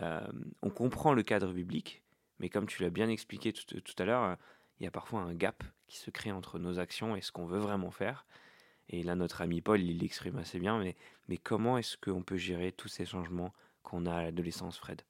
Euh, 0.00 0.26
on 0.62 0.70
comprend 0.70 1.12
le 1.12 1.22
cadre 1.22 1.52
biblique, 1.52 2.02
mais 2.38 2.48
comme 2.48 2.66
tu 2.66 2.82
l'as 2.82 2.90
bien 2.90 3.08
expliqué 3.08 3.52
tout, 3.52 3.80
tout 3.80 3.94
à 3.98 4.04
l'heure, 4.04 4.36
il 4.80 4.84
y 4.84 4.86
a 4.86 4.90
parfois 4.90 5.20
un 5.20 5.34
gap 5.34 5.62
qui 5.86 5.98
se 5.98 6.10
crée 6.10 6.32
entre 6.32 6.58
nos 6.58 6.78
actions 6.78 7.14
et 7.14 7.20
ce 7.20 7.30
qu'on 7.30 7.46
veut 7.46 7.58
vraiment 7.58 7.90
faire. 7.90 8.26
Et 8.88 9.02
là, 9.02 9.14
notre 9.14 9.42
ami 9.42 9.60
Paul, 9.60 9.80
il 9.80 9.98
l'exprime 9.98 10.38
assez 10.38 10.58
bien, 10.58 10.78
mais, 10.78 10.96
mais 11.28 11.36
comment 11.36 11.78
est-ce 11.78 11.96
qu'on 11.96 12.22
peut 12.22 12.36
gérer 12.36 12.72
tous 12.72 12.88
ces 12.88 13.04
changements 13.04 13.52
qu'on 13.82 14.06
a 14.06 14.14
à 14.14 14.22
l'adolescence, 14.22 14.78
Fred? 14.78 15.02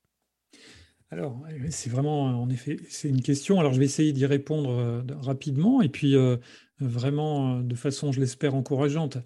Alors, 1.13 1.39
c'est 1.69 1.91
vraiment, 1.91 2.43
en 2.43 2.49
effet, 2.49 2.79
c'est 2.89 3.11
une 3.11 3.21
question. 3.21 3.61
Alors, 3.61 3.75
je 3.75 3.79
vais 3.79 3.85
essayer 3.85 4.15
d'y 4.15 4.25
répondre 4.25 4.71
euh, 4.71 5.03
rapidement 5.21 5.83
et 5.83 5.91
puis 5.91 6.17
euh, 6.17 6.39
vraiment 6.81 7.59
euh, 7.59 7.63
de 7.63 7.75
façon, 7.75 8.13
je 8.13 8.21
l'espère, 8.21 8.55
encourageante. 8.55 9.19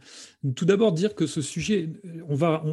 Tout 0.57 0.65
d'abord, 0.65 0.91
dire 0.91 1.15
que 1.15 1.29
ce 1.29 1.41
sujet, 1.41 1.91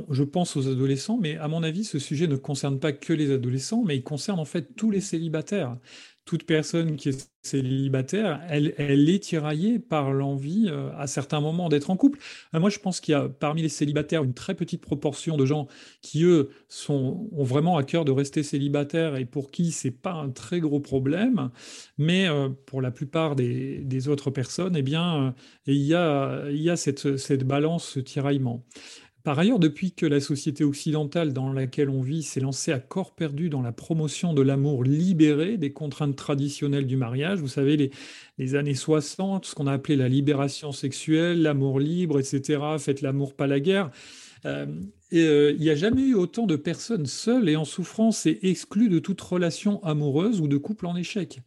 je 0.10 0.23
pense 0.23 0.58
aux 0.58 0.67
adolescents, 0.67 1.19
mais 1.21 1.38
à 1.38 1.47
mon 1.47 1.62
avis, 1.62 1.84
ce 1.84 1.99
sujet 1.99 2.26
ne 2.26 2.38
concerne 2.38 2.80
pas 2.80 2.91
que 2.91 3.13
les 3.13 3.32
adolescents, 3.32 3.84
mais 3.86 3.97
il 3.97 4.04
concerne 4.04 4.39
en 4.39 4.45
fait 4.45 4.76
tous 4.76 4.89
les 4.89 4.99
célibataires 4.99 5.78
toute 6.25 6.45
personne 6.45 6.95
qui 6.95 7.09
est 7.09 7.29
célibataire, 7.41 8.41
elle, 8.49 9.09
est 9.09 9.19
tiraillée 9.19 9.77
par 9.77 10.13
l'envie 10.13 10.67
euh, 10.69 10.89
à 10.97 11.07
certains 11.07 11.41
moments 11.41 11.67
d'être 11.67 11.89
en 11.89 11.97
couple. 11.97 12.19
Euh, 12.55 12.59
moi, 12.62 12.69
je 12.69 12.79
pense 12.79 13.01
qu'il 13.01 13.12
y 13.12 13.15
a 13.15 13.27
parmi 13.27 13.62
les 13.62 13.69
célibataires 13.69 14.23
une 14.23 14.33
très 14.33 14.55
petite 14.55 14.81
proportion 14.81 15.36
de 15.36 15.45
gens 15.45 15.67
qui, 16.01 16.23
eux, 16.23 16.51
ont 16.88 17.27
vraiment 17.43 17.75
à 17.75 17.83
cœur 17.83 18.05
de 18.05 18.12
rester 18.12 18.43
célibataires 18.43 19.17
et 19.17 19.25
pour 19.25 19.51
qui 19.51 19.71
c'est 19.71 19.91
pas 19.91 20.13
un 20.13 20.29
très 20.29 20.62
gros 20.62 20.79
problème. 20.79 21.49
Mais 21.97 22.29
euh, 22.29 22.49
pour 22.65 22.81
la 22.81 22.91
plupart 22.91 23.36
des, 23.36 24.07
autres 24.07 24.31
personnes, 24.31 24.75
eh 24.75 24.81
bien, 24.81 25.36
il 25.65 25.75
y 25.75 25.95
a, 25.95 26.75
cette 26.75 27.43
balance, 27.43 27.88
ce 27.88 27.99
tiraillement. 27.99 28.65
Par 29.23 29.39
ailleurs, 29.39 29.59
depuis 29.59 29.93
que 29.93 30.05
la 30.05 30.19
société 30.19 30.65
occidentale 30.65 31.31
dans 31.31 31.53
laquelle 31.53 31.89
on 31.89 32.01
vit 32.01 32.23
s'est 32.23 32.41
lancée 32.41 32.73
à 32.73 32.79
corps 32.79 33.15
perdu 33.15 33.49
dans 33.49 33.62
la 33.62 33.71
promotion 33.71 34.33
de 34.33 34.41
l'amour 34.41 34.83
libéré 34.83 35.57
des 35.57 35.71
contraintes 35.71 36.17
traditionnelles 36.17 36.88
du 36.88 36.97
mariage, 36.97 37.39
vous 37.39 37.47
savez, 37.47 37.91
les, 38.38 38.55
années 38.55 38.75
60, 38.75 39.45
ce 39.45 39.55
qu'on 39.55 39.67
a 39.67 39.71
appelé 39.71 39.95
la 39.95 40.09
libération 40.09 40.73
sexuelle, 40.73 41.41
l'amour 41.41 41.79
libre, 41.79 42.19
etc., 42.19 42.59
faites 42.79 43.01
l'amour, 43.01 43.33
pas 43.33 43.47
la 43.47 43.62
guerre. 43.62 43.91
Euh, 44.45 44.65
euh, 45.13 45.53
il 45.55 45.62
n'y 45.62 45.69
a 45.69 45.75
jamais 45.75 46.01
eu 46.01 46.15
autant 46.15 46.45
de 46.45 46.57
personnes 46.57 47.05
seules 47.05 47.47
et 47.47 47.55
en 47.55 47.63
souffrance 47.63 48.25
et 48.25 48.39
exclues 48.41 48.89
de 48.89 48.99
toute 48.99 49.21
relation 49.21 49.81
amoureuse 49.86 50.41
ou 50.41 50.49
de 50.49 50.57
couple 50.57 50.86
en 50.86 50.97
échec 50.97 51.39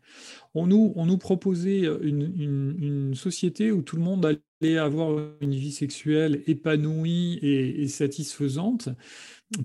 on 0.56 0.66
nous, 1.06 1.18
proposait 1.18 1.82
une, 2.02 3.14
société 3.14 3.70
où 3.72 3.82
tout 3.82 3.96
le 3.96 4.02
monde 4.02 4.24
allait 4.24 4.40
avoir 4.62 5.18
une 5.40 5.54
vie 5.54 5.72
sexuelle 5.72 6.42
épanouie 6.46 7.38
et, 7.42 7.86
satisfaisante 7.88 8.88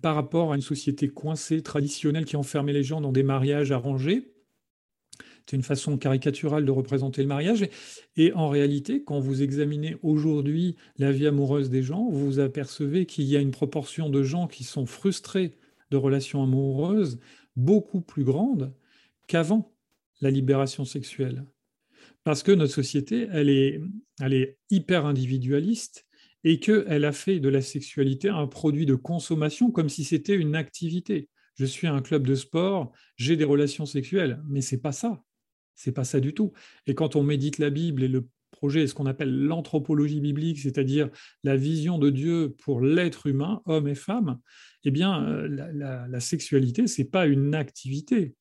par 0.02 0.16
rapport 0.16 0.52
à 0.52 0.56
une 0.56 0.62
société 0.62 1.08
coincée, 1.08 1.62
traditionnelle, 1.62 2.26
qui 2.26 2.36
enfermait 2.36 2.74
les 2.74 2.84
gens 2.84 3.02
dans 3.02 3.12
des 3.12 3.24
mariages 3.24 3.72
arrangés. 3.72 4.34
C'est 5.46 5.56
une 5.56 5.64
façon 5.64 5.98
caricaturale 5.98 6.66
de 6.66 6.72
représenter 6.72 7.22
le 7.22 7.28
mariage. 7.28 7.68
Et 8.16 8.32
en 8.34 8.50
réalité, 8.50 9.04
quand 9.04 9.20
vous 9.20 9.42
examinez 9.42 9.98
aujourd'hui 10.04 10.76
la 10.98 11.12
vie 11.12 11.28
amoureuse 11.28 11.70
des 11.70 11.84
gens, 11.84 12.10
vous 12.10 12.26
vous 12.26 12.40
apercevez 12.40 13.06
qu'il 13.06 13.26
y 13.26 13.36
a 13.36 13.40
une 13.40 13.52
proportion 13.52 14.10
de 14.10 14.24
gens 14.24 14.48
qui 14.48 14.64
sont 14.64 14.86
frustrés 14.86 15.58
de 15.90 15.98
relations 15.98 16.44
amoureuses 16.44 17.20
beaucoup 17.56 18.02
plus 18.02 18.24
grande 18.24 18.74
qu'avant 19.28 19.74
la 20.22 20.32
libération 20.32 20.86
sexuelle. 20.86 21.44
Parce 22.24 22.44
que 22.44 22.52
notre 22.52 22.74
société, 22.74 23.28
elle 23.32 23.50
est, 23.50 23.82
elle 24.20 24.34
est 24.34 24.58
hyper 24.70 25.06
individualiste 25.06 26.06
et 26.44 26.60
qu'elle 26.60 27.06
a 27.06 27.12
fait 27.12 27.40
de 27.40 27.50
la 27.50 27.62
sexualité 27.62 28.30
un 28.30 28.48
produit 28.48 28.86
de 28.86 28.96
consommation 28.96 29.72
comme 29.72 29.90
si 29.90 30.04
c'était 30.04 30.36
une 30.36 30.56
activité. 30.56 31.30
Je 31.56 31.66
suis 31.66 31.88
un 31.88 32.02
club 32.02 32.26
de 32.26 32.36
sport, 32.36 32.92
j'ai 33.18 33.36
des 33.36 33.44
relations 33.44 33.86
sexuelles, 33.86 34.42
mais 34.48 34.62
c'est 34.62 34.82
pas 34.82 34.92
ça. 34.92 35.24
C'est 35.76 35.92
pas 35.92 36.04
ça 36.04 36.20
du 36.20 36.34
tout. 36.34 36.52
Et 36.88 36.96
quand 36.96 37.16
on 37.16 37.24
médite 37.24 37.58
la 37.58 37.70
Bible 37.70 38.04
et 38.04 38.08
le 38.08 38.28
projet, 38.52 38.86
ce 38.86 38.94
qu'on 38.94 39.06
appelle 39.06 39.36
l'anthropologie 39.36 40.20
biblique, 40.20 40.60
c'est-à-dire 40.60 41.10
la 41.44 41.56
vision 41.56 41.98
de 41.98 42.10
Dieu 42.10 42.56
pour 42.60 42.82
l'être 42.82 43.28
humain, 43.28 43.62
homme 43.66 43.88
et 43.88 43.96
femme, 43.96 44.40
eh 44.84 44.92
bien, 44.92 45.24
euh, 45.26 45.48
la, 45.48 45.72
la, 45.72 46.08
la 46.08 46.20
sexualité, 46.20 46.86
pas 47.12 47.26
une 47.26 47.56
activité, 47.56 48.36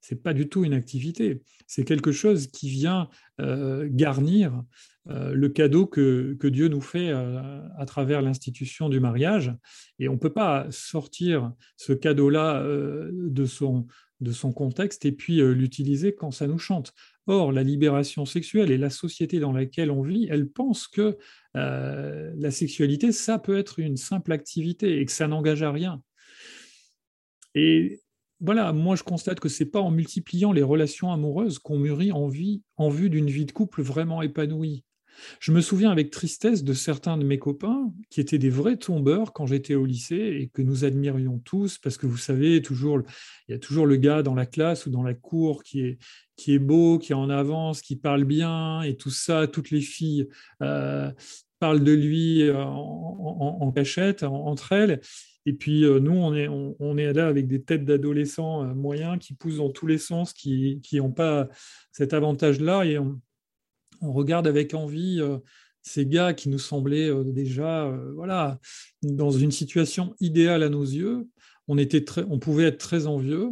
c'est 0.00 0.22
pas 0.22 0.32
du 0.32 0.48
tout 0.48 0.64
une 0.64 0.72
activité, 0.72 1.42
c'est 1.66 1.84
quelque 1.84 2.12
chose 2.12 2.48
qui 2.48 2.68
vient 2.68 3.08
euh, 3.40 3.86
garnir 3.90 4.64
euh, 5.08 5.32
le 5.32 5.48
cadeau 5.48 5.86
que, 5.86 6.36
Dieu 6.42 6.68
nous 6.68 6.80
fait 6.80 7.10
euh, 7.10 7.60
à 7.78 7.86
travers 7.86 8.22
l'institution 8.22 8.88
du 8.88 9.00
mariage. 9.00 9.54
Et 9.98 10.08
on 10.08 10.14
ne 10.14 10.18
peut 10.18 10.32
pas 10.32 10.66
sortir 10.70 11.52
ce 11.76 11.92
cadeau-là 11.92 12.64
de, 13.12 13.44
son, 13.44 13.86
de 14.20 14.32
son 14.32 14.52
contexte 14.52 15.04
et 15.04 15.12
puis 15.12 15.36
l'utiliser 15.36 16.14
quand 16.14 16.30
ça 16.30 16.46
nous 16.46 16.58
chante. 16.58 16.92
Or, 17.26 17.52
la 17.52 17.62
libération 17.62 18.24
sexuelle 18.24 18.70
et 18.70 18.78
la 18.78 18.90
société 18.90 19.38
dans 19.38 19.52
laquelle 19.52 19.90
on 19.90 20.02
vit, 20.02 20.26
elle 20.30 20.48
pense 20.48 20.88
que 20.88 21.16
la 21.54 22.50
sexualité, 22.50 23.12
ça 23.12 23.38
peut 23.38 23.58
être 23.58 23.78
une 23.78 23.96
simple 23.96 24.32
activité 24.32 25.00
et 25.00 25.04
que 25.04 25.12
ça 25.12 25.28
n'engage 25.28 25.62
à 25.62 25.70
rien. 25.70 26.02
Et 27.54 28.00
voilà, 28.40 28.72
moi 28.72 28.96
je 28.96 29.02
constate 29.02 29.40
que 29.40 29.48
c'est 29.48 29.66
pas 29.66 29.80
en 29.80 29.90
multipliant 29.90 30.52
les 30.52 30.62
relations 30.62 31.12
amoureuses 31.12 31.58
qu'on 31.58 31.78
mûrit 31.78 32.12
en, 32.12 32.28
vie, 32.28 32.62
en 32.76 32.88
vue 32.88 33.10
d'une 33.10 33.28
vie 33.28 33.46
de 33.46 33.52
couple 33.52 33.82
vraiment 33.82 34.22
épanouie. 34.22 34.84
Je 35.38 35.52
me 35.52 35.60
souviens 35.60 35.90
avec 35.90 36.10
tristesse 36.10 36.64
de 36.64 36.72
certains 36.72 37.16
de 37.16 37.24
mes 37.24 37.38
copains 37.38 37.92
qui 38.08 38.20
étaient 38.20 38.38
des 38.38 38.50
vrais 38.50 38.76
tombeurs 38.76 39.32
quand 39.32 39.46
j'étais 39.46 39.74
au 39.74 39.84
lycée 39.84 40.38
et 40.40 40.48
que 40.48 40.62
nous 40.62 40.84
admirions 40.84 41.38
tous 41.38 41.78
parce 41.78 41.96
que 41.96 42.06
vous 42.06 42.16
savez, 42.16 42.62
toujours, 42.62 43.00
il 43.48 43.52
y 43.52 43.54
a 43.54 43.58
toujours 43.58 43.86
le 43.86 43.96
gars 43.96 44.22
dans 44.22 44.34
la 44.34 44.46
classe 44.46 44.86
ou 44.86 44.90
dans 44.90 45.02
la 45.02 45.14
cour 45.14 45.62
qui 45.62 45.80
est, 45.80 45.98
qui 46.36 46.54
est 46.54 46.58
beau, 46.58 46.98
qui 46.98 47.12
est 47.12 47.16
en 47.16 47.30
avance, 47.30 47.82
qui 47.82 47.96
parle 47.96 48.24
bien 48.24 48.82
et 48.82 48.96
tout 48.96 49.10
ça, 49.10 49.46
toutes 49.46 49.70
les 49.70 49.82
filles 49.82 50.28
euh, 50.62 51.10
parlent 51.58 51.84
de 51.84 51.92
lui 51.92 52.42
euh, 52.42 52.64
en, 52.64 53.70
cachette 53.72 54.22
entre 54.22 54.72
elles. 54.72 55.00
Et 55.46 55.54
puis 55.54 55.84
euh, 55.84 56.00
nous, 56.00 56.12
on 56.12 56.34
est, 56.34 56.48
on, 56.48 56.96
est 56.96 57.12
là 57.12 57.28
avec 57.28 57.46
des 57.46 57.62
têtes 57.62 57.84
d'adolescents 57.84 58.64
euh, 58.64 58.74
moyens 58.74 59.18
qui 59.18 59.34
poussent 59.34 59.56
dans 59.56 59.70
tous 59.70 59.86
les 59.86 59.98
sens, 59.98 60.32
qui 60.32 60.80
n'ont 60.92 61.12
pas 61.12 61.48
cet 61.92 62.12
avantage-là. 62.12 62.84
Et 62.84 62.98
on, 62.98 63.20
regarde 64.02 64.46
avec 64.46 64.72
envie 64.72 65.20
ces 65.82 66.06
gars 66.06 66.32
qui 66.32 66.48
nous 66.48 66.58
semblaient 66.58 67.10
déjà 67.26 67.94
voilà, 68.14 68.58
dans 69.02 69.30
une 69.30 69.50
situation 69.50 70.14
idéale 70.20 70.62
à 70.62 70.70
nos 70.70 70.84
yeux. 70.84 71.28
On, 71.68 71.76
était 71.76 72.02
on 72.30 72.38
pouvait 72.38 72.64
être 72.64 72.78
très 72.78 73.06
envieux. 73.06 73.50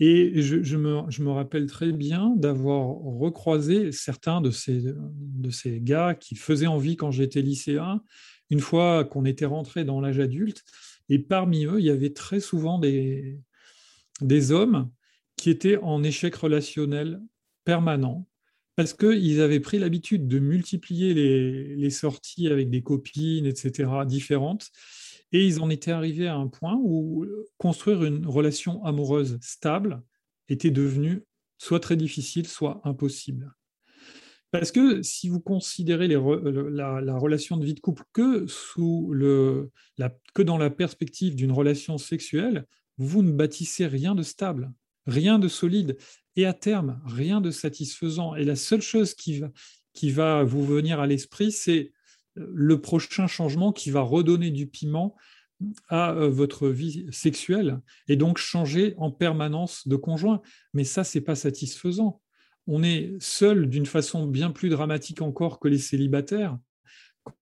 Et 0.00 0.42
je, 0.42 0.64
je, 0.64 0.76
me, 0.76 1.02
je 1.10 1.22
me, 1.22 1.30
rappelle 1.30 1.66
très 1.66 1.92
bien 1.92 2.34
d'avoir 2.36 2.88
recroisé 2.88 3.92
certains 3.92 4.40
de 4.40 4.50
ces, 4.50 4.82
de 4.82 5.50
ces 5.50 5.80
gars 5.80 6.16
qui 6.16 6.34
faisaient 6.34 6.66
envie 6.66 6.96
quand 6.96 7.12
j'étais 7.12 7.40
lycéen, 7.40 8.02
une 8.50 8.60
fois 8.60 9.04
qu'on 9.04 9.24
était 9.24 9.46
rentré 9.46 9.84
dans 9.84 10.00
l'âge 10.00 10.18
adulte. 10.18 10.64
Et 11.08 11.18
parmi 11.18 11.64
eux, 11.66 11.78
il 11.78 11.84
y 11.84 11.90
avait 11.90 12.12
très 12.12 12.40
souvent 12.40 12.78
des, 12.78 13.40
hommes 14.50 14.90
qui 15.36 15.50
étaient 15.50 15.76
en 15.76 16.02
échec 16.02 16.34
relationnel 16.34 17.20
permanent 17.64 18.26
parce 18.76 18.92
qu'ils 18.92 19.40
avaient 19.40 19.60
pris 19.60 19.78
l'habitude 19.78 20.26
de 20.26 20.38
multiplier 20.38 21.14
les, 21.14 21.90
sorties 21.90 22.48
avec 22.48 22.70
des 22.70 22.82
copines, 22.82 23.46
etc., 23.46 23.90
différentes. 24.06 24.70
Et 25.32 25.46
ils 25.46 25.60
en 25.60 25.70
étaient 25.70 25.92
arrivés 25.92 26.28
à 26.28 26.36
un 26.36 26.48
point 26.48 26.76
où 26.82 27.26
construire 27.58 28.04
une 28.04 28.26
relation 28.26 28.84
amoureuse 28.84 29.38
stable 29.40 30.02
était 30.48 30.70
devenu 30.70 31.22
soit 31.58 31.80
très 31.80 31.96
difficile, 31.96 32.46
soit 32.46 32.80
impossible. 32.84 33.54
Parce 34.54 34.70
que 34.70 35.02
si 35.02 35.28
vous 35.28 35.40
considérez 35.40 36.06
la, 36.06 37.18
relation 37.18 37.56
de 37.56 37.64
vie 37.64 37.74
de 37.74 37.80
couple 37.80 38.04
que, 38.12 38.46
dans 40.38 40.58
la 40.58 40.70
perspective 40.70 41.34
d'une 41.34 41.50
relation 41.50 41.98
sexuelle, 41.98 42.64
vous 42.96 43.24
ne 43.24 43.32
bâtissez 43.32 43.88
rien 43.88 44.14
de 44.14 44.22
stable, 44.22 44.72
rien 45.08 45.40
de 45.40 45.48
solide, 45.48 45.96
et 46.36 46.46
à 46.46 46.52
terme, 46.52 47.02
rien 47.04 47.40
de 47.40 47.50
satisfaisant. 47.50 48.36
Et 48.36 48.44
la 48.44 48.54
seule 48.54 48.80
chose 48.80 49.14
qui 49.14 49.40
va, 49.40 49.50
qui 49.92 50.12
va 50.12 50.44
vous 50.44 50.64
venir 50.64 51.00
à 51.00 51.08
l'esprit, 51.08 51.50
c'est 51.50 51.90
euh, 52.38 52.46
le 52.54 52.80
prochain 52.80 53.26
changement 53.26 53.72
qui 53.72 53.90
va 53.90 54.02
redonner 54.02 54.52
du 54.52 54.68
piment 54.68 55.16
à 55.88 56.12
euh, 56.12 56.28
votre 56.28 56.68
vie 56.68 57.08
sexuelle 57.10 57.80
et 58.06 58.14
donc 58.14 58.38
changer 58.38 58.94
en 58.98 59.10
permanence 59.10 59.88
de 59.88 59.96
conjoint. 59.96 60.42
Mais 60.74 60.84
ça, 60.84 61.02
c'est 61.02 61.22
pas 61.22 61.34
satisfaisant. 61.34 62.20
On 62.66 62.82
est 62.82 63.12
seul 63.20 63.68
d'une 63.68 63.86
façon 63.86 64.26
bien 64.26 64.50
plus 64.50 64.68
dramatique 64.68 65.22
encore 65.22 65.60
que 65.60 65.68
les 65.68 65.78
célibataires 65.78 66.58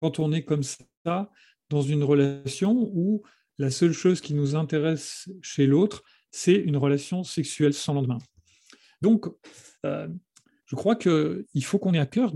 quand 0.00 0.18
on 0.18 0.32
est 0.32 0.42
comme 0.42 0.62
ça 0.62 1.30
dans 1.70 1.82
une 1.82 2.04
relation 2.04 2.90
où 2.92 3.22
la 3.58 3.70
seule 3.70 3.92
chose 3.92 4.20
qui 4.20 4.34
nous 4.34 4.54
intéresse 4.54 5.28
chez 5.42 5.66
l'autre, 5.66 6.02
c'est 6.30 6.54
une 6.54 6.76
relation 6.76 7.24
sexuelle 7.24 7.74
sans 7.74 7.94
lendemain. 7.94 8.18
Donc, 9.00 9.26
euh, 9.84 10.08
je 10.66 10.76
crois 10.76 10.96
qu'il 10.96 11.64
faut 11.64 11.78
qu'on 11.78 11.94
ait 11.94 11.98
à 11.98 12.06
cœur 12.06 12.32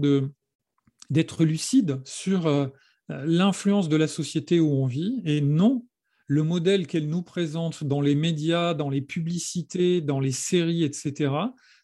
d'être 1.11 1.45
lucide 1.45 2.01
sur 2.05 2.47
euh, 2.47 2.67
l'influence 3.09 3.89
de 3.89 3.97
la 3.97 4.09
société 4.09 4.61
où 4.61 4.71
on 4.71 4.87
vit 4.87 5.23
et 5.25 5.41
non 5.41 5.87
le 6.29 6.43
modèle 6.43 6.89
qu'elle 6.89 7.09
nous 7.09 7.23
présente 7.23 7.85
dans 7.85 8.01
les 8.01 8.17
médias, 8.17 8.75
dans 8.75 8.91
les 8.91 9.01
publicités, 9.01 10.01
dans 10.01 10.19
les 10.19 10.33
séries, 10.33 10.83
etc., 10.83 11.31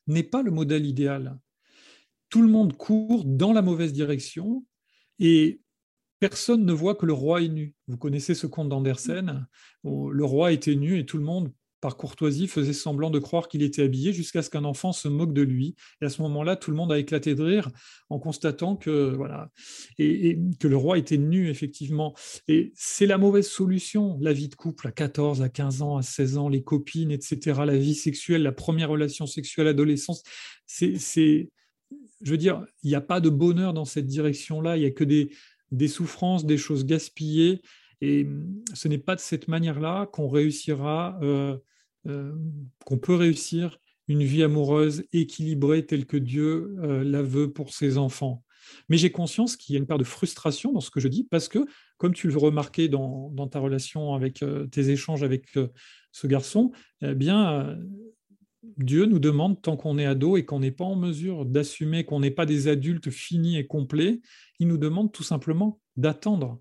n'est 0.06 0.22
pas 0.22 0.42
le 0.42 0.50
modèle 0.50 0.86
idéal. 0.86 1.38
Tout 2.28 2.42
le 2.42 2.48
monde 2.48 2.76
court 2.76 3.24
dans 3.24 3.52
la 3.52 3.62
mauvaise 3.62 3.92
direction 3.92 4.64
et 5.18 5.60
personne 6.18 6.64
ne 6.64 6.72
voit 6.72 6.94
que 6.94 7.06
le 7.06 7.12
roi 7.12 7.42
est 7.42 7.48
nu. 7.48 7.74
Vous 7.88 7.98
connaissez 7.98 8.34
ce 8.34 8.46
conte 8.46 8.68
d'Andersen 8.68 9.46
le 9.84 10.24
roi 10.24 10.52
était 10.52 10.76
nu 10.76 10.98
et 10.98 11.06
tout 11.06 11.18
le 11.18 11.24
monde, 11.24 11.52
par 11.82 11.96
courtoisie, 11.96 12.46
faisait 12.46 12.72
semblant 12.72 13.10
de 13.10 13.18
croire 13.18 13.48
qu'il 13.48 13.62
était 13.62 13.82
habillé 13.82 14.12
jusqu'à 14.12 14.40
ce 14.40 14.48
qu'un 14.48 14.64
enfant 14.64 14.92
se 14.92 15.08
moque 15.08 15.34
de 15.34 15.42
lui. 15.42 15.74
Et 16.00 16.04
à 16.04 16.08
ce 16.08 16.22
moment-là, 16.22 16.54
tout 16.56 16.70
le 16.70 16.76
monde 16.76 16.92
a 16.92 16.98
éclaté 16.98 17.34
de 17.34 17.42
rire 17.42 17.68
en 18.08 18.20
constatant 18.20 18.76
que 18.76 19.12
voilà 19.16 19.50
et, 19.98 20.38
que 20.60 20.68
le 20.68 20.76
roi 20.76 20.96
était 20.96 21.18
nu 21.18 21.50
effectivement. 21.50 22.14
Et 22.46 22.72
c'est 22.76 23.06
la 23.06 23.18
mauvaise 23.18 23.48
solution. 23.48 24.16
La 24.20 24.32
vie 24.32 24.48
de 24.48 24.54
couple 24.54 24.86
à 24.86 24.92
14, 24.92 25.42
à 25.42 25.48
15 25.48 25.82
ans, 25.82 25.96
à 25.96 26.02
16 26.02 26.38
ans, 26.38 26.48
les 26.48 26.62
copines, 26.62 27.10
etc. 27.10 27.62
La 27.66 27.76
vie 27.76 27.96
sexuelle, 27.96 28.44
la 28.44 28.52
première 28.52 28.88
relation 28.88 29.26
sexuelle, 29.26 29.66
adolescence, 29.66 30.22
c'est 30.66 31.50
je 32.22 32.30
veux 32.30 32.38
dire, 32.38 32.64
il 32.84 32.88
n'y 32.88 32.94
a 32.94 33.00
pas 33.00 33.20
de 33.20 33.28
bonheur 33.28 33.74
dans 33.74 33.84
cette 33.84 34.06
direction-là. 34.06 34.76
Il 34.76 34.80
n'y 34.80 34.86
a 34.86 34.92
que 34.92 35.04
des, 35.04 35.30
des 35.72 35.88
souffrances, 35.88 36.46
des 36.46 36.56
choses 36.56 36.86
gaspillées. 36.86 37.60
Et 38.00 38.26
ce 38.74 38.88
n'est 38.88 38.98
pas 38.98 39.14
de 39.14 39.20
cette 39.20 39.48
manière-là 39.48 40.06
qu'on 40.12 40.28
réussira, 40.28 41.18
euh, 41.22 41.56
euh, 42.06 42.32
qu'on 42.84 42.98
peut 42.98 43.14
réussir 43.14 43.78
une 44.08 44.22
vie 44.22 44.42
amoureuse 44.42 45.04
équilibrée 45.12 45.86
telle 45.86 46.06
que 46.06 46.16
Dieu 46.16 46.76
euh, 46.82 47.04
la 47.04 47.22
veut 47.22 47.52
pour 47.52 47.72
ses 47.72 47.98
enfants. 47.98 48.42
Mais 48.88 48.96
j'ai 48.96 49.10
conscience 49.10 49.56
qu'il 49.56 49.74
y 49.74 49.76
a 49.76 49.80
une 49.80 49.86
part 49.86 49.98
de 49.98 50.04
frustration 50.04 50.72
dans 50.72 50.80
ce 50.80 50.90
que 50.90 51.00
je 51.00 51.08
dis, 51.08 51.24
parce 51.24 51.48
que, 51.48 51.60
comme 51.98 52.14
tu 52.14 52.28
le 52.28 52.36
remarquais 52.36 52.88
dans, 52.88 53.48
ta 53.48 53.58
relation 53.58 54.14
avec 54.14 54.44
tes 54.70 54.90
échanges 54.90 55.24
avec 55.24 55.58
ce 56.12 56.26
garçon, 56.28 56.70
eh 57.00 57.14
bien, 57.14 57.76
Dieu 58.76 59.06
nous 59.06 59.18
demande, 59.18 59.60
tant 59.60 59.76
qu'on 59.76 59.98
est 59.98 60.06
ado 60.06 60.36
et 60.36 60.44
qu'on 60.44 60.60
n'est 60.60 60.70
pas 60.70 60.84
en 60.84 60.94
mesure 60.94 61.44
d'assumer 61.44 62.04
qu'on 62.04 62.20
n'est 62.20 62.30
pas 62.30 62.46
des 62.46 62.68
adultes 62.68 63.10
finis 63.10 63.58
et 63.58 63.66
complets, 63.66 64.20
il 64.60 64.68
nous 64.68 64.78
demande 64.78 65.12
tout 65.12 65.24
simplement 65.24 65.80
d'attendre. 65.96 66.60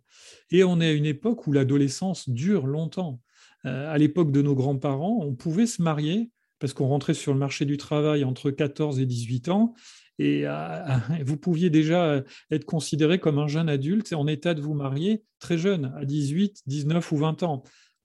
Et 0.49 0.63
on 0.63 0.81
est 0.81 0.87
à 0.87 0.93
une 0.93 1.05
époque 1.05 1.45
où 1.47 1.51
l'adolescence 1.51 2.27
dure 2.29 2.65
longtemps. 2.65 3.21
Euh, 3.65 3.91
à 3.91 3.97
l'époque 3.97 4.31
de 4.31 4.41
nos 4.41 4.55
grands-parents, 4.55 5.19
on 5.21 5.33
pouvait 5.33 5.67
se 5.67 5.81
marier 5.81 6.31
parce 6.59 6.73
qu'on 6.73 6.87
rentrait 6.87 7.15
sur 7.15 7.33
le 7.33 7.39
marché 7.39 7.65
du 7.65 7.77
travail 7.77 8.23
entre 8.23 8.51
14 8.51 8.99
et 8.99 9.07
18 9.07 9.49
ans, 9.49 9.73
et 10.19 10.43
euh, 10.45 10.79
vous 11.25 11.37
pouviez 11.37 11.69
déjà 11.69 12.23
être 12.51 12.65
considéré 12.65 13.19
comme 13.19 13.39
un 13.39 13.47
jeune 13.47 13.69
adulte 13.69 14.13
en 14.13 14.27
état 14.27 14.53
de 14.53 14.61
vous 14.61 14.75
marier 14.75 15.23
très 15.39 15.57
jeune, 15.57 15.91
à 15.97 16.05
18, 16.05 16.61
19 16.67 17.11
ou 17.11 17.17
20 17.17 17.43
ans. 17.43 17.63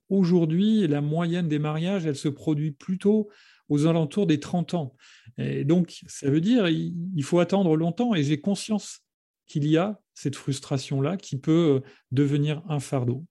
Aujourd'hui, 0.09 0.87
la 0.87 1.01
moyenne 1.01 1.49
des 1.49 1.59
mariages, 1.59 2.07
elle 2.07 2.17
se 2.17 2.29
produit 2.29 2.71
plutôt 2.71 3.29
aux 3.69 3.87
alentours 3.87 4.27
des 4.27 4.41
30 4.41 4.75
ans. 4.75 4.95
Et 5.37 5.65
donc, 5.65 6.01
ça 6.07 6.31
veut 6.31 6.41
dire 6.41 6.69
il 6.69 7.25
faut 7.25 7.41
attendre 7.41 7.77
longtemps 7.77 8.15
et 8.15 8.23
j'ai 8.23 8.41
conscience 8.41 9.01
qu'il 9.47 9.67
y 9.67 9.77
a 9.77 10.01
cette 10.15 10.37
frustration-là 10.37 11.17
qui 11.17 11.37
peut 11.37 11.83
devenir 12.13 12.63
un 12.69 12.81
fardeau. 12.81 13.25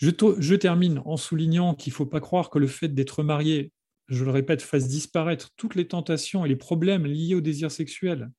Je, 0.00 0.54
termine 0.54 1.02
en 1.04 1.18
soulignant 1.18 1.74
qu'il 1.74 1.92
ne 1.92 1.96
faut 1.96 2.06
pas 2.06 2.20
croire 2.20 2.48
que 2.48 2.58
le 2.58 2.66
fait 2.66 2.88
d'être 2.88 3.22
marié, 3.22 3.70
je 4.08 4.24
le 4.24 4.30
répète, 4.30 4.62
fasse 4.62 4.88
disparaître 4.88 5.50
toutes 5.56 5.74
les 5.74 5.88
tentations 5.88 6.44
et 6.46 6.48
les 6.48 6.56
problèmes 6.56 7.04
liés 7.04 7.34
au 7.34 7.42
désir 7.42 7.70
sexuel. 7.70 8.30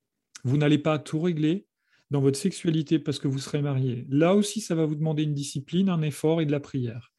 Vous 0.44 0.58
n'allez 0.58 0.80
pas 0.80 0.98
tout 0.98 1.22
régler 1.22 1.68
dans 2.10 2.20
votre 2.20 2.40
sexualité 2.40 2.98
parce 2.98 3.20
que 3.20 3.28
vous 3.28 3.38
serez 3.38 3.62
marié. 3.62 4.08
Là 4.10 4.34
aussi, 4.34 4.60
ça 4.60 4.74
va 4.74 4.86
vous 4.86 4.96
demander 4.96 5.22
une 5.22 5.36
discipline, 5.36 5.90
un 5.90 6.02
effort 6.02 6.42
et 6.42 6.48
de 6.48 6.52
la 6.52 6.60
prière. 6.60 7.12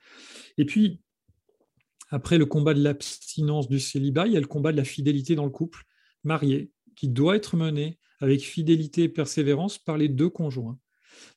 Et 0.58 0.66
puis, 0.66 1.00
après 2.10 2.36
le 2.36 2.44
combat 2.44 2.74
de 2.74 2.82
l'abstinence 2.82 3.68
du 3.68 3.78
célibat, 3.78 4.26
il 4.26 4.32
y 4.32 4.36
a 4.36 4.40
le 4.40 4.46
combat 4.46 4.72
de 4.72 4.76
la 4.76 4.84
fidélité 4.84 5.36
dans 5.36 5.44
le 5.44 5.50
couple 5.50 5.84
marié, 6.24 6.72
qui 6.96 7.08
doit 7.08 7.36
être 7.36 7.56
mené 7.56 7.98
avec 8.20 8.42
fidélité 8.42 9.04
et 9.04 9.08
persévérance 9.08 9.78
par 9.78 9.96
les 9.96 10.08
deux 10.08 10.28
conjoints. 10.28 10.78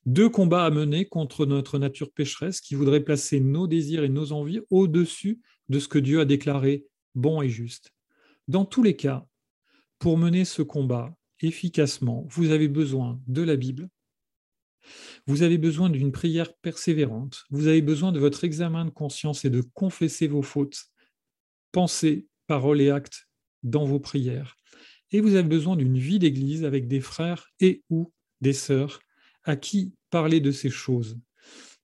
Deux 0.04 0.28
combats 0.28 0.64
à 0.64 0.70
mener 0.70 1.06
contre 1.06 1.46
notre 1.46 1.78
nature 1.78 2.12
pécheresse 2.12 2.60
qui 2.60 2.74
voudrait 2.74 3.00
placer 3.00 3.40
nos 3.40 3.66
désirs 3.66 4.04
et 4.04 4.08
nos 4.08 4.32
envies 4.32 4.60
au-dessus 4.70 5.40
de 5.68 5.78
ce 5.78 5.88
que 5.88 5.98
Dieu 5.98 6.20
a 6.20 6.24
déclaré 6.24 6.84
bon 7.14 7.42
et 7.42 7.48
juste. 7.48 7.92
Dans 8.48 8.64
tous 8.64 8.82
les 8.82 8.94
cas, 8.94 9.26
pour 9.98 10.18
mener 10.18 10.44
ce 10.44 10.62
combat 10.62 11.16
efficacement, 11.40 12.24
vous 12.28 12.50
avez 12.50 12.68
besoin 12.68 13.20
de 13.26 13.42
la 13.42 13.56
Bible, 13.56 13.88
vous 15.26 15.42
avez 15.42 15.58
besoin 15.58 15.90
d'une 15.90 16.12
prière 16.12 16.54
persévérante. 16.54 17.44
Vous 17.50 17.66
avez 17.66 17.82
besoin 17.82 18.12
de 18.12 18.20
votre 18.20 18.44
examen 18.44 18.84
de 18.84 18.90
conscience 18.90 19.44
et 19.44 19.50
de 19.50 19.62
confesser 19.74 20.28
vos 20.28 20.42
fautes, 20.42 20.84
pensées, 21.72 22.26
paroles 22.46 22.80
et 22.80 22.90
actes 22.90 23.28
dans 23.62 23.84
vos 23.84 24.00
prières. 24.00 24.56
Et 25.10 25.20
vous 25.20 25.34
avez 25.34 25.48
besoin 25.48 25.76
d'une 25.76 25.98
vie 25.98 26.18
d'église 26.18 26.64
avec 26.64 26.88
des 26.88 27.00
frères 27.00 27.50
et 27.60 27.82
ou 27.90 28.12
des 28.40 28.52
sœurs 28.52 29.00
à 29.46 29.56
qui 29.56 29.94
parler 30.10 30.40
de 30.40 30.50
ces 30.50 30.70
choses? 30.70 31.18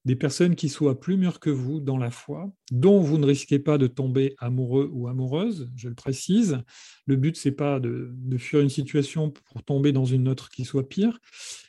Des 0.05 0.17
personnes 0.17 0.57
qui 0.57 0.69
soient 0.69 0.99
plus 0.99 1.17
mûres 1.17 1.39
que 1.39 1.49
vous 1.49 1.79
dans 1.79 1.97
la 1.97 2.11
foi, 2.11 2.53
dont 2.73 3.01
vous 3.01 3.19
ne 3.19 3.27
risquez 3.27 3.61
pas 3.61 3.79
de 3.79 3.87
tomber 3.87 4.35
amoureux 4.39 4.91
ou 4.93 5.07
amoureuse, 5.07 5.71
je 5.77 5.89
le 5.89 5.95
précise. 5.95 6.59
Le 7.07 7.15
but, 7.15 7.37
c'est 7.37 7.53
pas 7.53 7.79
de, 7.79 8.11
de, 8.13 8.37
fuir 8.37 8.63
une 8.63 8.69
situation 8.69 9.31
pour 9.31 9.63
tomber 9.63 9.93
dans 9.93 10.05
une 10.05 10.29
autre 10.29 10.49
qui 10.49 10.65
soit 10.65 10.89
pire, 10.89 11.21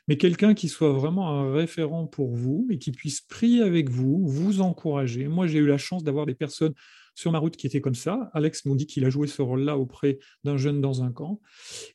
mais 0.07 0.17
quelqu'un 0.17 0.55
qui 0.55 0.67
soit 0.67 0.91
vraiment 0.91 1.29
un 1.29 1.53
référent 1.53 2.07
pour 2.07 2.35
vous 2.35 2.67
et 2.71 2.79
qui 2.79 2.91
puisse 2.91 3.21
prier 3.21 3.61
avec 3.61 3.91
vous, 3.91 4.27
vous 4.27 4.61
encourager. 4.61 5.27
Moi, 5.27 5.45
j'ai 5.45 5.59
eu 5.59 5.67
la 5.67 5.77
chance 5.77 6.03
d'avoir 6.03 6.25
des 6.25 6.35
personnes 6.35 6.73
sur 7.15 7.31
ma 7.31 7.39
route 7.39 7.55
qui 7.55 7.67
étaient 7.67 7.81
comme 7.81 7.95
ça. 7.95 8.29
Alex 8.33 8.65
nous 8.65 8.75
dit 8.75 8.87
qu'il 8.87 9.05
a 9.05 9.09
joué 9.09 9.27
ce 9.27 9.41
rôle-là 9.41 9.77
auprès 9.77 10.19
d'un 10.43 10.57
jeune 10.57 10.81
dans 10.81 11.03
un 11.03 11.11
camp. 11.11 11.39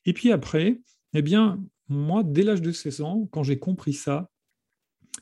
Et 0.05 0.13
puis 0.13 0.33
après, 0.33 0.81
eh 1.15 1.23
bien, 1.23 1.63
moi, 1.89 2.23
dès 2.25 2.43
l'âge 2.43 2.63
de 2.63 2.73
16 2.73 3.01
ans, 3.01 3.29
quand 3.31 3.43
j'ai 3.43 3.59
compris 3.59 3.93
ça, 3.93 4.31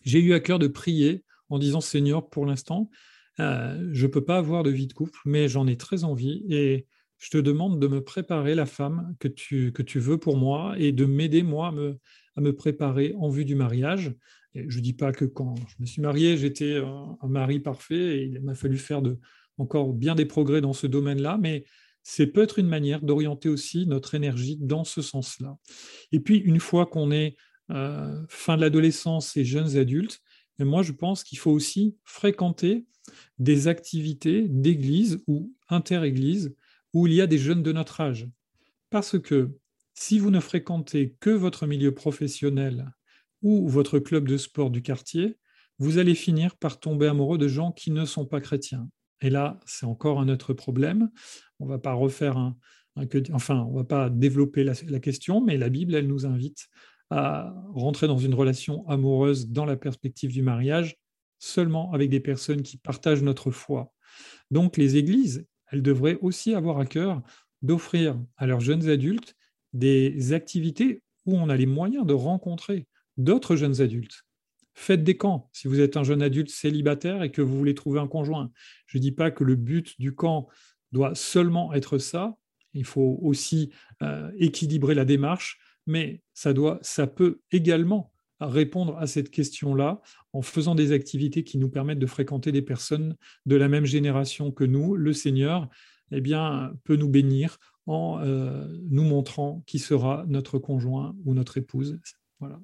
j'ai 0.02 0.20
eu 0.20 0.34
à 0.34 0.40
cœur 0.40 0.58
de 0.58 0.66
prier 0.66 1.24
en 1.48 1.58
disant 1.58 1.80
Seigneur, 1.80 2.28
pour 2.28 2.46
l'instant, 2.46 2.90
euh, 3.40 3.88
je 3.92 4.06
ne 4.06 4.10
peux 4.10 4.24
pas 4.24 4.38
avoir 4.38 4.62
de 4.62 4.70
vie 4.70 4.86
de 4.86 4.92
couple, 4.92 5.18
mais 5.24 5.48
j'en 5.48 5.66
ai 5.66 5.76
très 5.76 6.04
envie 6.04 6.44
et 6.48 6.86
je 7.18 7.30
te 7.30 7.38
demande 7.38 7.80
de 7.80 7.86
me 7.86 8.02
préparer 8.02 8.54
la 8.54 8.66
femme 8.66 9.14
que 9.18 9.28
tu, 9.28 9.72
que 9.72 9.82
tu 9.82 9.98
veux 9.98 10.18
pour 10.18 10.36
moi 10.36 10.74
et 10.78 10.92
de 10.92 11.04
m'aider, 11.04 11.42
moi, 11.42 11.68
à 11.68 11.72
me, 11.72 11.98
à 12.36 12.40
me, 12.40 12.54
préparer 12.54 13.14
en 13.18 13.28
vue 13.28 13.44
du 13.44 13.54
mariage. 13.54 14.14
Je 14.54 14.78
ne 14.78 14.82
dis 14.82 14.92
pas 14.92 15.12
que 15.12 15.24
quand 15.24 15.54
je 15.68 15.74
me 15.80 15.86
suis 15.86 16.02
marié, 16.02 16.36
j'étais 16.36 16.76
un, 16.76 17.16
mari 17.28 17.60
parfait 17.60 18.18
et 18.18 18.24
il 18.24 18.40
m'a 18.40 18.54
fallu 18.54 18.76
faire 18.76 19.02
de, 19.02 19.18
encore 19.58 19.92
bien 19.92 20.14
des 20.14 20.26
progrès 20.26 20.60
dans 20.60 20.72
ce 20.72 20.86
domaine-là, 20.86 21.38
mais 21.40 21.64
c'est 22.08 22.28
peut-être 22.28 22.60
une 22.60 22.68
manière 22.68 23.02
d'orienter 23.02 23.48
aussi 23.48 23.84
notre 23.88 24.14
énergie 24.14 24.56
dans 24.60 24.84
ce 24.84 25.02
sens-là. 25.02 25.58
Et 26.12 26.20
puis, 26.20 26.36
une 26.36 26.60
fois 26.60 26.86
qu'on 26.86 27.10
est 27.10 27.36
euh, 27.72 28.24
fin 28.28 28.54
de 28.54 28.60
l'adolescence 28.60 29.36
et 29.36 29.44
jeunes 29.44 29.76
adultes, 29.76 30.20
mais 30.56 30.64
moi 30.64 30.84
je 30.84 30.92
pense 30.92 31.24
qu'il 31.24 31.38
faut 31.38 31.50
aussi 31.50 31.96
fréquenter 32.04 32.86
des 33.40 33.66
activités 33.66 34.46
d'église 34.48 35.18
ou 35.26 35.52
inter-église 35.68 36.54
où 36.94 37.08
il 37.08 37.12
y 37.12 37.20
a 37.20 37.26
des 37.26 37.38
jeunes 37.38 37.64
de 37.64 37.72
notre 37.72 38.00
âge. 38.00 38.28
Parce 38.88 39.18
que 39.18 39.50
si 39.92 40.20
vous 40.20 40.30
ne 40.30 40.38
fréquentez 40.38 41.16
que 41.18 41.30
votre 41.30 41.66
milieu 41.66 41.92
professionnel 41.92 42.88
ou 43.42 43.68
votre 43.68 43.98
club 43.98 44.28
de 44.28 44.36
sport 44.36 44.70
du 44.70 44.80
quartier, 44.80 45.38
vous 45.80 45.98
allez 45.98 46.14
finir 46.14 46.56
par 46.56 46.78
tomber 46.78 47.08
amoureux 47.08 47.36
de 47.36 47.48
gens 47.48 47.72
qui 47.72 47.90
ne 47.90 48.04
sont 48.04 48.26
pas 48.26 48.40
chrétiens. 48.40 48.88
Et 49.20 49.30
là, 49.30 49.60
c'est 49.66 49.86
encore 49.86 50.20
un 50.20 50.28
autre 50.28 50.52
problème. 50.52 51.10
On 51.58 51.64
ne 51.64 51.70
va 51.70 51.78
pas 51.78 51.94
refaire 51.94 52.36
un, 52.36 52.56
enfin, 53.32 53.66
on 53.70 53.74
va 53.74 53.84
pas 53.84 54.10
développer 54.10 54.64
la, 54.64 54.72
la, 54.88 55.00
question, 55.00 55.40
mais 55.40 55.56
la 55.56 55.68
Bible, 55.68 55.94
elle 55.94 56.06
nous 56.06 56.26
invite 56.26 56.66
à 57.10 57.54
rentrer 57.74 58.06
dans 58.06 58.18
une 58.18 58.34
relation 58.34 58.86
amoureuse 58.88 59.48
dans 59.48 59.64
la 59.64 59.76
perspective 59.76 60.32
du 60.32 60.42
mariage 60.42 60.96
seulement 61.38 61.92
avec 61.92 62.10
des 62.10 62.20
personnes 62.20 62.62
qui 62.62 62.78
partagent 62.78 63.22
notre 63.22 63.50
foi. 63.50 63.92
Donc 64.50 64.76
les 64.76 64.96
églises, 64.96 65.46
elles 65.70 65.82
devraient 65.82 66.18
aussi 66.20 66.54
avoir 66.54 66.78
à 66.78 66.86
cœur 66.86 67.22
d'offrir 67.62 68.18
à 68.36 68.46
leurs 68.46 68.60
jeunes 68.60 68.88
adultes 68.88 69.34
des 69.72 70.32
activités 70.32 71.02
où 71.26 71.36
on 71.36 71.48
a 71.48 71.56
les 71.56 71.66
moyens 71.66 72.06
de 72.06 72.14
rencontrer 72.14 72.86
d'autres 73.16 73.56
jeunes 73.56 73.80
adultes. 73.80 74.25
Faites 74.78 75.02
des 75.02 75.16
camps 75.16 75.48
si 75.52 75.68
vous 75.68 75.80
êtes 75.80 75.96
un 75.96 76.04
jeune 76.04 76.22
adulte 76.22 76.50
célibataire 76.50 77.22
et 77.22 77.32
que 77.32 77.40
vous 77.40 77.56
voulez 77.56 77.74
trouver 77.74 77.98
un 77.98 78.06
conjoint. 78.06 78.50
Je 78.86 78.98
ne 78.98 79.02
dis 79.02 79.10
pas 79.10 79.30
que 79.30 79.42
le 79.42 79.56
but 79.56 79.98
du 79.98 80.14
camp 80.14 80.48
doit 80.92 81.14
seulement 81.14 81.72
être 81.72 81.96
ça, 81.96 82.36
il 82.74 82.84
faut 82.84 83.18
aussi 83.22 83.70
euh, 84.02 84.30
équilibrer 84.36 84.94
la 84.94 85.06
démarche, 85.06 85.58
mais 85.86 86.22
ça, 86.34 86.52
doit, 86.52 86.78
ça 86.82 87.06
peut 87.06 87.40
également 87.50 88.12
répondre 88.38 88.98
à 88.98 89.06
cette 89.06 89.30
question-là 89.30 90.02
en 90.34 90.42
faisant 90.42 90.74
des 90.74 90.92
activités 90.92 91.42
qui 91.42 91.56
nous 91.56 91.70
permettent 91.70 91.98
de 91.98 92.06
fréquenter 92.06 92.52
des 92.52 92.60
personnes 92.60 93.16
de 93.46 93.56
la 93.56 93.68
même 93.68 93.86
génération 93.86 94.52
que 94.52 94.64
nous. 94.64 94.94
Le 94.94 95.14
Seigneur 95.14 95.70
eh 96.12 96.20
bien, 96.20 96.74
peut 96.84 96.96
nous 96.96 97.08
bénir 97.08 97.56
en 97.86 98.20
euh, 98.20 98.68
nous 98.90 99.04
montrant 99.04 99.62
qui 99.66 99.78
sera 99.78 100.24
notre 100.28 100.58
conjoint 100.58 101.16
ou 101.24 101.32
notre 101.32 101.56
épouse. 101.56 101.98
Voilà. 102.40 102.60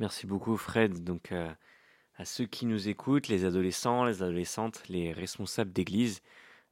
Merci 0.00 0.26
beaucoup 0.26 0.56
Fred. 0.56 1.04
Donc 1.04 1.30
euh, 1.30 1.48
à 2.16 2.24
ceux 2.24 2.46
qui 2.46 2.66
nous 2.66 2.88
écoutent, 2.88 3.28
les 3.28 3.44
adolescents, 3.44 4.04
les 4.04 4.22
adolescentes, 4.22 4.82
les 4.88 5.12
responsables 5.12 5.72
d'église, 5.72 6.20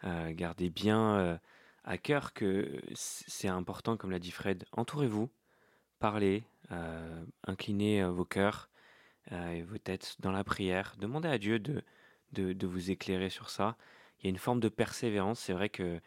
euh, 0.02 0.32
gardez 0.32 0.70
bien 0.70 1.38
à 1.84 1.98
cœur 1.98 2.32
que 2.32 2.80
c'est 2.94 3.48
important, 3.48 3.96
comme 3.96 4.10
l'a 4.10 4.18
dit 4.18 4.32
Fred, 4.32 4.64
entourez-vous, 4.72 5.30
parlez, 6.00 6.44
inclinez 7.44 8.04
vos 8.04 8.24
cœurs 8.24 8.70
et 9.30 9.62
vos 9.62 9.78
têtes 9.78 10.16
dans 10.20 10.32
la 10.32 10.44
prière, 10.44 10.94
demandez 10.98 11.28
à 11.28 11.38
Dieu 11.38 11.58
de, 11.58 11.82
de, 12.32 12.66
vous 12.66 12.90
éclairer 12.90 13.30
sur 13.30 13.50
ça. 13.50 13.76
Il 14.20 14.24
y 14.24 14.26
a 14.28 14.30
une 14.30 14.38
forme 14.38 14.60
de 14.60 14.68
persévérance, 14.68 15.40
c'est 15.40 15.52
vrai 15.52 15.68
que 15.68 16.00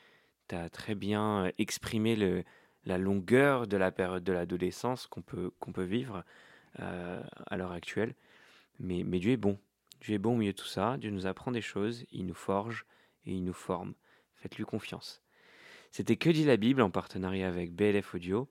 tu 0.48 0.56
as 0.56 0.70
très 0.70 0.96
bien 0.96 1.52
exprimé 1.58 2.44
la 2.86 2.98
longueur 2.98 3.68
de 3.68 3.78
la 3.78 3.92
période 3.92 4.24
de 4.24 4.34
l'adolescence 4.34 5.08
qu'on 5.08 5.22
peut, 5.22 5.52
qu'on 5.60 5.72
peut 5.72 5.84
vivre 5.84 6.24
à 6.78 7.58
l'heure 7.58 7.72
actuelle. 7.72 8.14
Mais, 8.80 9.04
mais 9.04 9.20
Dieu 9.20 9.32
est 9.32 9.38
bon. 9.38 9.58
Dieu 10.02 10.16
est 10.16 10.20
bon 10.20 10.34
au 10.34 10.38
milieu 10.38 10.52
de 10.52 10.58
tout 10.58 10.68
ça. 10.68 10.98
Dieu 10.98 11.10
nous 11.10 11.26
apprend 11.26 11.52
des 11.52 11.62
choses, 11.62 12.06
il 12.12 12.26
nous 12.26 12.34
forge 12.34 12.86
et 13.26 13.34
il 13.34 13.44
nous 13.44 13.54
forme. 13.54 13.94
Faites-lui 14.36 14.66
confiance. 14.66 15.22
C'était 15.92 16.18
Que 16.18 16.30
dit 16.30 16.44
la 16.44 16.58
Bible 16.58 16.82
en 16.82 16.90
partenariat 16.90 17.48
avec 17.48 17.74
BLF 17.74 18.16
Audio. 18.16 18.50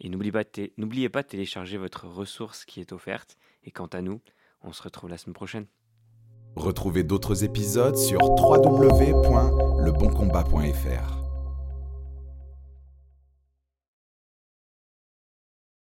Et 0.00 0.08
n'oubliez 0.08 0.32
pas, 0.32 0.44
n'oubliez 0.76 1.08
pas 1.08 1.22
de 1.22 1.28
télécharger 1.28 1.76
votre 1.76 2.06
ressource 2.06 2.64
qui 2.64 2.80
est 2.80 2.92
offerte. 2.92 3.36
Et 3.64 3.70
quant 3.70 3.86
à 3.86 4.00
nous, 4.00 4.20
on 4.62 4.72
se 4.72 4.82
retrouve 4.82 5.10
la 5.10 5.18
semaine 5.18 5.34
prochaine. 5.34 5.66
Retrouvez 6.56 7.04
d'autres 7.04 7.44
épisodes 7.44 7.96
sur 7.96 8.20
www.leboncombat.fr. 8.20 11.17